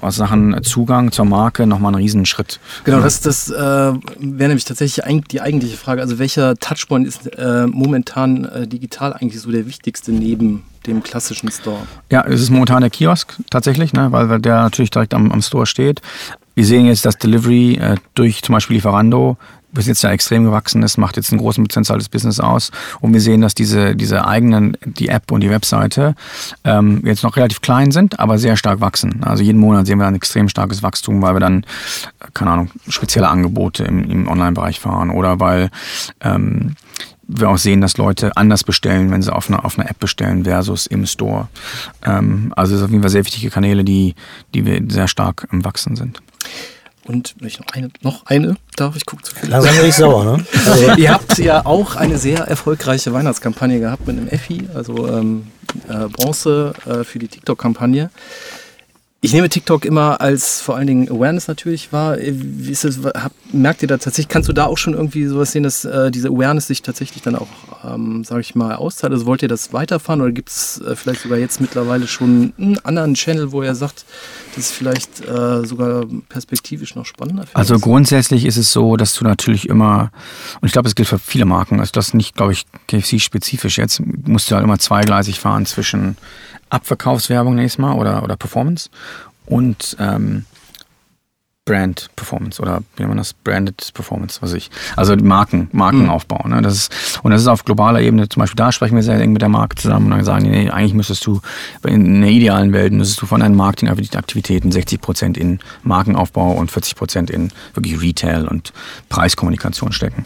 aus 0.00 0.16
Sachen 0.16 0.62
Zugang 0.62 1.12
zur 1.12 1.24
Marke 1.24 1.66
nochmal 1.66 1.92
ein 1.92 1.96
Riesenschritt. 1.96 2.60
Genau, 2.84 3.00
das, 3.00 3.20
das 3.20 3.50
äh, 3.50 3.54
wäre 3.54 3.98
nämlich 4.18 4.64
tatsächlich 4.64 5.04
die 5.30 5.40
eigentliche 5.40 5.76
Frage. 5.76 6.00
Also 6.00 6.18
welcher 6.18 6.56
Touchpoint 6.56 7.06
ist 7.06 7.26
äh, 7.36 7.66
momentan 7.66 8.44
äh, 8.44 8.66
digital 8.66 9.12
eigentlich 9.12 9.40
so 9.40 9.50
der 9.50 9.66
wichtigste 9.66 10.12
neben 10.12 10.64
dem 10.86 11.02
klassischen 11.02 11.50
Store? 11.50 11.80
Ja, 12.10 12.24
es 12.26 12.40
ist 12.40 12.50
momentan 12.50 12.80
der 12.80 12.90
Kiosk 12.90 13.36
tatsächlich, 13.50 13.92
ne, 13.92 14.12
weil 14.12 14.40
der 14.40 14.62
natürlich 14.62 14.90
direkt 14.90 15.14
am, 15.14 15.30
am 15.32 15.42
Store 15.42 15.66
steht. 15.66 16.00
Wir 16.54 16.64
sehen 16.64 16.86
jetzt, 16.86 17.04
dass 17.04 17.18
Delivery 17.18 17.74
äh, 17.74 17.94
durch 18.14 18.42
zum 18.42 18.54
Beispiel 18.54 18.76
Lieferando 18.76 19.36
bis 19.72 19.86
jetzt 19.86 20.02
ja 20.02 20.10
extrem 20.10 20.44
gewachsen 20.44 20.82
ist, 20.82 20.96
macht 20.96 21.16
jetzt 21.16 21.30
einen 21.30 21.40
großen 21.40 21.62
Prozentzahl 21.64 21.98
des 21.98 22.08
Business 22.08 22.40
aus. 22.40 22.70
Und 23.00 23.12
wir 23.12 23.20
sehen, 23.20 23.40
dass 23.40 23.54
diese, 23.54 23.94
diese 23.94 24.26
eigenen, 24.26 24.76
die 24.84 25.08
App 25.08 25.30
und 25.30 25.40
die 25.40 25.50
Webseite 25.50 26.14
ähm, 26.64 27.02
jetzt 27.04 27.22
noch 27.22 27.36
relativ 27.36 27.60
klein 27.60 27.90
sind, 27.90 28.18
aber 28.18 28.38
sehr 28.38 28.56
stark 28.56 28.80
wachsen. 28.80 29.22
Also 29.22 29.42
jeden 29.42 29.60
Monat 29.60 29.86
sehen 29.86 29.98
wir 29.98 30.06
ein 30.06 30.14
extrem 30.14 30.48
starkes 30.48 30.82
Wachstum, 30.82 31.20
weil 31.22 31.34
wir 31.34 31.40
dann, 31.40 31.64
keine 32.34 32.50
Ahnung, 32.50 32.70
spezielle 32.88 33.28
Angebote 33.28 33.84
im, 33.84 34.10
im 34.10 34.28
Online-Bereich 34.28 34.80
fahren 34.80 35.10
oder 35.10 35.40
weil 35.40 35.70
ähm, 36.20 36.74
wir 37.28 37.50
auch 37.50 37.58
sehen, 37.58 37.82
dass 37.82 37.98
Leute 37.98 38.36
anders 38.36 38.64
bestellen, 38.64 39.10
wenn 39.10 39.20
sie 39.20 39.32
auf 39.32 39.50
einer 39.50 39.64
auf 39.64 39.78
eine 39.78 39.88
App 39.88 39.98
bestellen 40.00 40.44
versus 40.44 40.86
im 40.86 41.04
Store. 41.06 41.48
Ähm, 42.04 42.52
also 42.56 42.74
es 42.74 42.78
sind 42.78 42.86
auf 42.86 42.90
jeden 42.90 43.02
Fall 43.02 43.10
sehr 43.10 43.26
wichtige 43.26 43.50
Kanäle, 43.50 43.84
die, 43.84 44.14
die 44.54 44.64
wir 44.64 44.82
sehr 44.88 45.08
stark 45.08 45.46
im 45.52 45.64
Wachsen 45.64 45.94
sind. 45.94 46.22
Und 47.08 47.40
noch 47.40 47.72
eine, 47.72 47.88
noch 48.02 48.26
eine, 48.26 48.56
darf 48.76 48.94
ich 48.94 49.06
gucken 49.06 49.24
zu 49.24 49.34
viel. 49.34 49.48
Langsam 49.48 49.74
bin 49.76 49.86
ich 49.86 49.94
sauer, 49.94 50.24
ne? 50.24 50.44
Also. 50.66 50.92
Ihr 50.96 51.10
habt 51.10 51.38
ja 51.38 51.64
auch 51.64 51.96
eine 51.96 52.18
sehr 52.18 52.40
erfolgreiche 52.40 53.14
Weihnachtskampagne 53.14 53.80
gehabt 53.80 54.06
mit 54.06 54.18
einem 54.18 54.28
Effi, 54.28 54.68
also 54.74 55.08
ähm, 55.08 55.46
äh, 55.88 56.06
Bronze 56.08 56.74
äh, 56.86 57.04
für 57.04 57.18
die 57.18 57.28
TikTok-Kampagne. 57.28 58.10
Ich 59.20 59.32
nehme 59.32 59.48
TikTok 59.48 59.84
immer 59.84 60.20
als 60.20 60.60
vor 60.60 60.76
allen 60.76 60.86
Dingen 60.86 61.08
Awareness 61.08 61.48
natürlich 61.48 61.92
wahr. 61.92 62.16
Wie 62.20 62.70
ist 62.70 62.84
das, 62.84 62.98
hab, 62.98 63.32
merkt 63.52 63.82
ihr 63.82 63.88
da 63.88 63.96
tatsächlich, 63.96 64.28
kannst 64.28 64.48
du 64.48 64.52
da 64.52 64.66
auch 64.66 64.78
schon 64.78 64.94
irgendwie 64.94 65.26
sowas 65.26 65.50
sehen, 65.50 65.64
dass 65.64 65.84
äh, 65.84 66.12
diese 66.12 66.28
Awareness 66.28 66.68
sich 66.68 66.82
tatsächlich 66.82 67.24
dann 67.24 67.34
auch, 67.34 67.48
ähm, 67.84 68.22
sage 68.22 68.42
ich 68.42 68.54
mal, 68.54 68.76
auszahlt? 68.76 69.12
Also 69.12 69.26
wollt 69.26 69.42
ihr 69.42 69.48
das 69.48 69.72
weiterfahren 69.72 70.20
oder 70.20 70.30
gibt 70.30 70.50
es 70.50 70.80
äh, 70.82 70.94
vielleicht 70.94 71.22
sogar 71.22 71.36
jetzt 71.36 71.60
mittlerweile 71.60 72.06
schon 72.06 72.52
einen 72.58 72.78
anderen 72.84 73.14
Channel, 73.14 73.50
wo 73.50 73.64
ihr 73.64 73.74
sagt, 73.74 74.04
das 74.54 74.66
ist 74.66 74.72
vielleicht 74.72 75.26
äh, 75.26 75.66
sogar 75.66 76.06
perspektivisch 76.28 76.94
noch 76.94 77.04
spannender? 77.04 77.44
Also 77.54 77.74
das? 77.74 77.82
grundsätzlich 77.82 78.44
ist 78.44 78.56
es 78.56 78.72
so, 78.72 78.96
dass 78.96 79.14
du 79.14 79.24
natürlich 79.24 79.68
immer, 79.68 80.12
und 80.60 80.66
ich 80.66 80.72
glaube, 80.72 80.86
es 80.86 80.94
gilt 80.94 81.08
für 81.08 81.18
viele 81.18 81.44
Marken, 81.44 81.80
also 81.80 81.90
das 81.92 82.14
nicht, 82.14 82.36
glaube 82.36 82.52
ich, 82.52 82.66
KFC-spezifisch 82.86 83.78
jetzt, 83.78 84.00
musst 84.28 84.48
du 84.48 84.54
halt 84.54 84.62
immer 84.62 84.78
zweigleisig 84.78 85.40
fahren 85.40 85.66
zwischen 85.66 86.16
Abverkaufswerbung 86.70 87.54
nächstes 87.54 87.78
Mal 87.78 87.94
oder, 87.94 88.22
oder 88.22 88.36
Performance. 88.36 88.90
Und 89.46 89.96
ähm, 89.98 90.44
Brand 91.68 92.08
Performance 92.16 92.62
oder 92.62 92.78
wie 92.96 93.02
nennt 93.02 93.10
man 93.10 93.18
das? 93.18 93.34
Branded 93.34 93.90
Performance, 93.92 94.40
was 94.40 94.54
ich. 94.54 94.70
Also 94.96 95.14
Marken, 95.16 95.68
Markenaufbau. 95.72 96.40
Mhm. 96.44 96.54
Ne? 96.54 96.62
Das 96.62 96.74
ist, 96.74 97.20
und 97.22 97.30
das 97.30 97.42
ist 97.42 97.46
auf 97.46 97.66
globaler 97.66 98.00
Ebene, 98.00 98.26
zum 98.30 98.40
Beispiel 98.40 98.56
da 98.56 98.72
sprechen 98.72 98.96
wir 98.96 99.02
sehr 99.02 99.20
eng 99.20 99.32
mit 99.34 99.42
der 99.42 99.50
Marke 99.50 99.76
zusammen 99.76 100.06
und 100.06 100.12
dann 100.12 100.24
sagen, 100.24 100.48
nee, 100.50 100.70
eigentlich 100.70 100.94
müsstest 100.94 101.26
du 101.26 101.42
in 101.84 102.16
einer 102.16 102.28
idealen 102.28 102.72
Welt 102.72 102.94
müsstest 102.94 103.20
du 103.20 103.26
von 103.26 103.40
deinen 103.40 103.54
Marketingaktivitäten 103.54 104.72
60 104.72 104.98
Prozent 105.02 105.36
in 105.36 105.58
Markenaufbau 105.82 106.52
und 106.52 106.70
40 106.70 106.96
Prozent 106.96 107.30
in 107.30 107.50
wirklich 107.74 108.00
Retail 108.00 108.48
und 108.48 108.72
Preiskommunikation 109.10 109.92
stecken. 109.92 110.24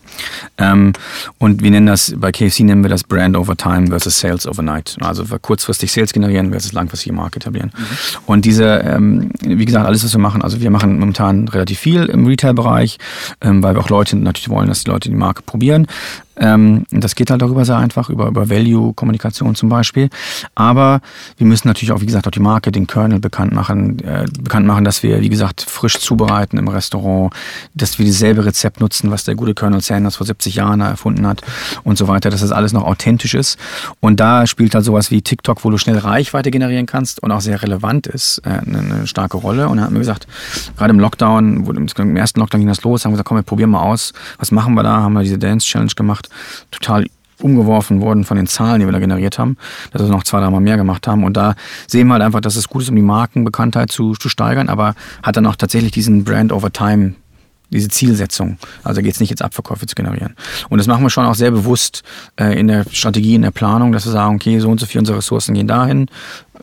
Ähm, 0.59 0.93
und 1.39 1.61
wir 1.61 1.73
nennen 1.73 1.89
das, 1.89 2.15
bei 2.17 2.31
KFC 2.31 2.61
nennen 2.61 2.85
wir 2.85 2.91
das 2.91 3.03
Brand 3.03 3.37
over 3.37 3.57
Time 3.57 3.89
versus 3.89 4.21
Sales 4.21 4.47
overnight. 4.47 4.97
Also 5.01 5.25
kurzfristig 5.39 5.91
Sales 5.91 6.13
generieren 6.13 6.53
versus 6.53 6.73
langfristige 6.73 7.15
Marke 7.15 7.39
etablieren. 7.39 7.73
Mhm. 7.77 7.85
Und 8.27 8.45
diese, 8.45 8.65
ähm, 8.65 9.33
wie 9.41 9.65
gesagt, 9.65 9.87
alles, 9.87 10.05
was 10.05 10.13
wir 10.13 10.21
machen, 10.21 10.41
also 10.43 10.61
wir 10.61 10.71
machen 10.71 11.01
momentan 11.01 11.32
momentan 11.33 11.49
relativ 11.49 11.79
viel 11.79 12.05
im 12.05 12.27
Retail-Bereich, 12.27 12.99
ähm, 13.41 13.63
weil 13.63 13.75
wir 13.75 13.81
auch 13.81 13.89
Leute 13.89 14.17
natürlich 14.17 14.49
wollen, 14.49 14.69
dass 14.69 14.85
die 14.85 14.91
Leute 14.91 15.09
die 15.09 15.17
Marke 15.17 15.43
probieren. 15.43 15.87
Ähm, 16.37 16.85
das 16.91 17.15
geht 17.15 17.31
halt 17.31 17.43
darüber 17.43 17.65
sehr 17.65 17.77
einfach, 17.77 18.09
über, 18.09 18.29
über 18.29 18.49
Value-Kommunikation 18.49 19.55
zum 19.55 19.69
Beispiel. 19.69 20.09
Aber 20.55 21.01
wir 21.37 21.47
müssen 21.47 21.69
natürlich 21.69 21.93
auch, 21.93 22.01
wie 22.01 22.07
gesagt, 22.07 22.27
auch 22.27 22.33
die 22.33 22.41
Marke, 22.41 22.73
den 22.73 22.87
Kernel 22.87 23.21
bekannt 23.21 23.53
machen, 23.53 23.99
äh, 24.01 24.25
bekannt 24.41 24.67
machen, 24.67 24.85
dass 24.85 25.03
wir, 25.03 25.21
wie 25.21 25.29
gesagt, 25.29 25.63
frisch 25.63 25.99
zubereiten 25.99 26.59
im 26.59 26.69
Restaurant, 26.69 27.33
dass 27.75 27.99
wir 27.99 28.07
dieselbe 28.07 28.45
Rezept 28.45 28.81
nutzen, 28.81 29.11
was 29.11 29.25
der 29.25 29.35
gute 29.35 29.55
Colonel 29.55 29.81
Sanders 29.81 30.17
vor 30.17 30.27
70 30.27 30.55
Jahren 30.55 30.81
erfunden 30.81 31.27
hat 31.27 31.43
und 31.85 31.99
so 31.99 32.09
weiter, 32.09 32.31
dass 32.31 32.41
das 32.41 32.53
alles 32.53 32.73
noch 32.73 32.85
authentisch 32.85 33.35
ist. 33.35 33.59
Und 34.01 34.21
da 34.21 34.47
spielt 34.47 34.75
halt 34.75 34.85
sowas 34.85 35.11
wie 35.11 35.23
TikTok, 35.23 35.65
wo 35.65 35.71
du 35.71 35.79
schnell 35.79 35.99
Reichweite 35.99 36.51
generieren 36.51 36.87
kannst 36.87 37.23
und 37.23 37.31
auch 37.31 37.41
sehr 37.41 37.63
relevant 37.63 38.07
ist, 38.07 38.41
äh, 38.45 38.51
eine, 38.51 39.07
starke 39.07 39.37
Rolle. 39.37 39.69
Und 39.69 39.77
dann 39.77 39.87
haben 39.87 39.95
wir 39.95 40.01
gesagt, 40.01 40.27
gerade 40.77 40.93
im 40.93 41.01
Lockdown, 41.01 41.67
wo, 41.67 41.73
im 41.73 42.17
ersten 42.17 42.41
Lockdown 42.41 42.61
ging 42.61 42.69
das 42.69 42.83
los, 42.83 43.05
haben 43.05 43.13
wir 43.13 43.17
gesagt, 43.17 43.29
komm, 43.29 43.39
wir 43.39 43.43
probieren 43.43 43.71
mal 43.71 43.83
aus. 43.83 44.13
Was 44.39 44.51
machen 44.51 44.75
wir 44.75 44.83
da? 44.83 45.03
Haben 45.03 45.15
wir 45.15 45.23
diese 45.23 45.39
Dance 45.39 45.67
Challenge 45.67 45.93
gemacht 45.95 46.22
gemacht, 46.23 46.29
total 46.71 47.07
umgeworfen 47.41 48.01
worden 48.01 48.25
von 48.25 48.37
den 48.37 48.47
Zahlen, 48.47 48.81
die 48.81 48.87
wir 48.87 48.93
da 48.93 49.01
generiert 49.01 49.39
haben, 49.39 49.57
dass 49.93 50.03
wir 50.03 50.09
noch 50.09 50.23
zwei, 50.23 50.39
dreimal 50.39 50.61
mehr 50.61 50.77
gemacht 50.77 51.09
haben. 51.09 51.25
Und 51.25 51.37
da 51.37 51.55
sehen 51.89 52.07
wir 52.07 52.15
halt 52.15 52.23
einfach, 52.23 52.41
dass 52.41 52.55
es 52.55 52.69
gut 52.69 52.83
ist, 52.83 52.89
um 52.89 52.97
die 52.97 53.03
Markenbekanntheit 53.03 53.91
zu, 53.91 54.13
zu 54.13 54.29
steigern, 54.29 54.69
aber 54.69 54.95
hat 55.25 55.37
dann 55.37 55.47
auch 55.47 55.57
tatsächlich 55.57 55.91
diesen 55.91 56.23
Brand 56.23 56.53
over 56.53 56.73
Time 56.73 57.15
diese 57.73 57.89
Zielsetzung. 57.89 58.59
Also 58.85 59.03
geht 59.03 59.15
es 59.15 59.21
nicht 59.21 59.31
jetzt 59.31 59.43
Abverkäufe 59.43 59.87
zu 59.87 59.95
generieren. 59.95 60.35
Und 60.69 60.79
das 60.79 60.87
machen 60.87 61.03
wir 61.03 61.11
schon 61.11 61.25
auch 61.25 61.35
sehr 61.35 61.51
bewusst 61.51 62.03
äh, 62.37 62.59
in 62.59 62.69
der 62.69 62.85
Strategie, 62.91 63.35
in 63.35 63.43
der 63.43 63.51
Planung, 63.51 63.93
dass 63.93 64.05
wir 64.05 64.13
sagen, 64.13 64.37
okay, 64.37 64.59
so 64.59 64.69
und 64.69 64.79
so 64.81 64.87
viel 64.87 64.99
unsere 64.99 65.19
Ressourcen 65.19 65.55
gehen 65.55 65.67
dahin, 65.67 66.07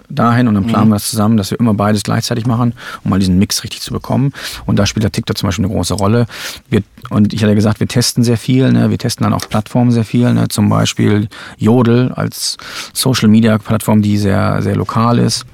dahin 0.10 0.48
und 0.48 0.56
dann 0.56 0.65
planen 0.65 0.86
mhm. 0.86 0.91
wir 0.91 0.95
das 0.95 1.10
zusammen, 1.10 1.38
dass 1.38 1.52
wir 1.52 1.60
immer 1.60 1.74
beides 1.74 2.04
gleichzeitig 2.04 2.45
machen, 2.45 2.74
um 3.04 3.12
mal 3.12 3.19
diesen 3.19 3.38
Mix 3.38 3.63
richtig 3.63 3.82
zu 3.82 3.91
bekommen. 3.91 4.34
Und 4.65 4.78
da 4.78 4.86
spielt 4.86 5.04
der 5.04 5.12
TikTok 5.12 5.38
zum 5.38 5.48
Beispiel 5.48 5.65
eine 5.65 5.74
große 5.74 5.93
Rolle. 5.93 6.26
Wir, 6.69 6.84
und 7.10 7.34
ich 7.34 7.43
hatte 7.43 7.56
gesagt, 7.56 7.80
wir 7.80 7.88
testen 7.88 8.24
sehr 8.24 8.38
viel, 8.38 8.72
ne? 8.72 8.89
wir 8.89 8.98
testen 8.98 9.24
dann 9.24 9.34
auch 9.34 9.48
Plattformen 9.48 9.91
sehr 9.91 10.06
viel, 10.06 10.34
ne? 10.34 10.48
zum 10.48 10.69
Beispiel 10.69 11.28
Jodel 11.58 12.12
als 12.12 12.58
Social 12.93 13.30
Media 13.30 13.58
Plattform, 13.58 14.02
die 14.02 14.17
sehr, 14.17 14.62
sehr 14.62 14.76
lokal 14.76 15.19
ist 15.19 15.45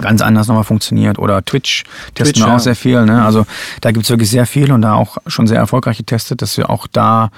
ganz 0.00 0.22
anders 0.22 0.48
nochmal 0.48 0.64
funktioniert. 0.64 1.18
Oder 1.18 1.44
Twitch 1.44 1.84
testen 2.14 2.34
Twitch, 2.34 2.40
wir 2.40 2.48
auch 2.48 2.52
ja. 2.52 2.58
sehr 2.58 2.76
viel. 2.76 3.04
Ne? 3.04 3.24
Also 3.24 3.46
da 3.80 3.90
gibt 3.90 4.04
es 4.04 4.10
wirklich 4.10 4.30
sehr 4.30 4.46
viel 4.46 4.72
und 4.72 4.82
da 4.82 4.94
auch 4.94 5.18
schon 5.26 5.46
sehr 5.46 5.58
erfolgreich 5.58 5.98
getestet, 5.98 6.42
dass 6.42 6.56
wir 6.56 6.70
auch 6.70 6.86
da 6.86 7.30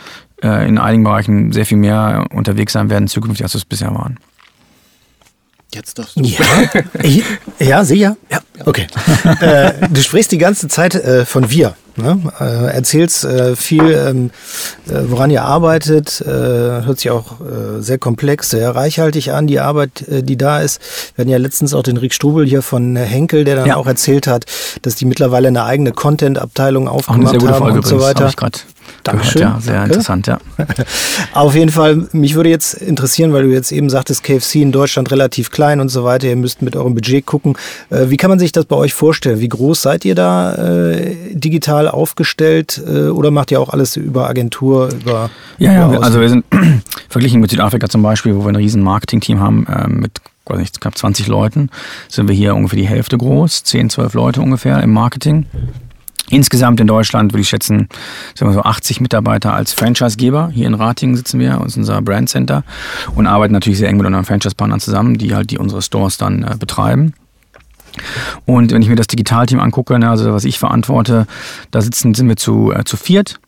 äh, 0.43 0.69
in 0.69 0.79
einigen 0.79 1.05
Bereichen 1.05 1.53
sehr 1.53 1.67
viel 1.67 1.79
mehr 1.79 2.27
unterwegs 2.33 2.73
sein 2.73 2.91
werden 2.91 3.09
zukünftig, 3.09 3.45
als 3.45 3.55
wir 3.55 3.59
es 3.59 3.65
bisher 3.65 3.95
waren. 3.95 4.19
Jetzt 5.75 5.99
darfst 5.99 6.17
du. 6.17 6.23
Ja, 6.23 6.45
ich, 7.03 7.25
ja 7.59 7.85
sicher. 7.85 8.17
Ja. 8.31 8.41
Okay. 8.65 8.87
äh, 9.41 9.89
du 9.89 10.01
sprichst 10.01 10.33
die 10.33 10.39
ganze 10.39 10.69
Zeit 10.69 10.95
äh, 10.95 11.25
von 11.25 11.51
wir. 11.51 11.77
Ne? 11.97 12.21
Äh, 12.41 12.75
erzählst 12.75 13.25
äh, 13.25 13.57
viel, 13.57 13.91
ähm, 13.91 14.31
äh, 14.89 15.03
woran 15.09 15.31
ihr 15.31 15.43
arbeitet. 15.43 16.21
Äh, 16.21 16.27
hört 16.31 16.99
sich 16.99 17.11
auch 17.11 17.41
äh, 17.41 17.81
sehr 17.81 17.99
komplex, 17.99 18.51
sehr 18.51 18.75
reichhaltig 18.75 19.33
an, 19.33 19.47
die 19.47 19.61
Arbeit, 19.61 20.07
äh, 20.09 20.23
die 20.23 20.37
da 20.37 20.61
ist. 20.61 20.81
Wir 21.15 21.23
hatten 21.23 21.31
ja 21.31 21.39
letztens 21.39 21.75
auch 21.75 21.83
den 21.83 21.97
Rick 21.97 22.13
Strubel 22.13 22.47
hier 22.47 22.63
von 22.63 22.97
Henkel, 22.97 23.45
der 23.45 23.57
dann 23.57 23.67
ja. 23.67 23.77
auch 23.77 23.87
erzählt 23.87 24.27
hat, 24.27 24.45
dass 24.83 24.97
die 24.97 25.07
mittlerweile 25.07 25.49
eine 25.49 25.65
eigene 25.65 25.93
Content-Abteilung 25.93 26.89
aufgemacht 26.89 27.43
haben 27.43 27.73
und 27.73 27.87
so 27.87 28.01
weiter. 28.01 28.31
Dankeschön. 29.07 29.43
Gehört, 29.43 29.57
ja, 29.57 29.61
sehr 29.61 29.75
Danke. 29.75 29.89
interessant, 29.89 30.27
ja. 30.27 30.39
Auf 31.33 31.55
jeden 31.55 31.71
Fall, 31.71 32.09
mich 32.13 32.35
würde 32.35 32.51
jetzt 32.51 32.75
interessieren, 32.75 33.33
weil 33.33 33.45
du 33.45 33.51
jetzt 33.51 33.71
eben 33.71 33.89
sagtest, 33.89 34.25
KFC 34.25 34.57
in 34.57 34.73
Deutschland 34.73 35.11
relativ 35.11 35.51
klein 35.51 35.81
und 35.81 35.89
so 35.89 36.05
weiter, 36.05 36.27
ihr 36.27 36.37
müsst 36.37 36.63
mit 36.63 36.75
eurem 36.75 36.95
Budget 36.95 37.25
gucken. 37.25 37.57
Äh, 37.91 38.11
wie 38.11 38.17
kann 38.17 38.31
man 38.31 38.39
sich 38.39 38.53
das 38.53 38.65
bei 38.65 38.77
euch 38.77 38.95
vorstellen? 38.95 39.41
Wie 39.41 39.49
groß 39.49 39.83
seid 39.83 40.05
ihr 40.05 40.15
da 40.15 40.55
äh, 40.55 41.15
digital 41.33 41.89
aufgestellt 41.89 42.83
äh, 42.87 43.09
oder 43.09 43.31
macht 43.31 43.51
ihr 43.51 43.61
auch 43.61 43.69
alles 43.69 43.97
über 43.97 44.29
Agentur, 44.29 44.91
über... 44.93 45.31
Ja, 45.59 45.73
ja, 45.73 46.01
also 46.01 46.21
wir 46.21 46.29
sind 46.29 46.45
verglichen 47.09 47.41
mit 47.41 47.51
Südafrika 47.51 47.89
zum 47.89 48.03
Beispiel, 48.03 48.35
wo 48.35 48.41
wir 48.41 48.49
ein 48.49 48.57
riesen 48.57 48.83
Marketing-Team 48.83 49.41
haben, 49.41 49.67
äh, 49.67 49.89
mit 49.89 50.21
weiß 50.49 50.59
nicht, 50.59 50.81
knapp 50.81 50.97
20 50.97 51.27
Leuten, 51.27 51.71
sind 52.09 52.29
wir 52.29 52.35
hier 52.35 52.55
ungefähr 52.55 52.79
die 52.79 52.87
Hälfte 52.87 53.19
groß, 53.19 53.65
10, 53.65 53.91
12 53.91 54.15
Leute 54.15 54.41
ungefähr 54.41 54.81
im 54.81 54.93
Marketing. 54.93 55.47
Insgesamt 56.31 56.81
in 56.81 56.87
Deutschland 56.87 57.33
würde 57.33 57.43
ich 57.43 57.49
schätzen, 57.49 57.89
sagen 58.35 58.51
wir 58.51 58.55
so 58.55 58.63
80 58.63 59.01
Mitarbeiter 59.01 59.55
als 59.55 59.73
Franchisegeber. 59.73 60.51
Hier 60.53 60.67
in 60.67 60.75
Ratingen 60.75 61.17
sitzen 61.17 61.39
wir, 61.41 61.57
das 61.57 61.73
ist 61.73 61.77
unser 61.79 62.03
Brand 62.03 62.29
Center 62.29 62.65
und 63.15 63.27
arbeiten 63.27 63.53
natürlich 63.53 63.79
sehr 63.79 63.89
eng 63.89 63.97
mit 63.97 64.07
unseren 64.07 64.25
Franchise-Partnern 64.25 64.81
zusammen, 64.81 65.19
die 65.19 65.35
halt 65.35 65.51
die 65.51 65.59
unsere 65.59 65.83
Stores 65.83 66.19
dann 66.19 66.43
äh, 66.43 66.57
betreiben. 66.59 67.15
Und 68.45 68.73
wenn 68.73 68.83
ich 68.83 68.89
mir 68.89 68.97
das 68.97 69.07
Digitalteam 69.07 69.61
angucke, 69.61 69.99
ne, 69.99 70.09
also 70.09 70.33
was 70.33 70.45
ich 70.45 70.59
verantworte, 70.59 71.27
da 71.71 71.81
sitzen, 71.81 72.15
sind 72.15 72.29
wir 72.29 72.37
zu, 72.37 72.73
äh, 72.73 72.85
zu 72.85 72.97
viert. 72.97 73.39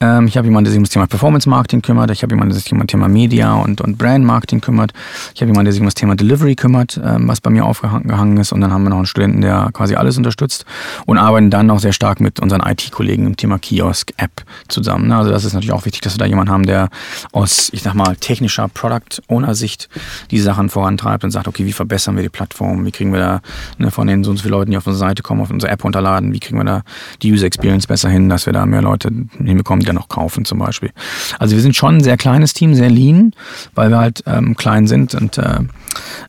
Ähm, 0.00 0.26
ich 0.26 0.36
habe 0.36 0.46
jemanden, 0.46 0.66
der 0.66 0.72
sich 0.72 0.78
um 0.78 0.84
das 0.84 0.92
Thema 0.92 1.06
Performance 1.06 1.48
Marketing 1.48 1.82
kümmert. 1.82 2.10
Ich 2.10 2.22
habe 2.22 2.32
jemanden, 2.32 2.50
der 2.54 2.60
sich 2.60 2.72
um 2.72 2.78
das 2.78 2.86
Thema 2.86 3.08
Media 3.08 3.54
und, 3.54 3.80
und 3.80 3.98
Brand 3.98 4.24
Marketing 4.24 4.60
kümmert. 4.60 4.92
Ich 5.34 5.40
habe 5.40 5.50
jemanden, 5.50 5.66
der 5.66 5.72
sich 5.72 5.80
um 5.80 5.86
das 5.86 5.94
Thema 5.94 6.14
Delivery 6.14 6.54
kümmert, 6.54 7.00
ähm, 7.02 7.28
was 7.28 7.40
bei 7.40 7.50
mir 7.50 7.64
aufgehangen 7.64 8.36
ist. 8.36 8.52
Und 8.52 8.60
dann 8.60 8.72
haben 8.72 8.84
wir 8.84 8.90
noch 8.90 8.98
einen 8.98 9.06
Studenten, 9.06 9.40
der 9.40 9.70
quasi 9.72 9.94
alles 9.94 10.16
unterstützt 10.16 10.64
und 11.06 11.18
arbeiten 11.18 11.50
dann 11.50 11.66
noch 11.66 11.80
sehr 11.80 11.92
stark 11.92 12.20
mit 12.20 12.40
unseren 12.40 12.60
IT-Kollegen 12.60 13.26
im 13.26 13.36
Thema 13.36 13.58
Kiosk-App 13.58 14.44
zusammen. 14.68 15.08
Ne? 15.08 15.16
Also 15.16 15.30
das 15.30 15.44
ist 15.44 15.54
natürlich 15.54 15.72
auch 15.72 15.84
wichtig, 15.84 16.02
dass 16.02 16.14
wir 16.14 16.18
da 16.18 16.26
jemanden 16.26 16.52
haben, 16.52 16.66
der 16.66 16.88
aus, 17.32 17.70
ich 17.72 17.82
sag 17.82 17.94
mal, 17.94 18.16
technischer 18.16 18.68
Product-Owner-Sicht 18.68 19.88
die 20.30 20.38
Sachen 20.38 20.68
vorantreibt 20.68 21.24
und 21.24 21.30
sagt, 21.30 21.48
okay, 21.48 21.64
wie 21.64 21.72
verbessern 21.72 22.16
wir 22.16 22.22
die 22.22 22.28
Plattform? 22.28 22.84
Wie 22.84 22.92
kriegen 22.92 23.12
wir 23.12 23.20
da 23.20 23.40
ne, 23.88 23.90
von 23.90 24.06
den 24.06 24.24
so 24.24 24.30
und 24.30 24.36
so 24.36 24.42
vielen 24.42 24.52
Leuten, 24.52 24.70
die 24.70 24.76
auf 24.76 24.86
unsere 24.86 25.08
Seite 25.08 25.22
kommen, 25.22 25.40
auf 25.40 25.50
unsere 25.50 25.72
App 25.72 25.84
runterladen, 25.84 26.32
wie 26.32 26.40
kriegen 26.40 26.58
wir 26.58 26.64
da 26.64 26.82
die 27.22 27.32
User 27.32 27.46
Experience 27.46 27.86
besser 27.86 28.08
hin, 28.08 28.28
dass 28.28 28.46
wir 28.46 28.52
da 28.52 28.66
mehr 28.66 28.82
Leute 28.82 29.10
hinbekommen, 29.38 29.80
die 29.80 29.86
dann 29.86 29.96
noch 29.96 30.08
kaufen 30.08 30.44
zum 30.44 30.58
Beispiel. 30.58 30.90
Also 31.38 31.54
wir 31.56 31.62
sind 31.62 31.76
schon 31.76 31.96
ein 31.96 32.04
sehr 32.04 32.16
kleines 32.16 32.52
Team, 32.52 32.74
sehr 32.74 32.90
lean, 32.90 33.32
weil 33.74 33.90
wir 33.90 33.98
halt 33.98 34.22
ähm, 34.26 34.56
klein 34.56 34.86
sind 34.86 35.14
und 35.14 35.38
äh, 35.38 35.60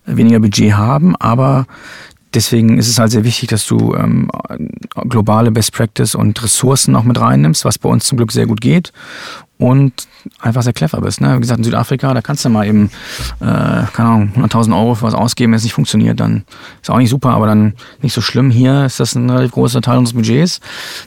weniger 0.06 0.40
Budget 0.40 0.74
haben, 0.74 1.16
aber 1.16 1.66
deswegen 2.34 2.78
ist 2.78 2.88
es 2.88 3.00
halt 3.00 3.12
sehr 3.12 3.24
wichtig, 3.24 3.50
dass 3.50 3.66
du 3.66 3.96
ähm, 3.96 4.30
globale 5.08 5.52
Best 5.52 5.74
Practice 5.74 6.16
und 6.16 6.42
Ressourcen 6.44 6.96
auch 6.96 7.04
mit 7.04 7.20
reinnimmst, 7.20 7.66
was 7.66 7.78
bei 7.78 7.90
uns 7.90 8.06
zum 8.06 8.18
Glück 8.18 8.32
sehr 8.32 8.46
gut 8.46 8.62
geht 8.62 8.92
und 9.60 10.08
einfach 10.40 10.62
sehr 10.64 10.74
clever 10.74 11.02
bist. 11.02 11.20
Ne? 11.20 11.36
Wie 11.36 11.42
gesagt, 11.42 11.60
in 11.60 11.66
Südafrika, 11.66 12.14
da 12.14 12.22
kannst 12.22 12.46
du 12.46 12.50
mal 12.50 12.66
eben, 12.66 12.90
äh, 13.42 13.84
keine 13.94 14.10
Ahnung, 14.10 14.32
100.000 14.38 14.74
Euro 14.76 14.96
für 14.96 15.04
was 15.04 15.14
ausgeben, 15.14 15.52
wenn 15.52 15.58
es 15.58 15.64
nicht 15.64 15.74
funktioniert, 15.74 16.20
dann 16.20 16.46
ist 16.82 16.90
auch 16.90 16.98
nicht 16.98 17.10
super, 17.10 17.32
aber 17.32 17.46
dann 17.46 17.74
nicht 18.02 18.14
so 18.14 18.22
schlimm. 18.22 18.52
Hier 18.52 18.86
ist 18.86 19.02
das 19.02 19.16
ein 19.16 19.30
relativ 19.30 19.52
großer 19.52 19.82
Teil 19.82 19.98
unseres 19.98 20.16
Budgets. 20.16 20.62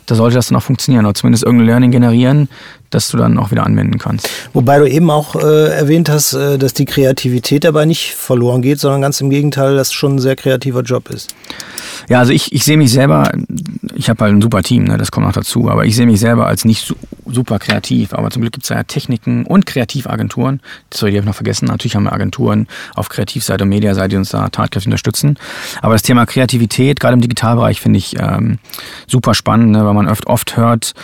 Da 0.04 0.14
sollte 0.14 0.36
das 0.36 0.48
dann 0.48 0.58
auch 0.58 0.62
funktionieren 0.62 1.06
oder 1.06 1.14
zumindest 1.14 1.44
irgendein 1.44 1.66
Learning 1.66 1.90
generieren, 1.90 2.48
das 2.94 3.08
du 3.08 3.16
dann 3.16 3.38
auch 3.38 3.50
wieder 3.50 3.66
anwenden 3.66 3.98
kannst. 3.98 4.28
Wobei 4.52 4.78
du 4.78 4.88
eben 4.88 5.10
auch 5.10 5.34
äh, 5.34 5.68
erwähnt 5.68 6.08
hast, 6.08 6.34
äh, 6.34 6.58
dass 6.58 6.74
die 6.74 6.84
Kreativität 6.84 7.64
dabei 7.64 7.84
nicht 7.84 8.14
verloren 8.14 8.62
geht, 8.62 8.80
sondern 8.80 9.02
ganz 9.02 9.20
im 9.20 9.30
Gegenteil, 9.30 9.76
dass 9.76 9.92
schon 9.92 10.16
ein 10.16 10.18
sehr 10.18 10.36
kreativer 10.36 10.82
Job 10.82 11.10
ist. 11.10 11.34
Ja, 12.08 12.18
also 12.18 12.32
ich, 12.32 12.52
ich 12.52 12.64
sehe 12.64 12.76
mich 12.76 12.90
selber, 12.90 13.32
ich 13.94 14.08
habe 14.08 14.24
halt 14.24 14.34
ein 14.34 14.42
super 14.42 14.62
Team, 14.62 14.84
ne, 14.84 14.98
das 14.98 15.10
kommt 15.10 15.26
noch 15.26 15.32
dazu, 15.32 15.70
aber 15.70 15.84
ich 15.84 15.96
sehe 15.96 16.06
mich 16.06 16.20
selber 16.20 16.46
als 16.46 16.64
nicht 16.64 16.84
so, 16.84 16.94
super 17.26 17.58
kreativ. 17.58 18.12
Aber 18.12 18.30
zum 18.30 18.42
Glück 18.42 18.52
gibt 18.52 18.64
es 18.64 18.70
ja 18.70 18.82
Techniken 18.82 19.44
und 19.44 19.66
Kreativagenturen. 19.66 20.60
Das 20.90 21.00
soll 21.00 21.10
ich 21.10 21.24
noch 21.24 21.34
vergessen. 21.34 21.66
Natürlich 21.66 21.96
haben 21.96 22.04
wir 22.04 22.12
Agenturen 22.12 22.66
auf 22.94 23.08
Kreativseite 23.08 23.64
und 23.64 23.70
Mediaseite, 23.70 24.10
die 24.10 24.16
uns 24.16 24.30
da 24.30 24.48
tatkräftig 24.48 24.88
unterstützen. 24.88 25.38
Aber 25.80 25.94
das 25.94 26.02
Thema 26.02 26.26
Kreativität, 26.26 27.00
gerade 27.00 27.14
im 27.14 27.20
Digitalbereich, 27.20 27.80
finde 27.80 27.98
ich 27.98 28.18
ähm, 28.18 28.58
super 29.06 29.34
spannend, 29.34 29.70
ne, 29.70 29.84
weil 29.84 29.94
man 29.94 30.08
oft, 30.08 30.26
oft 30.26 30.56
hört, 30.56 30.94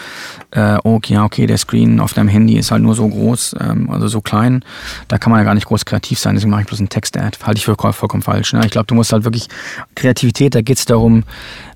äh, 0.51 0.77
okay, 0.83 1.15
ja, 1.15 1.25
okay, 1.25 1.47
der 1.47 1.59
Screen 1.59 1.78
auf 2.01 2.13
deinem 2.13 2.29
Handy 2.29 2.57
ist 2.57 2.71
halt 2.71 2.83
nur 2.83 2.95
so 2.95 3.09
groß, 3.09 3.57
ähm, 3.61 3.91
also 3.91 4.09
so 4.09 4.21
klein. 4.21 4.65
Da 5.09 5.19
kann 5.19 5.31
man 5.31 5.41
ja 5.41 5.45
gar 5.45 5.55
nicht 5.55 5.67
groß 5.67 5.85
kreativ 5.85 6.19
sein, 6.19 6.35
deswegen 6.35 6.51
mache 6.51 6.63
ich 6.63 6.67
bloß 6.67 6.81
einen 6.81 6.89
Text-Ad. 6.89 7.39
Halte 7.43 7.59
ich 7.59 7.65
für 7.65 7.77
vollkommen 7.77 8.23
falsch. 8.23 8.53
Ne? 8.53 8.61
Ich 8.65 8.71
glaube, 8.71 8.87
du 8.87 8.95
musst 8.95 9.13
halt 9.13 9.25
wirklich 9.25 9.49
Kreativität, 9.95 10.55
da 10.55 10.63
geht 10.63 10.79
es 10.79 10.85
darum, 10.85 11.25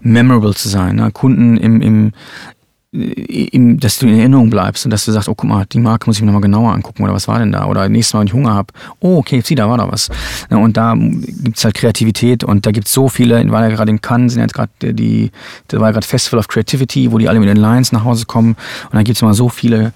memorable 0.01 0.55
zu 0.55 0.69
sein. 0.69 0.97
Ne? 0.97 1.11
Kunden 1.13 1.57
im, 1.57 1.81
im, 1.81 2.13
im, 2.93 3.81
dass 3.81 3.99
du 3.99 4.07
in 4.07 4.19
Erinnerung 4.19 4.51
bleibst 4.51 4.85
und 4.85 4.91
dass 4.91 5.07
du 5.07 5.13
sagst, 5.13 5.29
oh 5.29 5.35
guck 5.35 5.49
mal, 5.49 5.65
die 5.65 5.81
Marke 5.81 6.07
muss 6.07 6.17
ich 6.17 6.23
mir 6.23 6.27
nochmal 6.27 6.43
genauer 6.43 6.73
angucken 6.73 7.03
oder 7.03 7.15
was 7.15 7.27
war 7.27 7.39
denn 7.39 7.51
da? 7.51 7.65
Oder 7.65 7.89
nächstes 7.89 8.13
Mal, 8.13 8.21
wenn 8.21 8.27
ich 8.27 8.35
Hunger 8.35 8.55
habe, 8.55 8.73
oh, 9.01 9.17
okay, 9.17 9.41
sieh, 9.43 9.55
da 9.55 9.69
war 9.69 9.79
da 9.79 9.91
was. 9.91 10.11
Und 10.51 10.77
da 10.77 10.95
gibt's 10.95 11.65
halt 11.65 11.75
Kreativität 11.75 12.45
und 12.45 12.67
da 12.67 12.71
gibt's 12.71 12.93
so 12.93 13.09
viele, 13.09 13.51
war 13.51 13.63
ja 13.63 13.75
gerade 13.75 13.91
in 13.91 14.03
Cannes, 14.03 14.35
sind 14.35 14.43
jetzt 14.43 14.53
gerade 14.53 14.71
die, 14.93 15.31
da 15.69 15.81
war 15.81 15.89
ja 15.89 15.93
gerade 15.93 16.07
Festival 16.07 16.39
of 16.39 16.49
Creativity, 16.49 17.11
wo 17.11 17.17
die 17.17 17.31
alle 17.31 17.41
mit 17.41 17.49
den 17.49 17.57
Lines 17.57 17.93
nach 17.93 18.05
Hause 18.05 18.27
kommen 18.27 18.57
und 18.85 18.95
da 18.95 19.03
gibt's 19.03 19.23
immer 19.23 19.35
so 19.35 19.49
viele 19.49 19.95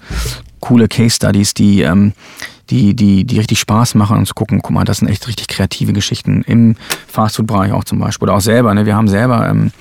coole 0.59 0.87
Case 0.87 1.17
Studies, 1.17 1.53
die 1.53 1.81
ähm, 1.81 2.13
die, 2.69 2.95
die, 2.95 3.25
die 3.25 3.37
richtig 3.37 3.59
Spaß 3.59 3.95
machen 3.95 4.17
und 4.17 4.25
zu 4.25 4.33
gucken, 4.33 4.61
guck 4.61 4.71
mal, 4.71 4.83
das 4.83 4.97
sind 4.97 5.07
echt 5.07 5.27
richtig 5.27 5.47
kreative 5.47 5.93
Geschichten 5.93 6.43
im 6.43 6.75
Fastfood-Bereich 7.07 7.71
auch 7.71 7.83
zum 7.83 7.99
Beispiel. 7.99 8.27
Oder 8.27 8.37
auch 8.37 8.41
selber, 8.41 8.73
ne? 8.73 8.85
Wir 8.85 8.95
haben 8.95 9.07
selber 9.07 9.47
ähm, 9.47 9.71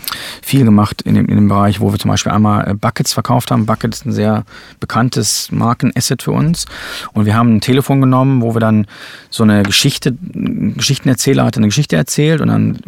viel 0.43 0.65
gemacht 0.65 1.03
in 1.03 1.15
dem, 1.15 1.27
in 1.27 1.37
dem 1.37 1.49
Bereich, 1.49 1.81
wo 1.81 1.93
wir 1.93 1.99
zum 1.99 2.11
Beispiel 2.11 2.33
einmal 2.33 2.69
äh, 2.69 2.75
Buckets 2.75 3.13
verkauft 3.13 3.51
haben. 3.51 3.67
Buckets 3.67 3.99
ist 3.99 4.07
ein 4.07 4.13
sehr 4.13 4.45
bekanntes 4.81 5.51
Markenasset 5.51 6.23
für 6.23 6.33
uns. 6.33 6.67
Und 7.13 7.27
wir 7.27 7.35
haben 7.35 7.57
ein 7.57 7.61
Telefon 7.61 8.01
genommen, 8.01 8.43
wo 8.43 8.55
wir 8.55 8.61
dann 8.61 8.87
so 9.31 9.43
eine 9.43 9.63
Geschichte, 9.63 10.17
ein 10.35 10.75
Geschichtenerzähler 10.77 11.45
hat 11.45 11.57
eine 11.57 11.67
Geschichte 11.67 11.97
erzählt 11.97 12.41
und 12.41 12.49
dann 12.49 12.79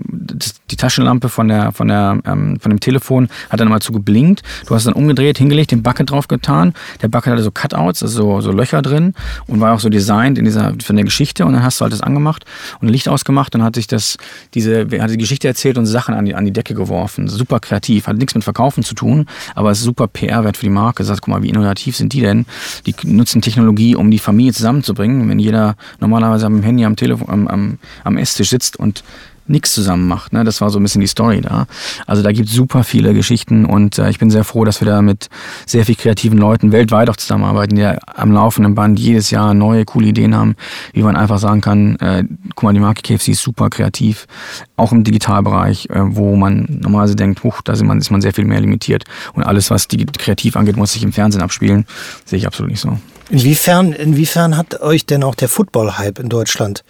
die 0.71 0.77
Taschenlampe 0.77 1.29
von 1.29 1.49
der, 1.49 1.73
von 1.73 1.89
der, 1.89 2.19
ähm, 2.25 2.59
von 2.61 2.71
dem 2.71 2.81
Telefon 2.81 3.29
hat 3.51 3.61
dann 3.61 3.69
mal 3.69 3.81
zu 3.81 3.93
geblinkt. 3.93 4.43
Du 4.67 4.75
hast 4.75 4.87
dann 4.87 4.95
umgedreht, 4.95 5.39
hingelegt, 5.39 5.71
den 5.71 5.83
Bucket 5.83 6.11
drauf 6.11 6.29
getan. 6.29 6.75
Der 7.03 7.09
Bucket 7.09 7.33
hatte 7.33 7.43
so 7.43 7.51
Cutouts, 7.51 8.03
also 8.03 8.23
so, 8.23 8.41
so 8.41 8.53
Löcher 8.53 8.83
drin 8.83 9.15
und 9.47 9.61
war 9.61 9.75
auch 9.75 9.81
so 9.81 9.88
designt 9.91 10.39
in 10.39 10.45
dieser, 10.45 10.75
von 10.83 10.97
der 10.97 11.05
Geschichte 11.05 11.45
und 11.45 11.53
dann 11.53 11.63
hast 11.63 11.81
du 11.81 11.83
halt 11.83 11.93
das 11.93 12.01
angemacht 12.01 12.45
und 12.81 12.89
Licht 12.89 13.09
ausgemacht 13.09 13.55
und 13.55 13.63
hat 13.63 13.75
sich 13.75 13.87
das, 13.87 14.17
diese, 14.55 14.87
hat 15.01 15.11
die 15.11 15.19
Geschichte 15.19 15.49
erzählt 15.49 15.79
und 15.79 15.87
Sachen 15.87 16.15
an 16.15 16.25
die, 16.25 16.35
an 16.35 16.45
die 16.45 16.53
Decke 16.53 16.75
geworfen. 16.75 17.29
Super 17.29 17.61
kreativ, 17.61 18.07
hat 18.07 18.17
nichts 18.17 18.35
mit 18.35 18.45
Verkaufen 18.45 18.83
zu 18.83 18.95
tun, 18.95 19.27
aber 19.55 19.71
es 19.71 19.79
ist 19.79 19.85
super 19.85 20.09
PR-Wert 20.09 20.57
für 20.57 20.67
die 20.67 20.71
Marke. 20.71 21.05
Sagt, 21.05 21.23
guck 21.23 21.29
mal, 21.29 21.43
wie 21.43 21.49
innovativ 21.49 21.97
sind 21.97 22.13
die 22.13 22.21
denn? 22.21 22.47
Die 22.87 22.95
nutzen 23.05 23.43
Technologie, 23.43 23.95
um 23.95 24.11
die 24.11 24.19
Familie 24.19 24.53
zusammenzubringen. 24.53 25.29
Wenn 25.29 25.39
jeder 25.39 25.77
normalerweise 26.01 26.47
am 26.47 26.63
Handy 26.63 26.85
am 26.85 26.97
Telefon, 26.97 27.29
am, 27.29 27.49
am, 27.49 27.79
am 28.05 28.17
Esstisch 28.17 28.51
sitzt 28.51 28.77
und 28.77 29.05
nichts 29.49 29.73
zusammen 29.73 30.07
macht. 30.07 30.33
Ne? 30.33 30.45
Das 30.45 30.61
war 30.61 30.71
so 30.71 30.79
ein 30.79 30.83
bisschen 30.83 31.01
die 31.01 31.07
Story 31.07 31.41
da. 31.41 31.67
Also 32.07 32.23
da 32.23 32.33
gibt 32.33 32.49
es 32.49 32.55
super 32.55 32.85
viele 32.85 33.15
Geschichten 33.15 33.65
und 33.65 33.99
äh, 33.99 34.11
ich 34.11 34.19
bin 34.19 34.31
sehr 34.31 34.45
froh, 34.45 34.65
dass 34.65 34.81
wir 34.81 34.87
da 34.87 35.03
mit 35.03 35.29
sehr 35.67 35.85
viel 35.85 35.95
kreativen 35.95 36.39
Leuten 36.39 36.73
weltweit 36.73 37.11
auch 37.11 37.17
zusammenarbeiten, 37.17 37.77
die 37.77 37.85
am 37.85 38.33
laufenden 38.33 38.75
Band 38.75 38.99
jedes 38.99 39.31
Jahr 39.31 39.55
neue, 39.55 39.85
coole 39.85 40.09
Ideen 40.09 40.35
haben, 40.35 40.55
wie 40.93 41.03
man 41.03 41.17
einfach 41.17 41.39
sagen 41.39 41.61
kann, 41.61 41.97
äh, 41.97 42.25
guck 42.55 42.63
mal, 42.65 42.75
die 42.75 42.81
Marke 42.81 43.03
KFC 43.03 43.29
ist 43.29 43.43
super 43.43 43.71
kreativ, 43.71 44.27
auch 44.77 44.93
im 44.93 45.05
Digitalbereich, 45.05 45.89
äh, 45.91 46.01
wo 46.01 46.37
man 46.37 46.67
normalerweise 46.69 47.17
denkt, 47.17 47.43
huch, 47.45 47.63
da 47.63 47.73
ist 47.73 47.83
man, 47.83 47.99
ist 47.99 48.11
man 48.11 48.21
sehr 48.21 48.35
viel 48.35 48.45
mehr 48.45 48.61
limitiert 48.61 49.05
und 49.35 49.43
alles, 49.43 49.71
was 49.71 49.89
die 49.89 50.05
kreativ 50.07 50.57
angeht, 50.57 50.77
muss 50.77 50.93
sich 50.93 51.03
im 51.03 51.13
Fernsehen 51.13 51.43
abspielen, 51.43 51.87
sehe 52.25 52.39
ich 52.39 52.47
absolut 52.47 52.71
nicht 52.71 52.81
so. 52.81 52.99
Inwiefern, 53.31 53.93
inwiefern 53.93 54.57
hat 54.57 54.81
euch 54.81 55.05
denn 55.05 55.23
auch 55.23 55.35
der 55.35 55.49
Football-Hype 55.49 56.19
in 56.19 56.29
Deutschland 56.29 56.83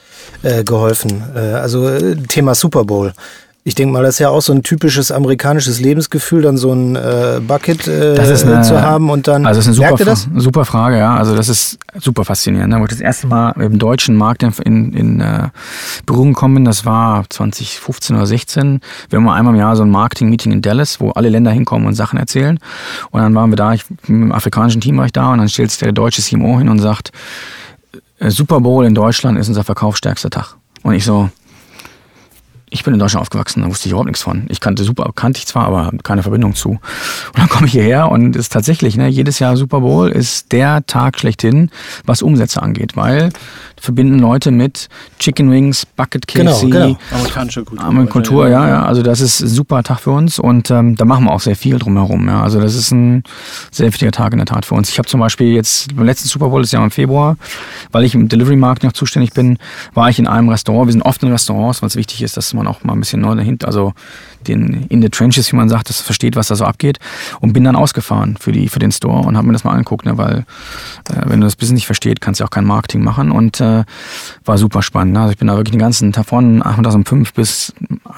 äh, 0.42 0.62
geholfen? 0.62 1.24
Äh, 1.34 1.38
also 1.38 1.88
äh, 1.88 2.16
Thema 2.16 2.54
Super 2.54 2.84
Bowl. 2.84 3.12
Ich 3.68 3.74
denke 3.74 3.92
mal, 3.92 4.02
das 4.02 4.14
ist 4.14 4.20
ja 4.20 4.30
auch 4.30 4.40
so 4.40 4.54
ein 4.54 4.62
typisches 4.62 5.12
amerikanisches 5.12 5.78
Lebensgefühl, 5.78 6.40
dann 6.40 6.56
so 6.56 6.72
ein 6.72 6.96
äh, 6.96 7.38
Bucket 7.46 7.86
äh, 7.86 8.18
eine, 8.18 8.62
zu 8.62 8.80
haben 8.80 9.10
und 9.10 9.28
dann. 9.28 9.44
Also 9.44 9.58
das 9.58 9.66
ist 9.66 9.78
eine 9.78 9.90
super, 9.90 10.04
das? 10.06 10.26
super 10.36 10.64
Frage, 10.64 10.96
ja. 10.96 11.14
Also 11.14 11.36
das 11.36 11.50
ist 11.50 11.78
super 12.00 12.24
faszinierend. 12.24 12.74
Wo 12.74 12.84
ich 12.84 12.88
das 12.88 13.00
erste 13.00 13.26
Mal 13.26 13.50
im 13.60 13.78
deutschen 13.78 14.16
Markt 14.16 14.42
in, 14.42 14.94
in, 14.94 15.20
äh, 15.20 15.48
Berührung 16.06 16.32
gekommen 16.32 16.54
bin, 16.54 16.64
das 16.64 16.86
war 16.86 17.28
2015 17.28 18.16
oder 18.16 18.24
16. 18.24 18.80
Wir 19.10 19.18
haben 19.18 19.24
mal 19.24 19.34
einmal 19.34 19.52
im 19.52 19.60
Jahr 19.60 19.76
so 19.76 19.82
ein 19.82 19.90
Marketing-Meeting 19.90 20.50
in 20.50 20.62
Dallas, 20.62 20.98
wo 20.98 21.10
alle 21.10 21.28
Länder 21.28 21.50
hinkommen 21.50 21.86
und 21.86 21.94
Sachen 21.94 22.18
erzählen. 22.18 22.58
Und 23.10 23.20
dann 23.20 23.34
waren 23.34 23.50
wir 23.50 23.56
da, 23.56 23.74
ich, 23.74 23.84
mit 23.90 24.08
dem 24.08 24.32
afrikanischen 24.32 24.80
Team 24.80 24.96
war 24.96 25.04
ich 25.04 25.12
da 25.12 25.30
und 25.30 25.40
dann 25.40 25.48
stellt 25.50 25.72
sich 25.72 25.80
der 25.80 25.92
deutsche 25.92 26.22
CMO 26.22 26.58
hin 26.58 26.70
und 26.70 26.78
sagt, 26.78 27.12
äh, 28.18 28.30
Super 28.30 28.62
Bowl 28.62 28.86
in 28.86 28.94
Deutschland 28.94 29.38
ist 29.38 29.48
unser 29.48 29.62
verkaufsstärkster 29.62 30.30
Tag. 30.30 30.56
Und 30.84 30.94
ich 30.94 31.04
so, 31.04 31.28
ich 32.70 32.84
bin 32.84 32.94
in 32.94 33.00
Deutschland 33.00 33.22
aufgewachsen, 33.22 33.62
da 33.62 33.68
wusste 33.68 33.86
ich 33.86 33.92
überhaupt 33.92 34.08
nichts 34.08 34.22
von. 34.22 34.46
Ich 34.48 34.60
kannte 34.60 34.84
super, 34.84 35.10
kannte 35.14 35.38
ich 35.38 35.46
zwar, 35.46 35.66
aber 35.66 35.92
keine 36.02 36.22
Verbindung 36.22 36.54
zu. 36.54 36.70
Und 36.70 36.80
dann 37.36 37.48
komme 37.48 37.66
ich 37.66 37.72
hierher 37.72 38.10
und 38.10 38.36
ist 38.36 38.52
tatsächlich, 38.52 38.96
ne, 38.96 39.08
jedes 39.08 39.38
Jahr 39.38 39.56
Super 39.56 39.80
Bowl 39.80 40.08
ist 40.10 40.52
der 40.52 40.84
Tag 40.86 41.18
schlechthin, 41.18 41.70
was 42.04 42.22
Umsätze 42.22 42.62
angeht, 42.62 42.96
weil 42.96 43.30
verbinden 43.80 44.18
Leute 44.18 44.50
mit 44.50 44.88
Chicken 45.18 45.50
Wings, 45.50 45.86
Bucket 45.86 46.26
KFC. 46.26 46.36
Genau, 46.36 46.60
genau. 46.60 46.98
Amerikanische 47.12 47.64
Kultur. 47.64 47.84
Amerikanische 47.84 48.12
Kultur, 48.12 48.48
ja, 48.48 48.68
ja. 48.68 48.84
Also 48.84 49.02
das 49.02 49.20
ist 49.20 49.40
ein 49.40 49.48
super 49.48 49.82
Tag 49.82 50.00
für 50.00 50.10
uns 50.10 50.38
und 50.38 50.70
ähm, 50.70 50.96
da 50.96 51.04
machen 51.04 51.24
wir 51.24 51.32
auch 51.32 51.40
sehr 51.40 51.56
viel 51.56 51.78
drumherum. 51.78 52.28
Ja. 52.28 52.42
Also 52.42 52.60
das 52.60 52.74
ist 52.74 52.90
ein 52.90 53.22
sehr 53.70 53.88
wichtiger 53.88 54.12
Tag 54.12 54.32
in 54.32 54.38
der 54.38 54.46
Tat 54.46 54.64
für 54.64 54.74
uns. 54.74 54.88
Ich 54.90 54.98
habe 54.98 55.08
zum 55.08 55.20
Beispiel 55.20 55.52
jetzt 55.52 55.94
beim 55.94 56.06
letzten 56.06 56.28
Super 56.28 56.48
Bowl, 56.48 56.62
das 56.62 56.72
Jahr 56.72 56.84
im 56.84 56.90
Februar, 56.90 57.36
weil 57.92 58.04
ich 58.04 58.14
im 58.14 58.28
Delivery 58.28 58.56
Markt 58.56 58.82
noch 58.82 58.92
zuständig 58.92 59.32
bin, 59.32 59.58
war 59.94 60.08
ich 60.08 60.18
in 60.18 60.26
einem 60.26 60.48
Restaurant. 60.48 60.88
Wir 60.88 60.92
sind 60.92 61.02
oft 61.02 61.22
in 61.22 61.30
Restaurants, 61.30 61.82
weil 61.82 61.88
es 61.88 61.96
wichtig 61.96 62.22
ist, 62.22 62.36
dass 62.36 62.54
man 62.54 62.66
auch 62.66 62.84
mal 62.84 62.92
ein 62.92 63.00
bisschen 63.00 63.20
neu 63.20 63.34
dahinter, 63.34 63.66
also 63.66 63.92
den 64.46 64.86
in 64.88 65.02
the 65.02 65.08
trenches, 65.08 65.52
wie 65.52 65.56
man 65.56 65.68
sagt, 65.68 65.88
das 65.88 66.00
versteht, 66.00 66.36
was 66.36 66.48
da 66.48 66.56
so 66.56 66.64
abgeht. 66.64 66.98
Und 67.40 67.52
bin 67.52 67.64
dann 67.64 67.76
ausgefahren 67.76 68.36
für, 68.38 68.52
die, 68.52 68.68
für 68.68 68.78
den 68.78 68.92
Store 68.92 69.26
und 69.26 69.36
habe 69.36 69.46
mir 69.46 69.52
das 69.52 69.64
mal 69.64 69.72
angeguckt, 69.72 70.04
ne, 70.04 70.18
weil 70.18 70.44
äh, 71.08 71.22
wenn 71.26 71.40
du 71.40 71.46
das 71.46 71.56
Business 71.56 71.78
nicht 71.78 71.86
versteht, 71.86 72.20
kannst 72.20 72.40
du 72.40 72.44
auch 72.44 72.50
kein 72.50 72.64
Marketing 72.64 73.02
machen. 73.02 73.30
Und 73.30 73.60
äh, 73.60 73.68
äh, 73.68 73.84
war 74.44 74.58
super 74.58 74.82
spannend. 74.82 75.14
Ne? 75.14 75.20
Also 75.20 75.32
ich 75.32 75.38
bin 75.38 75.48
da 75.48 75.56
wirklich 75.56 75.72
den 75.72 75.80
ganzen 75.80 76.12
Tag 76.12 76.26
von 76.26 76.58
nachmittags 76.58 76.94
um 76.94 77.04
fünf 77.04 77.32
bis 77.34 77.72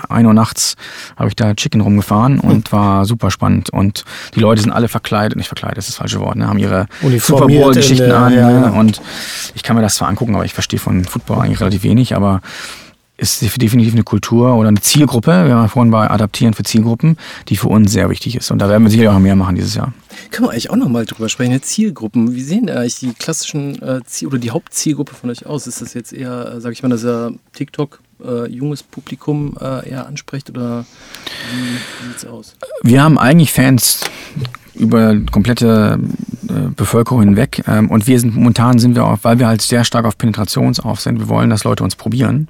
ein 0.08 0.26
Uhr 0.26 0.34
nachts 0.34 0.76
habe 1.16 1.28
ich 1.28 1.36
da 1.36 1.54
Chicken 1.54 1.80
rumgefahren 1.80 2.40
und 2.40 2.72
war 2.72 3.04
super 3.04 3.30
spannend. 3.30 3.70
Und 3.70 4.04
die 4.34 4.40
Leute 4.40 4.62
sind 4.62 4.70
alle 4.70 4.88
verkleidet, 4.88 5.36
nicht 5.36 5.48
verkleidet, 5.48 5.78
das 5.78 5.88
ist 5.88 5.94
das 5.94 5.98
falsche 5.98 6.20
Wort, 6.20 6.36
ne? 6.36 6.46
haben 6.46 6.58
ihre 6.58 6.86
Super 7.18 7.46
Bowl-Geschichten 7.46 8.10
an. 8.10 8.32
Ja, 8.32 8.50
ne? 8.50 8.72
Und 8.72 9.00
ich 9.54 9.62
kann 9.62 9.76
mir 9.76 9.82
das 9.82 9.96
zwar 9.96 10.08
angucken, 10.08 10.34
aber 10.34 10.44
ich 10.44 10.54
verstehe 10.54 10.80
von 10.80 11.04
Football 11.04 11.40
eigentlich 11.40 11.60
relativ 11.60 11.82
wenig, 11.82 12.14
aber 12.14 12.40
ist 13.20 13.42
definitiv 13.60 13.92
eine 13.92 14.02
Kultur 14.02 14.54
oder 14.56 14.68
eine 14.68 14.80
Zielgruppe. 14.80 15.46
Wir 15.46 15.54
haben 15.54 15.68
vorhin 15.68 15.90
bei 15.90 16.10
Adaptieren 16.10 16.54
für 16.54 16.62
Zielgruppen, 16.62 17.16
die 17.48 17.56
für 17.56 17.68
uns 17.68 17.92
sehr 17.92 18.08
wichtig 18.08 18.36
ist. 18.36 18.50
Und 18.50 18.58
da 18.58 18.68
werden 18.68 18.82
wir 18.82 18.90
sicher 18.90 19.12
auch 19.12 19.18
mehr 19.18 19.36
machen 19.36 19.56
dieses 19.56 19.74
Jahr. 19.74 19.92
Können 20.30 20.48
wir 20.48 20.52
eigentlich 20.52 20.70
auch 20.70 20.76
nochmal 20.76 21.04
drüber 21.04 21.28
sprechen? 21.28 21.60
Zielgruppen. 21.62 22.34
Wie 22.34 22.42
sehen 22.42 22.70
eigentlich 22.70 22.98
die 22.98 23.12
klassischen 23.12 23.80
äh, 23.82 24.00
Ziel 24.04 24.28
oder 24.28 24.38
die 24.38 24.50
Hauptzielgruppe 24.50 25.14
von 25.14 25.30
euch 25.30 25.46
aus? 25.46 25.66
Ist 25.66 25.82
das 25.82 25.94
jetzt 25.94 26.12
eher, 26.12 26.54
äh, 26.54 26.60
sage 26.60 26.72
ich 26.72 26.82
mal, 26.82 26.88
dass 26.88 27.04
ihr 27.04 27.34
TikTok 27.52 28.00
äh, 28.24 28.48
junges 28.48 28.82
Publikum 28.82 29.56
äh, 29.60 29.88
eher 29.90 30.06
anspricht 30.06 30.50
oder 30.50 30.84
wie, 31.52 32.04
wie 32.04 32.08
sieht 32.08 32.16
es 32.16 32.26
aus? 32.26 32.54
Wir 32.82 33.02
haben 33.02 33.18
eigentlich 33.18 33.52
Fans 33.52 34.00
über 34.74 35.16
komplette 35.30 35.98
Bevölkerung 36.74 37.22
hinweg. 37.22 37.62
Ähm, 37.66 37.90
und 37.90 38.07
wir 38.07 38.18
sind 38.20 38.34
momentan 38.34 38.78
sind 38.78 38.94
wir 38.94 39.07
auch, 39.07 39.18
weil 39.22 39.38
wir 39.38 39.46
halt 39.46 39.62
sehr 39.62 39.84
stark 39.84 40.05
auf 40.05 40.18
Penetrationsauf 40.18 41.01
sind, 41.01 41.18
wir 41.18 41.28
wollen, 41.28 41.51
dass 41.51 41.64
Leute 41.64 41.84
uns 41.84 41.96
probieren, 41.96 42.48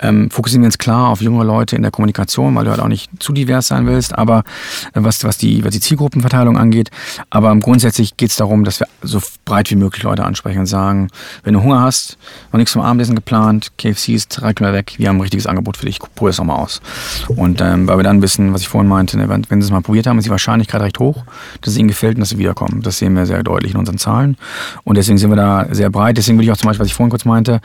ähm, 0.00 0.30
fokussieren 0.30 0.62
wir 0.62 0.66
uns 0.66 0.78
klar 0.78 1.08
auf 1.08 1.20
junge 1.20 1.44
Leute 1.44 1.76
in 1.76 1.82
der 1.82 1.90
Kommunikation, 1.90 2.54
weil 2.54 2.64
du 2.64 2.70
halt 2.70 2.80
auch 2.80 2.88
nicht 2.88 3.10
zu 3.18 3.32
divers 3.32 3.68
sein 3.68 3.86
willst, 3.86 4.16
aber 4.16 4.44
äh, 4.92 5.00
was, 5.00 5.24
was, 5.24 5.38
die, 5.38 5.64
was 5.64 5.72
die 5.72 5.80
Zielgruppenverteilung 5.80 6.56
angeht. 6.56 6.90
Aber 7.30 7.54
grundsätzlich 7.56 8.16
geht 8.16 8.30
es 8.30 8.36
darum, 8.36 8.64
dass 8.64 8.80
wir 8.80 8.88
so 9.02 9.20
breit 9.44 9.70
wie 9.70 9.76
möglich 9.76 10.02
Leute 10.02 10.24
ansprechen 10.24 10.60
und 10.60 10.66
sagen, 10.66 11.08
wenn 11.42 11.54
du 11.54 11.62
Hunger 11.62 11.80
hast, 11.80 12.18
noch 12.52 12.58
nichts 12.58 12.72
zum 12.72 12.82
Abendessen 12.82 13.14
geplant, 13.14 13.72
KFC 13.78 14.10
ist 14.10 14.28
drei 14.28 14.52
Kilometer 14.52 14.78
weg, 14.78 14.94
wir 14.98 15.08
haben 15.08 15.16
ein 15.16 15.22
richtiges 15.22 15.46
Angebot 15.46 15.76
für 15.76 15.86
dich, 15.86 15.98
probier 15.98 16.30
es 16.30 16.36
doch 16.36 16.44
mal 16.44 16.56
aus. 16.56 16.80
Und 17.28 17.60
ähm, 17.60 17.86
weil 17.88 17.98
wir 17.98 18.04
dann 18.04 18.22
wissen, 18.22 18.52
was 18.52 18.62
ich 18.62 18.68
vorhin 18.68 18.88
meinte, 18.88 19.16
ne, 19.16 19.28
wenn, 19.28 19.44
wenn 19.48 19.60
sie 19.60 19.66
es 19.66 19.72
mal 19.72 19.82
probiert 19.82 20.06
haben, 20.06 20.18
ist 20.18 20.24
die 20.24 20.30
Wahrscheinlichkeit 20.30 20.80
recht 20.80 20.98
hoch, 20.98 21.24
dass 21.60 21.72
es 21.72 21.78
ihnen 21.78 21.88
gefällt 21.88 22.16
und 22.16 22.20
dass 22.20 22.30
sie 22.30 22.38
wiederkommen. 22.38 22.82
Das 22.82 22.98
sehen 22.98 23.14
wir 23.14 23.26
sehr 23.26 23.33
deutlich 23.42 23.72
in 23.72 23.78
unseren 23.78 23.98
Zahlen. 23.98 24.36
Und 24.84 24.96
deswegen 24.96 25.18
sind 25.18 25.30
wir 25.30 25.36
da 25.36 25.66
sehr 25.70 25.90
breit. 25.90 26.16
Deswegen 26.16 26.38
würde 26.38 26.44
ich 26.44 26.52
auch 26.52 26.56
zum 26.56 26.68
Beispiel, 26.68 26.80
was 26.80 26.88
ich 26.88 26.94
vorhin 26.94 27.10
kurz 27.10 27.24
meinte, 27.24 27.60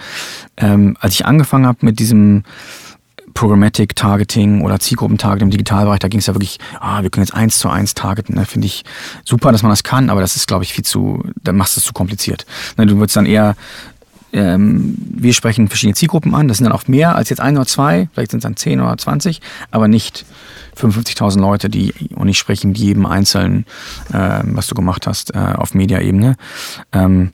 ähm, 0.57 0.97
als 0.99 1.13
ich 1.13 1.25
angefangen 1.25 1.65
habe 1.65 1.79
mit 1.81 1.99
diesem 1.99 2.43
Programmatic 3.33 3.95
Targeting 3.95 4.61
oder 4.61 4.79
Zielgruppentargeting 4.79 5.47
im 5.47 5.51
Digitalbereich, 5.51 5.99
da 5.99 6.07
ging 6.07 6.19
es 6.19 6.25
ja 6.25 6.33
wirklich, 6.33 6.59
ah, 6.79 7.03
wir 7.03 7.09
können 7.09 7.25
jetzt 7.25 7.33
eins 7.33 7.57
zu 7.57 7.69
eins 7.69 7.93
targeten. 7.93 8.35
Ne? 8.35 8.45
Finde 8.45 8.67
ich 8.67 8.83
super, 9.23 9.51
dass 9.51 9.63
man 9.63 9.69
das 9.69 9.83
kann, 9.83 10.09
aber 10.09 10.21
das 10.21 10.35
ist, 10.35 10.47
glaube 10.47 10.63
ich, 10.63 10.73
viel 10.73 10.83
zu, 10.83 11.23
dann 11.43 11.55
machst 11.55 11.75
du 11.75 11.79
es 11.79 11.85
zu 11.85 11.93
kompliziert. 11.93 12.45
Ne? 12.77 12.85
Du 12.85 12.97
würdest 12.97 13.15
dann 13.15 13.25
eher 13.25 13.55
ähm, 14.33 14.97
wir 15.21 15.33
sprechen 15.33 15.67
verschiedene 15.67 15.95
Zielgruppen 15.95 16.33
an. 16.33 16.47
Das 16.47 16.57
sind 16.57 16.65
dann 16.65 16.73
auch 16.73 16.87
mehr 16.87 17.15
als 17.15 17.29
jetzt 17.29 17.39
ein 17.39 17.57
oder 17.57 17.65
zwei, 17.65 18.09
vielleicht 18.13 18.31
sind 18.31 18.39
es 18.39 18.43
dann 18.43 18.55
zehn 18.55 18.79
oder 18.79 18.97
zwanzig, 18.97 19.41
aber 19.71 19.87
nicht 19.87 20.25
55.000 20.77 21.39
Leute, 21.39 21.69
die 21.69 21.93
und 22.15 22.27
ich 22.27 22.37
spreche 22.37 22.67
mit 22.67 22.77
jedem 22.77 23.05
Einzelnen, 23.05 23.65
äh, 24.13 24.41
was 24.43 24.67
du 24.67 24.75
gemacht 24.75 25.07
hast, 25.07 25.35
äh, 25.35 25.37
auf 25.37 25.73
Media-Ebene. 25.73 26.35
Ähm, 26.93 27.33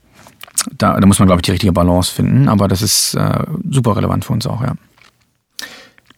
da, 0.77 0.99
da 0.99 1.05
muss 1.05 1.19
man, 1.19 1.27
glaube 1.27 1.39
ich, 1.39 1.43
die 1.43 1.51
richtige 1.51 1.73
Balance 1.73 2.11
finden, 2.11 2.49
aber 2.49 2.67
das 2.67 2.81
ist 2.81 3.13
äh, 3.15 3.43
super 3.69 3.95
relevant 3.95 4.25
für 4.25 4.33
uns 4.33 4.47
auch, 4.47 4.61
ja. 4.61 4.75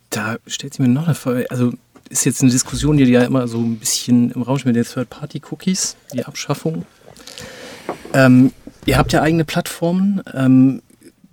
Da 0.09 0.38
stellt 0.47 0.74
sich 0.74 0.80
mir 0.80 0.88
noch 0.88 1.05
eine 1.05 1.15
Frage, 1.15 1.47
also 1.49 1.74
ist 2.09 2.26
jetzt 2.26 2.41
eine 2.41 2.51
Diskussion, 2.51 2.97
die 2.97 3.03
ja 3.03 3.24
immer 3.24 3.47
so 3.47 3.59
ein 3.59 3.78
bisschen 3.78 4.32
im 4.32 4.41
Raum 4.41 4.57
spielt, 4.57 4.78
jetzt 4.78 4.93
Third-Party-Cookies, 4.93 5.97
die 6.13 6.24
Abschaffung. 6.24 6.86
Ähm, 8.13 8.53
ihr 8.86 8.97
habt 8.97 9.11
ja 9.11 9.22
eigene 9.22 9.43
Plattformen. 9.43 10.22
Ähm, 10.34 10.82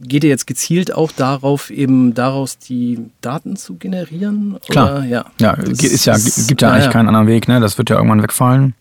geht 0.06 0.24
ihr 0.24 0.30
jetzt 0.30 0.46
gezielt 0.46 0.94
auch 0.94 1.12
darauf, 1.12 1.70
eben 1.70 2.14
daraus 2.14 2.58
die 2.58 2.98
Daten 3.20 3.56
zu 3.56 3.74
generieren? 3.74 4.56
Klar. 4.68 4.98
Oder? 4.98 5.04
Ja, 5.04 5.24
ja 5.40 5.52
ist 5.52 6.04
ja, 6.04 6.16
gibt 6.46 6.62
ja 6.62 6.70
eigentlich 6.70 6.84
ja. 6.86 6.90
keinen 6.90 7.08
anderen 7.08 7.26
Weg, 7.26 7.48
ne? 7.48 7.60
Das 7.60 7.78
wird 7.78 7.90
ja 7.90 7.96
irgendwann 7.96 8.22
wegfallen. 8.22 8.74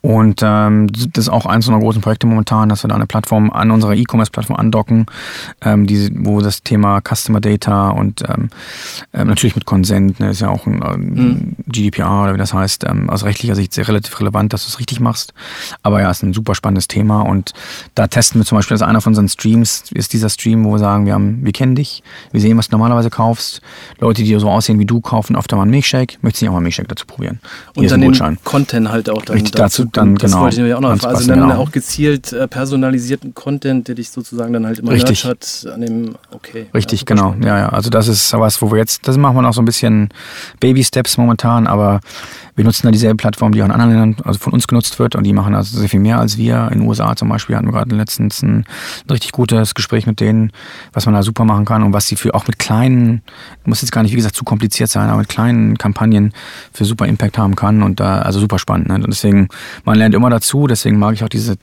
Und 0.00 0.42
ähm, 0.44 0.88
das 0.92 1.24
ist 1.24 1.28
auch 1.28 1.44
eins 1.44 1.66
unserer 1.66 1.80
großen 1.80 2.00
Projekte 2.00 2.26
momentan, 2.26 2.68
dass 2.68 2.84
wir 2.84 2.88
da 2.88 2.94
eine 2.94 3.06
Plattform 3.06 3.50
an 3.50 3.70
unserer 3.70 3.94
E-Commerce-Plattform 3.94 4.56
andocken, 4.56 5.06
ähm, 5.62 5.86
die, 5.86 6.10
wo 6.14 6.40
das 6.40 6.62
Thema 6.62 7.00
Customer 7.00 7.40
Data 7.40 7.90
und 7.90 8.22
ähm, 8.28 8.50
äh, 9.12 9.24
natürlich 9.24 9.56
mit 9.56 9.64
Consent, 9.64 10.20
ne, 10.20 10.30
ist 10.30 10.40
ja 10.40 10.50
auch 10.50 10.66
ein 10.66 10.82
ähm, 10.86 11.14
mhm. 11.14 11.56
GDPR 11.66 12.22
oder 12.22 12.34
wie 12.34 12.38
das 12.38 12.54
heißt, 12.54 12.84
ähm, 12.84 13.10
aus 13.10 13.24
rechtlicher 13.24 13.56
Sicht 13.56 13.72
sehr 13.72 13.88
relativ 13.88 14.18
relevant, 14.20 14.52
dass 14.52 14.64
du 14.64 14.68
es 14.68 14.78
richtig 14.78 15.00
machst. 15.00 15.34
Aber 15.82 16.00
ja, 16.00 16.10
ist 16.10 16.22
ein 16.22 16.32
super 16.32 16.54
spannendes 16.54 16.86
Thema 16.86 17.22
und 17.22 17.52
da 17.96 18.06
testen 18.06 18.40
wir 18.40 18.46
zum 18.46 18.56
Beispiel, 18.56 18.76
dass 18.76 18.86
einer 18.86 19.00
von 19.00 19.10
unseren 19.10 19.28
Streams 19.28 19.90
ist 19.92 20.12
dieser 20.12 20.28
Stream, 20.28 20.64
wo 20.64 20.72
wir 20.72 20.78
sagen, 20.78 21.06
wir 21.06 21.14
haben, 21.14 21.44
wir 21.44 21.52
kennen 21.52 21.74
dich, 21.74 22.04
wir 22.30 22.40
sehen, 22.40 22.56
was 22.56 22.68
du 22.68 22.76
normalerweise 22.76 23.10
kaufst. 23.10 23.62
Leute, 23.98 24.22
die 24.22 24.38
so 24.38 24.48
aussehen 24.48 24.78
wie 24.78 24.86
du, 24.86 25.00
kaufen 25.00 25.34
öfter 25.34 25.56
mal 25.56 25.62
einen 25.62 25.72
Milkshake, 25.72 26.18
möchtest 26.22 26.42
du 26.42 26.44
nicht 26.44 26.50
auch 26.50 26.52
mal 26.52 26.58
einen 26.58 26.64
Milkshake 26.64 26.88
dazu 26.88 27.04
probieren. 27.04 27.40
Und 27.74 27.90
dann 27.90 28.00
den 28.00 28.38
Content 28.44 28.90
halt 28.90 29.10
auch 29.10 29.22
dann 29.22 29.34
Richtig, 29.34 29.52
dazu 29.52 29.87
dann 29.92 30.16
das 30.16 30.30
genau. 30.30 30.42
wollte 30.42 30.54
ich 30.54 30.58
nämlich 30.58 30.74
auch 30.74 30.80
noch 30.80 30.90
erfahren. 30.90 31.16
Also 31.16 31.28
dann 31.28 31.40
genau. 31.40 31.56
auch 31.56 31.72
gezielt 31.72 32.32
äh, 32.32 32.48
personalisierten 32.48 33.34
Content, 33.34 33.88
der 33.88 33.94
dich 33.94 34.10
sozusagen 34.10 34.52
dann 34.52 34.66
halt 34.66 34.78
immer 34.78 34.92
Richtig. 34.92 35.24
hat 35.24 35.66
an 35.72 35.80
dem, 35.80 36.14
okay. 36.30 36.66
Richtig, 36.74 37.00
ja, 37.00 37.04
genau. 37.06 37.34
Ja, 37.40 37.58
ja. 37.58 37.68
Also 37.70 37.90
das 37.90 38.08
ist 38.08 38.32
was, 38.32 38.60
wo 38.62 38.70
wir 38.70 38.78
jetzt, 38.78 39.06
das 39.06 39.16
machen 39.16 39.36
wir 39.36 39.42
noch 39.42 39.54
so 39.54 39.62
ein 39.62 39.64
bisschen 39.64 40.08
Baby 40.60 40.84
Steps 40.84 41.16
momentan, 41.16 41.66
aber 41.66 42.00
wir 42.58 42.64
nutzen 42.64 42.86
da 42.86 42.90
dieselbe 42.90 43.16
Plattform, 43.16 43.52
die 43.52 43.62
auch 43.62 43.66
in 43.66 43.70
anderen 43.70 43.92
Ländern, 43.92 44.16
also 44.24 44.40
von 44.40 44.52
uns 44.52 44.66
genutzt 44.66 44.98
wird 44.98 45.14
und 45.14 45.22
die 45.22 45.32
machen 45.32 45.54
also 45.54 45.78
sehr 45.78 45.88
viel 45.88 46.00
mehr 46.00 46.18
als 46.18 46.38
wir. 46.38 46.68
In 46.72 46.80
den 46.80 46.88
USA 46.88 47.14
zum 47.14 47.28
Beispiel 47.28 47.54
hatten 47.54 47.68
wir 47.68 47.72
gerade 47.72 47.94
letztens 47.94 48.42
ein, 48.42 48.58
ein 48.58 49.10
richtig 49.12 49.30
gutes 49.30 49.76
Gespräch 49.76 50.06
mit 50.06 50.18
denen, 50.18 50.50
was 50.92 51.06
man 51.06 51.14
da 51.14 51.22
super 51.22 51.44
machen 51.44 51.64
kann 51.64 51.84
und 51.84 51.92
was 51.92 52.08
sie 52.08 52.16
für 52.16 52.34
auch 52.34 52.48
mit 52.48 52.58
kleinen, 52.58 53.22
muss 53.64 53.80
jetzt 53.80 53.92
gar 53.92 54.02
nicht 54.02 54.10
wie 54.10 54.16
gesagt 54.16 54.34
zu 54.34 54.42
kompliziert 54.42 54.90
sein, 54.90 55.08
aber 55.08 55.18
mit 55.18 55.28
kleinen 55.28 55.78
Kampagnen 55.78 56.32
für 56.72 56.84
super 56.84 57.06
Impact 57.06 57.38
haben 57.38 57.54
kann 57.54 57.84
und 57.84 58.00
da 58.00 58.22
also 58.22 58.40
super 58.40 58.58
spannend. 58.58 58.88
Ne? 58.88 58.96
Und 58.96 59.06
deswegen 59.06 59.48
man 59.84 59.98
lernt 59.98 60.14
immer 60.14 60.30
dazu, 60.30 60.66
deswegen 60.66 60.98
mag 60.98 61.14
ich 61.14 61.24
auch 61.24 61.28
diese 61.28 61.56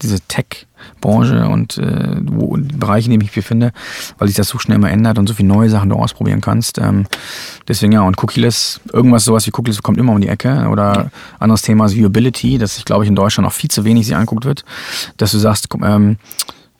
diese 0.00 0.20
Tech-Branche 0.20 1.48
und 1.48 1.78
äh, 1.78 2.16
wo, 2.22 2.56
Bereiche, 2.56 3.06
in 3.06 3.12
denen 3.12 3.22
ich 3.22 3.28
mich 3.28 3.44
befinde, 3.44 3.72
weil 4.18 4.28
sich 4.28 4.36
das 4.36 4.48
so 4.48 4.58
schnell 4.58 4.76
immer 4.76 4.90
ändert 4.90 5.18
und 5.18 5.28
so 5.28 5.34
viele 5.34 5.48
neue 5.48 5.68
Sachen 5.68 5.90
du 5.90 5.96
ausprobieren 5.96 6.40
kannst. 6.40 6.78
Ähm, 6.78 7.06
deswegen 7.68 7.92
ja, 7.92 8.02
und 8.02 8.22
Cookieless, 8.22 8.80
irgendwas 8.92 9.24
sowas 9.24 9.46
wie 9.46 9.52
Cookieless 9.52 9.82
kommt 9.82 9.98
immer 9.98 10.12
um 10.12 10.20
die 10.20 10.28
Ecke. 10.28 10.68
Oder 10.68 11.10
anderes 11.38 11.62
Thema 11.62 11.86
ist 11.86 11.94
Viewability, 11.94 12.58
das 12.58 12.78
ich 12.78 12.84
glaube 12.84 13.04
ich 13.04 13.08
in 13.08 13.16
Deutschland 13.16 13.46
auch 13.46 13.52
viel 13.52 13.70
zu 13.70 13.84
wenig 13.84 14.06
sich 14.06 14.16
anguckt 14.16 14.44
wird, 14.44 14.64
dass 15.16 15.32
du 15.32 15.38
sagst, 15.38 15.68
ähm, 15.82 16.16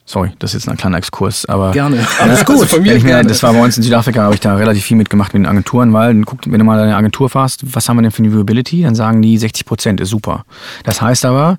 Sorry, 0.04 0.32
das 0.40 0.50
ist 0.50 0.64
jetzt 0.64 0.68
ein 0.68 0.76
kleiner 0.76 0.98
Exkurs, 0.98 1.46
aber. 1.46 1.70
Gerne. 1.70 2.04
Alles 2.20 2.44
gut. 2.44 2.60
Also 2.60 2.80
mir 2.80 2.98
mir, 3.00 3.22
das 3.22 3.42
war 3.42 3.52
bei 3.52 3.62
uns 3.62 3.76
in 3.76 3.82
Südafrika, 3.82 4.22
habe 4.22 4.34
ich 4.34 4.40
da 4.40 4.56
relativ 4.56 4.84
viel 4.84 4.96
mitgemacht 4.96 5.32
mit 5.32 5.42
den 5.42 5.46
Agenturen, 5.46 5.92
weil, 5.92 6.14
wenn 6.14 6.58
du 6.58 6.64
mal 6.64 6.78
eine 6.78 6.96
Agentur 6.96 7.30
fährst, 7.30 7.74
was 7.74 7.88
haben 7.88 7.98
wir 7.98 8.02
denn 8.02 8.10
für 8.10 8.22
eine 8.22 8.32
Viewability? 8.32 8.82
Dann 8.82 8.94
sagen 8.94 9.22
die 9.22 9.38
60 9.38 9.64
Prozent 9.64 10.00
ist 10.00 10.10
super. 10.10 10.44
Das 10.84 11.00
heißt 11.00 11.24
aber, 11.24 11.58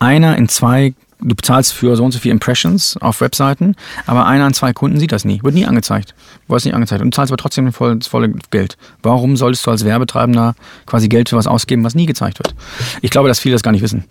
einer 0.00 0.36
in 0.36 0.48
zwei 0.48 0.94
du 1.24 1.34
bezahlst 1.34 1.72
für 1.72 1.96
so 1.96 2.04
und 2.04 2.12
so 2.12 2.18
viele 2.18 2.32
Impressions 2.32 2.96
auf 2.98 3.20
Webseiten, 3.20 3.74
aber 4.06 4.26
einer 4.26 4.44
an 4.44 4.54
zwei 4.54 4.72
Kunden 4.72 5.00
sieht 5.00 5.12
das 5.12 5.24
nie, 5.24 5.42
wird 5.42 5.54
nie 5.54 5.66
angezeigt. 5.66 6.14
Wird 6.48 6.64
nicht 6.64 6.74
angezeigt 6.74 7.02
und 7.02 7.12
du 7.12 7.16
zahlst 7.16 7.32
aber 7.32 7.38
trotzdem 7.38 7.72
voll, 7.72 7.96
das 7.96 8.08
volle 8.08 8.30
Geld. 8.50 8.76
Warum 9.02 9.36
solltest 9.36 9.66
du 9.66 9.70
als 9.70 9.84
Werbetreibender 9.84 10.54
quasi 10.86 11.08
Geld 11.08 11.30
für 11.30 11.36
was 11.36 11.46
ausgeben, 11.46 11.84
was 11.84 11.94
nie 11.94 12.06
gezeigt 12.06 12.38
wird? 12.38 12.54
Ich 13.00 13.10
glaube, 13.10 13.28
dass 13.28 13.38
viele 13.38 13.54
das 13.54 13.62
gar 13.62 13.72
nicht 13.72 13.82
wissen. 13.82 14.04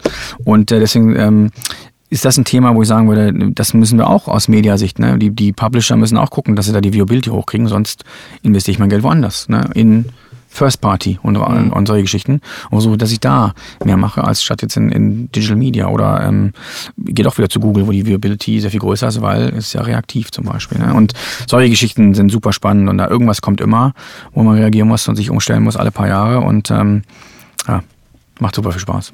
Und 0.44 0.72
äh, 0.72 0.80
deswegen 0.80 1.16
ähm, 1.16 1.52
ist 2.14 2.26
das 2.26 2.38
ein 2.38 2.46
Thema, 2.46 2.76
wo 2.76 2.84
ich 2.84 2.88
sagen 2.88 3.10
würde, 3.10 3.34
das 3.54 3.74
müssen 3.74 3.98
wir 3.98 4.08
auch 4.08 4.28
aus 4.28 4.48
Mediasicht. 4.48 5.00
Ne? 5.00 5.18
Die, 5.18 5.32
die 5.32 5.52
Publisher 5.52 5.96
müssen 5.96 6.16
auch 6.18 6.30
gucken, 6.30 6.56
dass 6.56 6.68
sie 6.68 6.72
da 6.72 6.80
die 6.80 6.94
Viewability 6.94 7.32
hochkriegen, 7.32 7.68
sonst 7.68 8.04
investiere 8.44 8.74
ich 8.74 8.80
mein 8.80 8.90
Geld 8.90 9.02
woanders. 9.02 9.50
Ne? 9.50 9.68
In 9.74 10.06
First 10.48 10.82
Party 10.82 11.18
und, 11.24 11.40
mhm. 11.40 11.74
und 11.74 11.88
solche 11.88 12.04
Geschichten. 12.04 12.40
Und 12.70 12.82
so, 12.82 12.96
dass 12.96 13.12
ich 13.12 13.20
da 13.20 13.56
mehr 13.84 13.98
mache, 13.98 14.24
als 14.24 14.44
statt 14.44 14.62
jetzt 14.62 14.78
in, 14.78 14.92
in 14.92 15.32
Digital 15.32 15.58
Media. 15.58 15.88
Oder 15.88 16.24
ähm, 16.28 16.54
geht 16.98 17.26
auch 17.26 17.36
wieder 17.40 17.50
zu 17.50 17.60
Google, 17.60 17.88
wo 17.88 17.92
die 17.92 18.06
Viability 18.06 18.60
sehr 18.60 18.70
viel 18.70 18.80
größer 18.80 19.08
ist, 19.08 19.22
weil 19.22 19.52
es 19.58 19.74
ja 19.74 19.82
reaktiv 19.82 20.30
zum 20.30 20.46
Beispiel. 20.46 20.78
Ne? 20.78 20.94
Und 20.94 21.14
solche 21.48 21.72
Geschichten 21.72 22.14
sind 22.14 22.32
super 22.32 22.54
spannend 22.54 22.90
und 22.90 23.00
da 23.00 23.08
irgendwas 23.08 23.42
kommt 23.42 23.60
immer, 23.60 23.94
wo 24.34 24.44
man 24.44 24.56
reagieren 24.56 24.88
muss 24.88 25.08
und 25.08 25.16
sich 25.16 25.32
umstellen 25.32 25.64
muss 25.64 25.76
alle 25.76 25.90
paar 25.90 26.08
Jahre. 26.08 26.42
Und 26.42 26.70
ähm, 26.70 27.02
ja, 27.68 27.82
Macht 28.40 28.56
super 28.56 28.72
viel 28.72 28.82
Spaß. 28.82 29.14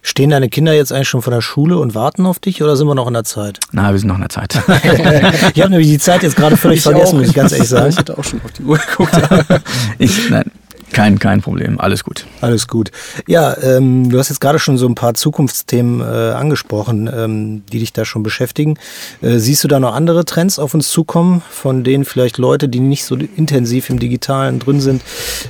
Stehen 0.00 0.30
deine 0.30 0.48
Kinder 0.48 0.72
jetzt 0.72 0.92
eigentlich 0.92 1.08
schon 1.08 1.22
vor 1.22 1.32
der 1.32 1.40
Schule 1.40 1.78
und 1.78 1.94
warten 1.94 2.24
auf 2.24 2.38
dich 2.38 2.62
oder 2.62 2.76
sind 2.76 2.86
wir 2.86 2.94
noch 2.94 3.08
in 3.08 3.14
der 3.14 3.24
Zeit? 3.24 3.58
Na, 3.72 3.90
wir 3.90 3.98
sind 3.98 4.08
noch 4.08 4.14
in 4.14 4.20
der 4.20 4.30
Zeit. 4.30 4.54
ich 5.54 5.60
habe 5.60 5.70
nämlich 5.70 5.88
die 5.88 5.98
Zeit 5.98 6.22
jetzt 6.22 6.36
gerade 6.36 6.56
völlig 6.56 6.78
ich 6.78 6.82
vergessen, 6.84 7.16
auch. 7.16 7.20
muss 7.20 7.28
ich 7.28 7.34
ganz 7.34 7.52
ehrlich 7.52 7.68
sagen. 7.68 7.90
Ich 7.90 7.98
hatte 7.98 8.16
auch 8.16 8.22
schon 8.22 8.40
auf 8.44 8.52
die 8.52 8.62
Uhr 8.62 8.78
geguckt. 8.78 9.10
ich, 9.98 10.30
nein, 10.30 10.50
kein, 10.92 11.18
kein 11.18 11.40
Problem, 11.40 11.80
alles 11.80 12.04
gut. 12.04 12.26
Alles 12.40 12.68
gut. 12.68 12.90
Ja, 13.26 13.56
ähm, 13.62 14.08
du 14.08 14.18
hast 14.18 14.28
jetzt 14.28 14.40
gerade 14.40 14.58
schon 14.58 14.76
so 14.76 14.86
ein 14.86 14.94
paar 14.94 15.14
Zukunftsthemen 15.14 16.00
äh, 16.00 16.32
angesprochen, 16.32 17.10
ähm, 17.12 17.62
die 17.72 17.80
dich 17.80 17.92
da 17.92 18.04
schon 18.04 18.22
beschäftigen. 18.22 18.78
Äh, 19.20 19.38
siehst 19.38 19.62
du 19.64 19.68
da 19.68 19.80
noch 19.80 19.94
andere 19.94 20.24
Trends 20.24 20.58
auf 20.58 20.74
uns 20.74 20.90
zukommen, 20.90 21.42
von 21.50 21.84
denen 21.84 22.04
vielleicht 22.04 22.38
Leute, 22.38 22.68
die 22.68 22.80
nicht 22.80 23.04
so 23.04 23.16
intensiv 23.16 23.90
im 23.90 23.98
Digitalen 23.98 24.58
drin 24.58 24.80
sind, 24.80 25.02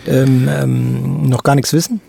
ähm, 0.07 0.49
ähm 0.51 1.29
noch 1.29 1.43
gar 1.43 1.55
nichts 1.55 1.73
wissen? 1.73 2.01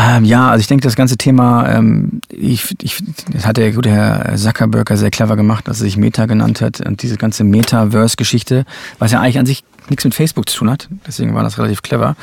Ähm, 0.00 0.24
ja, 0.24 0.48
also 0.48 0.60
ich 0.60 0.66
denke, 0.66 0.82
das 0.82 0.96
ganze 0.96 1.18
Thema, 1.18 1.68
ähm, 1.68 2.20
ich, 2.30 2.74
ich, 2.80 3.02
das 3.32 3.46
hat 3.46 3.58
der 3.58 3.72
gute 3.72 3.90
Herr 3.90 4.34
Zuckerberg 4.36 4.90
sehr 4.94 5.10
clever 5.10 5.36
gemacht, 5.36 5.68
dass 5.68 5.80
er 5.80 5.84
sich 5.84 5.98
Meta 5.98 6.24
genannt 6.24 6.62
hat 6.62 6.80
und 6.80 7.02
diese 7.02 7.16
ganze 7.16 7.44
Metaverse-Geschichte, 7.44 8.64
was 8.98 9.12
ja 9.12 9.20
eigentlich 9.20 9.38
an 9.38 9.46
sich 9.46 9.62
nichts 9.88 10.04
mit 10.04 10.14
Facebook 10.14 10.48
zu 10.48 10.58
tun 10.58 10.70
hat. 10.70 10.88
Deswegen 11.06 11.34
war 11.34 11.42
das 11.42 11.58
relativ 11.58 11.82
clever. 11.82 12.16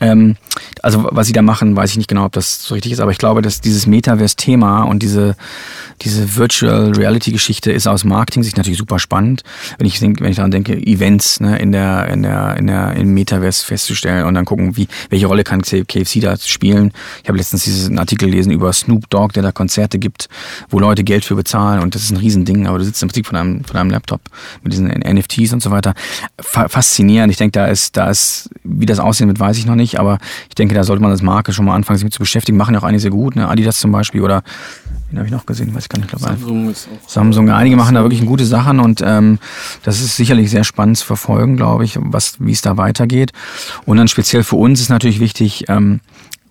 Ähm, 0.00 0.36
also 0.82 1.08
was 1.10 1.26
sie 1.26 1.32
da 1.32 1.42
machen, 1.42 1.76
weiß 1.76 1.90
ich 1.90 1.96
nicht 1.96 2.08
genau, 2.08 2.24
ob 2.24 2.32
das 2.32 2.64
so 2.64 2.74
richtig 2.74 2.92
ist, 2.92 3.00
aber 3.00 3.10
ich 3.10 3.18
glaube, 3.18 3.42
dass 3.42 3.60
dieses 3.60 3.86
Metaverse-Thema 3.86 4.82
und 4.84 5.02
diese, 5.02 5.36
diese 6.02 6.36
Virtual 6.36 6.92
Reality-Geschichte 6.92 7.72
ist 7.72 7.86
aus 7.86 8.04
Marketing-Sicht 8.04 8.56
natürlich 8.56 8.78
super 8.78 8.98
spannend. 8.98 9.42
Wenn 9.78 9.86
ich, 9.86 9.98
denk, 9.98 10.20
wenn 10.20 10.30
ich 10.30 10.36
daran 10.36 10.50
denke, 10.50 10.74
Events 10.74 11.40
ne, 11.40 11.58
in 11.58 11.72
der, 11.72 12.08
in 12.08 12.22
der, 12.22 12.56
in 12.56 12.66
der, 12.66 12.92
im 12.94 13.12
Metaverse 13.12 13.64
festzustellen 13.64 14.26
und 14.26 14.34
dann 14.34 14.44
gucken, 14.44 14.76
wie, 14.76 14.88
welche 15.10 15.26
Rolle 15.26 15.44
kann 15.44 15.62
KFC 15.62 16.20
da 16.20 16.36
spielen. 16.36 16.92
Ich 17.22 17.28
habe 17.28 17.38
letztens 17.38 17.64
diesen 17.64 17.98
Artikel 17.98 18.30
gelesen 18.30 18.52
über 18.52 18.72
Snoop 18.72 19.10
Dogg, 19.10 19.34
der 19.34 19.42
da 19.42 19.52
Konzerte 19.52 19.98
gibt, 19.98 20.28
wo 20.70 20.78
Leute 20.78 21.04
Geld 21.04 21.24
für 21.24 21.34
bezahlen 21.34 21.80
und 21.80 21.94
das 21.94 22.04
ist 22.04 22.10
ein 22.10 22.16
Riesending, 22.16 22.66
aber 22.66 22.78
du 22.78 22.84
sitzt 22.84 23.02
im 23.02 23.08
Prinzip 23.08 23.26
von 23.26 23.36
einem, 23.36 23.64
von 23.64 23.76
einem 23.76 23.90
Laptop 23.90 24.20
mit 24.62 24.72
diesen 24.72 24.88
NFTs 24.88 25.52
und 25.52 25.62
so 25.62 25.70
weiter. 25.70 25.94
Faszinierend. 26.38 26.99
Ich 27.08 27.36
denke, 27.36 27.52
da 27.52 27.66
ist, 27.66 27.96
da 27.96 28.10
ist, 28.10 28.50
wie 28.64 28.86
das 28.86 28.98
aussehen 28.98 29.28
wird, 29.28 29.40
weiß 29.40 29.56
ich 29.58 29.66
noch 29.66 29.74
nicht, 29.74 29.98
aber 29.98 30.18
ich 30.48 30.54
denke, 30.54 30.74
da 30.74 30.84
sollte 30.84 31.02
man 31.02 31.10
als 31.10 31.22
Marke 31.22 31.52
schon 31.52 31.64
mal 31.64 31.74
anfangen, 31.74 31.98
sich 31.98 32.04
mit 32.04 32.12
zu 32.12 32.18
beschäftigen. 32.18 32.58
Machen 32.58 32.74
ja 32.74 32.80
auch 32.80 32.84
einige 32.84 33.00
sehr 33.00 33.10
gut, 33.10 33.36
ne? 33.36 33.48
Adidas 33.48 33.80
zum 33.80 33.92
Beispiel 33.92 34.20
oder 34.22 34.42
den 35.10 35.18
habe 35.18 35.26
ich 35.26 35.32
noch 35.32 35.44
gesehen, 35.44 35.74
weiß 35.74 35.84
ich 35.84 35.88
gar 35.88 35.98
nicht. 35.98 36.08
Glaub, 36.08 36.20
Samsung 36.22 36.70
ist 36.70 36.88
auch. 36.88 37.08
Samsung, 37.08 37.50
einige 37.50 37.76
machen 37.76 37.96
da 37.96 38.02
wirklich 38.02 38.24
gute 38.24 38.46
Sachen 38.46 38.78
und 38.78 39.02
ähm, 39.04 39.38
das 39.82 40.00
ist 40.00 40.16
sicherlich 40.16 40.50
sehr 40.50 40.62
spannend 40.62 40.98
zu 40.98 41.06
verfolgen, 41.06 41.56
glaube 41.56 41.84
ich, 41.84 41.98
was, 42.00 42.36
wie 42.38 42.52
es 42.52 42.60
da 42.60 42.76
weitergeht. 42.76 43.32
Und 43.86 43.96
dann 43.96 44.06
speziell 44.06 44.44
für 44.44 44.56
uns 44.56 44.80
ist 44.80 44.88
natürlich 44.88 45.18
wichtig, 45.18 45.64
ähm, 45.68 46.00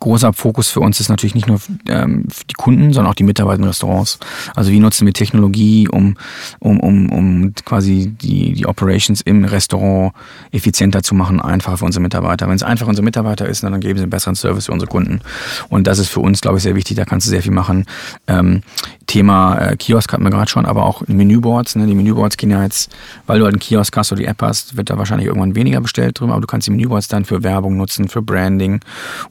großer 0.00 0.32
Fokus 0.32 0.68
für 0.68 0.80
uns 0.80 0.98
ist 0.98 1.08
natürlich 1.08 1.34
nicht 1.34 1.46
nur 1.46 1.60
ähm, 1.88 2.24
die 2.48 2.54
Kunden, 2.54 2.92
sondern 2.92 3.10
auch 3.10 3.14
die 3.14 3.22
Mitarbeiter 3.22 3.60
in 3.60 3.64
Restaurants. 3.64 4.18
Also 4.54 4.70
wie 4.70 4.80
nutzen 4.80 5.06
wir 5.06 5.12
Technologie, 5.12 5.88
um, 5.88 6.16
um, 6.58 6.80
um, 6.80 7.12
um 7.12 7.54
quasi 7.64 8.08
die, 8.08 8.54
die 8.54 8.66
Operations 8.66 9.20
im 9.20 9.44
Restaurant 9.44 10.12
effizienter 10.52 11.02
zu 11.02 11.14
machen, 11.14 11.40
einfacher 11.40 11.78
für 11.78 11.84
unsere 11.84 12.02
Mitarbeiter. 12.02 12.48
Wenn 12.48 12.56
es 12.56 12.62
einfach 12.62 12.86
für 12.86 12.90
unsere 12.90 13.04
Mitarbeiter 13.04 13.46
ist, 13.46 13.62
dann 13.62 13.78
geben 13.80 13.98
sie 13.98 14.04
einen 14.04 14.10
besseren 14.10 14.34
Service 14.34 14.66
für 14.66 14.72
unsere 14.72 14.90
Kunden. 14.90 15.20
Und 15.68 15.86
das 15.86 15.98
ist 15.98 16.08
für 16.08 16.20
uns, 16.20 16.40
glaube 16.40 16.56
ich, 16.56 16.62
sehr 16.62 16.74
wichtig. 16.74 16.96
Da 16.96 17.04
kannst 17.04 17.26
du 17.26 17.30
sehr 17.30 17.42
viel 17.42 17.52
machen. 17.52 17.84
Ähm, 18.26 18.62
Thema 19.06 19.58
äh, 19.58 19.76
Kiosk 19.76 20.12
hatten 20.12 20.22
wir 20.22 20.30
gerade 20.30 20.50
schon, 20.50 20.66
aber 20.66 20.84
auch 20.84 21.02
Menüboards. 21.08 21.74
Ne? 21.76 21.86
Die 21.86 21.94
Menüboards 21.94 22.36
gehen 22.36 22.50
ja 22.50 22.62
jetzt, 22.62 22.94
weil 23.26 23.40
du 23.40 23.44
halt 23.44 23.54
einen 23.54 23.60
Kiosk 23.60 23.96
hast 23.96 24.12
oder 24.12 24.20
die 24.20 24.26
App 24.26 24.40
hast, 24.40 24.76
wird 24.76 24.88
da 24.88 24.98
wahrscheinlich 24.98 25.26
irgendwann 25.26 25.56
weniger 25.56 25.80
bestellt 25.80 26.20
drüber, 26.20 26.32
aber 26.32 26.42
du 26.42 26.46
kannst 26.46 26.68
die 26.68 26.70
Menüboards 26.70 27.08
dann 27.08 27.24
für 27.24 27.42
Werbung 27.42 27.76
nutzen, 27.76 28.08
für 28.08 28.22
Branding 28.22 28.80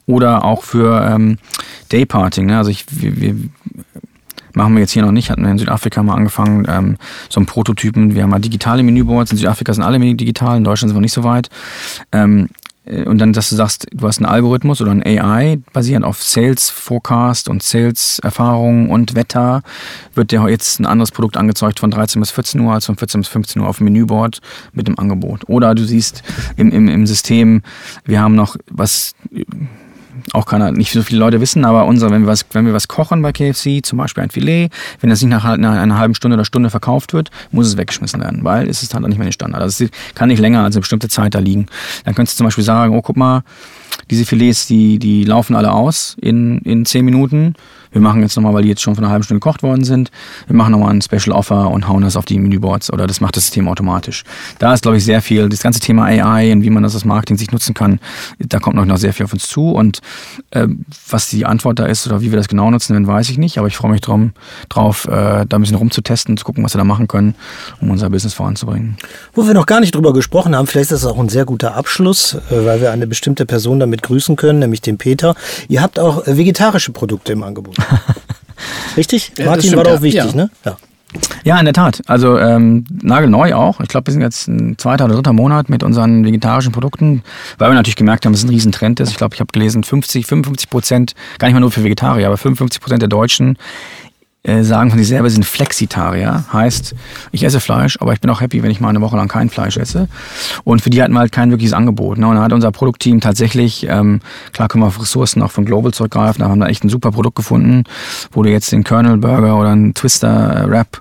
oder 0.06 0.44
auch 0.44 0.59
für 0.62 1.06
ähm, 1.08 1.38
Dayparting. 1.90 2.46
Ne? 2.46 2.58
Also 2.58 2.70
ich, 2.70 2.86
wir, 2.90 3.20
wir 3.20 3.36
machen 4.54 4.74
wir 4.74 4.80
jetzt 4.80 4.92
hier 4.92 5.02
noch 5.02 5.12
nicht, 5.12 5.30
hatten 5.30 5.42
wir 5.42 5.50
in 5.50 5.58
Südafrika 5.58 6.02
mal 6.02 6.14
angefangen, 6.14 6.66
ähm, 6.68 6.96
so 7.28 7.40
einen 7.40 7.46
Prototypen. 7.46 8.14
Wir 8.14 8.22
haben 8.22 8.30
mal 8.30 8.40
digitale 8.40 8.82
Menüboards, 8.82 9.30
in 9.30 9.38
Südafrika 9.38 9.72
sind 9.74 9.84
alle 9.84 9.98
digital, 9.98 10.56
in 10.56 10.64
Deutschland 10.64 10.90
sind 10.90 10.96
wir 10.96 11.02
nicht 11.02 11.12
so 11.12 11.24
weit. 11.24 11.48
Ähm, 12.12 12.48
äh, 12.84 13.04
und 13.04 13.18
dann, 13.18 13.32
dass 13.32 13.50
du 13.50 13.56
sagst, 13.56 13.86
du 13.92 14.06
hast 14.06 14.18
einen 14.18 14.26
Algorithmus 14.26 14.80
oder 14.80 14.90
ein 14.90 15.02
AI 15.02 15.58
basierend 15.72 16.04
auf 16.04 16.22
Sales 16.22 16.70
Forecast 16.70 17.48
und 17.48 17.62
Sales 17.62 18.18
Erfahrung 18.22 18.90
und 18.90 19.14
Wetter, 19.14 19.62
wird 20.14 20.32
dir 20.32 20.46
jetzt 20.48 20.80
ein 20.80 20.86
anderes 20.86 21.10
Produkt 21.10 21.36
angezeigt 21.36 21.80
von 21.80 21.90
13 21.90 22.20
bis 22.20 22.30
14 22.30 22.60
Uhr 22.60 22.72
als 22.72 22.86
von 22.86 22.96
14 22.96 23.20
bis 23.20 23.28
15 23.28 23.62
Uhr 23.62 23.68
auf 23.68 23.78
dem 23.78 23.84
Menüboard 23.84 24.40
mit 24.72 24.88
dem 24.88 24.98
Angebot. 24.98 25.48
Oder 25.48 25.74
du 25.74 25.84
siehst 25.84 26.22
im, 26.56 26.70
im, 26.70 26.88
im 26.88 27.06
System, 27.06 27.62
wir 28.04 28.20
haben 28.20 28.34
noch 28.34 28.56
was 28.70 29.14
auch 30.32 30.46
keiner, 30.46 30.72
nicht 30.72 30.92
so 30.92 31.02
viele 31.02 31.20
Leute 31.20 31.40
wissen, 31.40 31.64
aber 31.64 31.86
unser, 31.86 32.10
wenn 32.10 32.22
wir 32.22 32.28
was, 32.28 32.44
wenn 32.52 32.66
wir 32.66 32.72
was 32.72 32.88
kochen 32.88 33.22
bei 33.22 33.32
KFC, 33.32 33.84
zum 33.84 33.98
Beispiel 33.98 34.22
ein 34.22 34.30
Filet, 34.30 34.68
wenn 35.00 35.10
das 35.10 35.22
nicht 35.22 35.30
nach, 35.30 35.56
nach 35.56 35.76
einer 35.76 35.98
halben 35.98 36.14
Stunde 36.14 36.34
oder 36.36 36.44
Stunde 36.44 36.70
verkauft 36.70 37.12
wird, 37.12 37.30
muss 37.50 37.66
es 37.66 37.76
weggeschmissen 37.76 38.20
werden, 38.20 38.44
weil 38.44 38.68
es 38.68 38.82
ist 38.82 38.94
halt 38.94 39.06
nicht 39.06 39.18
mehr 39.18 39.26
der 39.26 39.32
Standard. 39.32 39.62
Also 39.62 39.84
es 39.84 39.90
kann 40.14 40.28
nicht 40.28 40.40
länger 40.40 40.64
als 40.64 40.76
eine 40.76 40.80
bestimmte 40.80 41.08
Zeit 41.08 41.34
da 41.34 41.38
liegen. 41.38 41.66
Dann 42.04 42.14
könntest 42.14 42.36
du 42.36 42.38
zum 42.38 42.46
Beispiel 42.46 42.64
sagen, 42.64 42.96
oh 42.96 43.02
guck 43.02 43.16
mal, 43.16 43.42
diese 44.10 44.24
Filets, 44.24 44.66
die, 44.66 44.98
die 44.98 45.24
laufen 45.24 45.56
alle 45.56 45.72
aus 45.72 46.16
in, 46.20 46.58
in 46.60 46.84
zehn 46.84 47.04
Minuten 47.04 47.54
wir 47.92 48.00
machen 48.00 48.22
jetzt 48.22 48.36
nochmal, 48.36 48.54
weil 48.54 48.62
die 48.62 48.68
jetzt 48.68 48.82
schon 48.82 48.94
von 48.94 49.04
einer 49.04 49.12
halben 49.12 49.24
Stunde 49.24 49.40
gekocht 49.40 49.62
worden 49.62 49.84
sind, 49.84 50.10
wir 50.46 50.56
machen 50.56 50.72
nochmal 50.72 50.90
ein 50.90 51.02
Special 51.02 51.32
Offer 51.36 51.70
und 51.70 51.88
hauen 51.88 52.02
das 52.02 52.16
auf 52.16 52.24
die 52.24 52.38
Menüboards 52.38 52.92
oder 52.92 53.06
das 53.06 53.20
macht 53.20 53.36
das 53.36 53.44
System 53.44 53.68
automatisch. 53.68 54.24
Da 54.58 54.72
ist, 54.72 54.82
glaube 54.82 54.96
ich, 54.98 55.04
sehr 55.04 55.22
viel, 55.22 55.48
das 55.48 55.62
ganze 55.62 55.80
Thema 55.80 56.04
AI 56.04 56.52
und 56.52 56.62
wie 56.62 56.70
man 56.70 56.82
das 56.82 56.94
als 56.94 57.04
Marketing 57.04 57.36
sich 57.36 57.50
nutzen 57.52 57.74
kann, 57.74 58.00
da 58.38 58.58
kommt 58.58 58.76
noch 58.76 58.96
sehr 58.96 59.12
viel 59.12 59.24
auf 59.24 59.32
uns 59.32 59.48
zu 59.48 59.70
und 59.70 60.00
äh, 60.50 60.66
was 61.08 61.28
die 61.28 61.46
Antwort 61.46 61.78
da 61.78 61.86
ist 61.86 62.06
oder 62.06 62.20
wie 62.20 62.30
wir 62.30 62.36
das 62.36 62.48
genau 62.48 62.70
nutzen 62.70 62.94
werden, 62.94 63.06
weiß 63.06 63.28
ich 63.30 63.38
nicht, 63.38 63.58
aber 63.58 63.68
ich 63.68 63.76
freue 63.76 63.90
mich 63.92 64.00
drum, 64.00 64.32
drauf, 64.68 65.06
äh, 65.06 65.46
da 65.46 65.56
ein 65.56 65.60
bisschen 65.60 65.76
rumzutesten, 65.76 66.36
zu 66.36 66.44
gucken, 66.44 66.64
was 66.64 66.74
wir 66.74 66.78
da 66.78 66.84
machen 66.84 67.08
können, 67.08 67.34
um 67.80 67.90
unser 67.90 68.10
Business 68.10 68.34
voranzubringen. 68.34 68.96
Wo 69.34 69.46
wir 69.46 69.54
noch 69.54 69.66
gar 69.66 69.80
nicht 69.80 69.94
drüber 69.94 70.12
gesprochen 70.12 70.56
haben, 70.56 70.66
vielleicht 70.66 70.90
ist 70.90 71.04
das 71.04 71.10
auch 71.10 71.18
ein 71.18 71.28
sehr 71.28 71.44
guter 71.44 71.74
Abschluss, 71.74 72.34
äh, 72.34 72.64
weil 72.64 72.80
wir 72.80 72.92
eine 72.92 73.06
bestimmte 73.06 73.46
Person 73.46 73.80
damit 73.80 74.02
grüßen 74.02 74.36
können, 74.36 74.60
nämlich 74.60 74.80
den 74.80 74.98
Peter. 74.98 75.34
Ihr 75.68 75.82
habt 75.82 75.98
auch 75.98 76.26
äh, 76.26 76.36
vegetarische 76.36 76.92
Produkte 76.92 77.32
im 77.32 77.42
Angebot. 77.42 77.76
Richtig? 78.96 79.32
Ja, 79.36 79.46
Martin 79.46 79.62
stimmt, 79.62 79.76
war 79.76 79.84
doch 79.84 80.02
wichtig, 80.02 80.24
ja. 80.24 80.32
ne? 80.32 80.50
Ja. 80.64 80.76
Ja, 81.42 81.58
in 81.58 81.64
der 81.64 81.74
Tat. 81.74 82.02
Also 82.06 82.38
ähm, 82.38 82.84
nagelneu 83.02 83.54
auch. 83.54 83.80
Ich 83.80 83.88
glaube, 83.88 84.06
wir 84.06 84.12
sind 84.12 84.22
jetzt 84.22 84.46
ein 84.46 84.78
zweiter 84.78 85.06
oder 85.06 85.14
dritter 85.14 85.32
Monat 85.32 85.68
mit 85.68 85.82
unseren 85.82 86.24
vegetarischen 86.24 86.70
Produkten, 86.70 87.22
weil 87.58 87.70
wir 87.70 87.74
natürlich 87.74 87.96
gemerkt 87.96 88.24
haben, 88.24 88.32
dass 88.32 88.42
es 88.42 88.46
ein 88.46 88.50
Riesentrend 88.50 89.00
ist. 89.00 89.10
Ich 89.10 89.16
glaube, 89.16 89.34
ich 89.34 89.40
habe 89.40 89.50
gelesen, 89.50 89.82
50, 89.82 90.26
55 90.26 90.70
Prozent, 90.70 91.14
gar 91.38 91.48
nicht 91.48 91.54
mal 91.54 91.60
nur 91.60 91.72
für 91.72 91.82
Vegetarier, 91.82 92.28
aber 92.28 92.36
55 92.36 92.80
Prozent 92.80 93.02
der 93.02 93.08
Deutschen 93.08 93.58
äh, 94.42 94.62
sagen 94.62 94.90
von 94.90 94.98
sich 94.98 95.08
selber, 95.08 95.28
sind 95.28 95.44
Flexitarier. 95.44 96.44
Heißt, 96.50 96.94
ich 97.30 97.42
esse 97.42 97.60
Fleisch, 97.60 97.98
aber 98.00 98.14
ich 98.14 98.20
bin 98.20 98.30
auch 98.30 98.40
happy, 98.40 98.62
wenn 98.62 98.70
ich 98.70 98.80
mal 98.80 98.88
eine 98.88 99.02
Woche 99.02 99.16
lang 99.16 99.28
kein 99.28 99.50
Fleisch 99.50 99.76
esse. 99.76 100.08
Und 100.64 100.80
für 100.80 100.88
die 100.88 101.02
hatten 101.02 101.12
wir 101.12 101.20
halt 101.20 101.32
kein 101.32 101.50
wirkliches 101.50 101.74
Angebot. 101.74 102.16
Ne? 102.16 102.26
Und 102.26 102.36
da 102.36 102.42
hat 102.42 102.52
unser 102.52 102.72
Produktteam 102.72 103.20
tatsächlich, 103.20 103.86
ähm, 103.88 104.20
klar 104.52 104.68
können 104.68 104.82
wir 104.82 104.88
auf 104.88 105.00
Ressourcen 105.00 105.42
auch 105.42 105.50
von 105.50 105.66
Global 105.66 105.92
zurückgreifen, 105.92 106.42
da 106.42 106.48
haben 106.48 106.58
wir 106.58 106.68
echt 106.68 106.84
ein 106.84 106.88
super 106.88 107.10
Produkt 107.10 107.36
gefunden, 107.36 107.84
wo 108.32 108.42
du 108.42 108.50
jetzt 108.50 108.72
den 108.72 108.82
Kernel 108.82 109.18
Burger 109.18 109.58
oder 109.58 109.70
einen 109.70 109.92
Twister 109.92 110.64
Wrap 110.68 111.00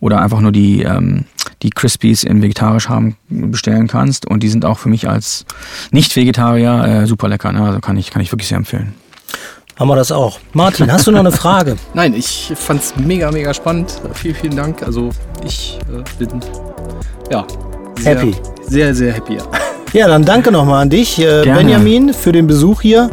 oder 0.00 0.22
einfach 0.22 0.40
nur 0.40 0.52
die, 0.52 0.82
ähm, 0.82 1.26
die 1.62 1.70
Crispies 1.70 2.24
in 2.24 2.40
vegetarisch 2.40 2.88
haben 2.88 3.16
bestellen 3.28 3.86
kannst. 3.86 4.26
Und 4.26 4.42
die 4.42 4.48
sind 4.48 4.64
auch 4.64 4.78
für 4.78 4.88
mich 4.88 5.08
als 5.08 5.44
Nicht-Vegetarier 5.90 6.84
äh, 6.84 7.06
super 7.06 7.28
lecker. 7.28 7.52
Ne? 7.52 7.62
Also 7.62 7.80
kann 7.80 7.96
ich, 7.96 8.10
kann 8.10 8.22
ich 8.22 8.32
wirklich 8.32 8.48
sehr 8.48 8.58
empfehlen 8.58 8.94
haben 9.78 9.88
wir 9.88 9.96
das 9.96 10.10
auch. 10.12 10.38
Martin, 10.52 10.90
hast 10.92 11.06
du 11.06 11.12
noch 11.12 11.20
eine 11.20 11.32
Frage? 11.32 11.76
Nein, 11.94 12.14
ich 12.14 12.52
fand 12.54 12.82
es 12.82 12.96
mega, 12.96 13.30
mega 13.30 13.54
spannend. 13.54 14.00
Vielen, 14.14 14.34
vielen 14.34 14.56
Dank. 14.56 14.82
Also 14.82 15.10
ich 15.44 15.78
äh, 15.88 16.02
bin 16.18 16.40
ja 17.30 17.46
sehr, 18.00 18.18
happy. 18.18 18.34
Sehr, 18.66 18.94
sehr 18.94 19.12
happy. 19.12 19.36
Ja. 19.36 19.42
Ja, 19.94 20.06
dann 20.06 20.24
danke 20.24 20.52
nochmal 20.52 20.82
an 20.82 20.90
dich, 20.90 21.18
äh, 21.18 21.44
Benjamin, 21.44 22.12
für 22.12 22.30
den 22.30 22.46
Besuch 22.46 22.82
hier. 22.82 23.08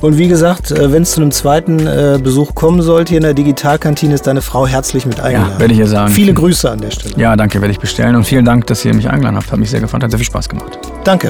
Und 0.00 0.16
wie 0.16 0.26
gesagt, 0.26 0.70
äh, 0.70 0.90
wenn 0.90 1.02
es 1.02 1.12
zu 1.12 1.20
einem 1.20 1.32
zweiten 1.32 1.86
äh, 1.86 2.18
Besuch 2.22 2.54
kommen 2.54 2.80
sollte 2.80 3.10
hier 3.10 3.18
in 3.18 3.24
der 3.24 3.34
Digitalkantine, 3.34 4.14
ist 4.14 4.26
deine 4.26 4.40
Frau 4.40 4.66
herzlich 4.66 5.04
mit 5.04 5.20
eingeladen. 5.20 5.52
Ja, 5.54 5.60
werde 5.60 5.74
ich 5.74 5.80
ihr 5.80 5.86
sagen. 5.86 6.12
Viele 6.12 6.32
Grüße 6.32 6.70
an 6.70 6.80
der 6.80 6.92
Stelle. 6.92 7.14
Ja, 7.18 7.36
danke, 7.36 7.60
werde 7.60 7.72
ich 7.72 7.78
bestellen. 7.78 8.16
Und 8.16 8.24
vielen 8.24 8.46
Dank, 8.46 8.66
dass 8.68 8.84
ihr 8.86 8.94
mich 8.94 9.10
eingeladen 9.10 9.36
habt. 9.36 9.52
Hat 9.52 9.58
mich 9.58 9.70
sehr 9.70 9.80
gefreut, 9.80 10.02
hat 10.02 10.10
sehr 10.10 10.18
viel 10.18 10.26
Spaß 10.26 10.48
gemacht. 10.48 10.78
Danke. 11.04 11.28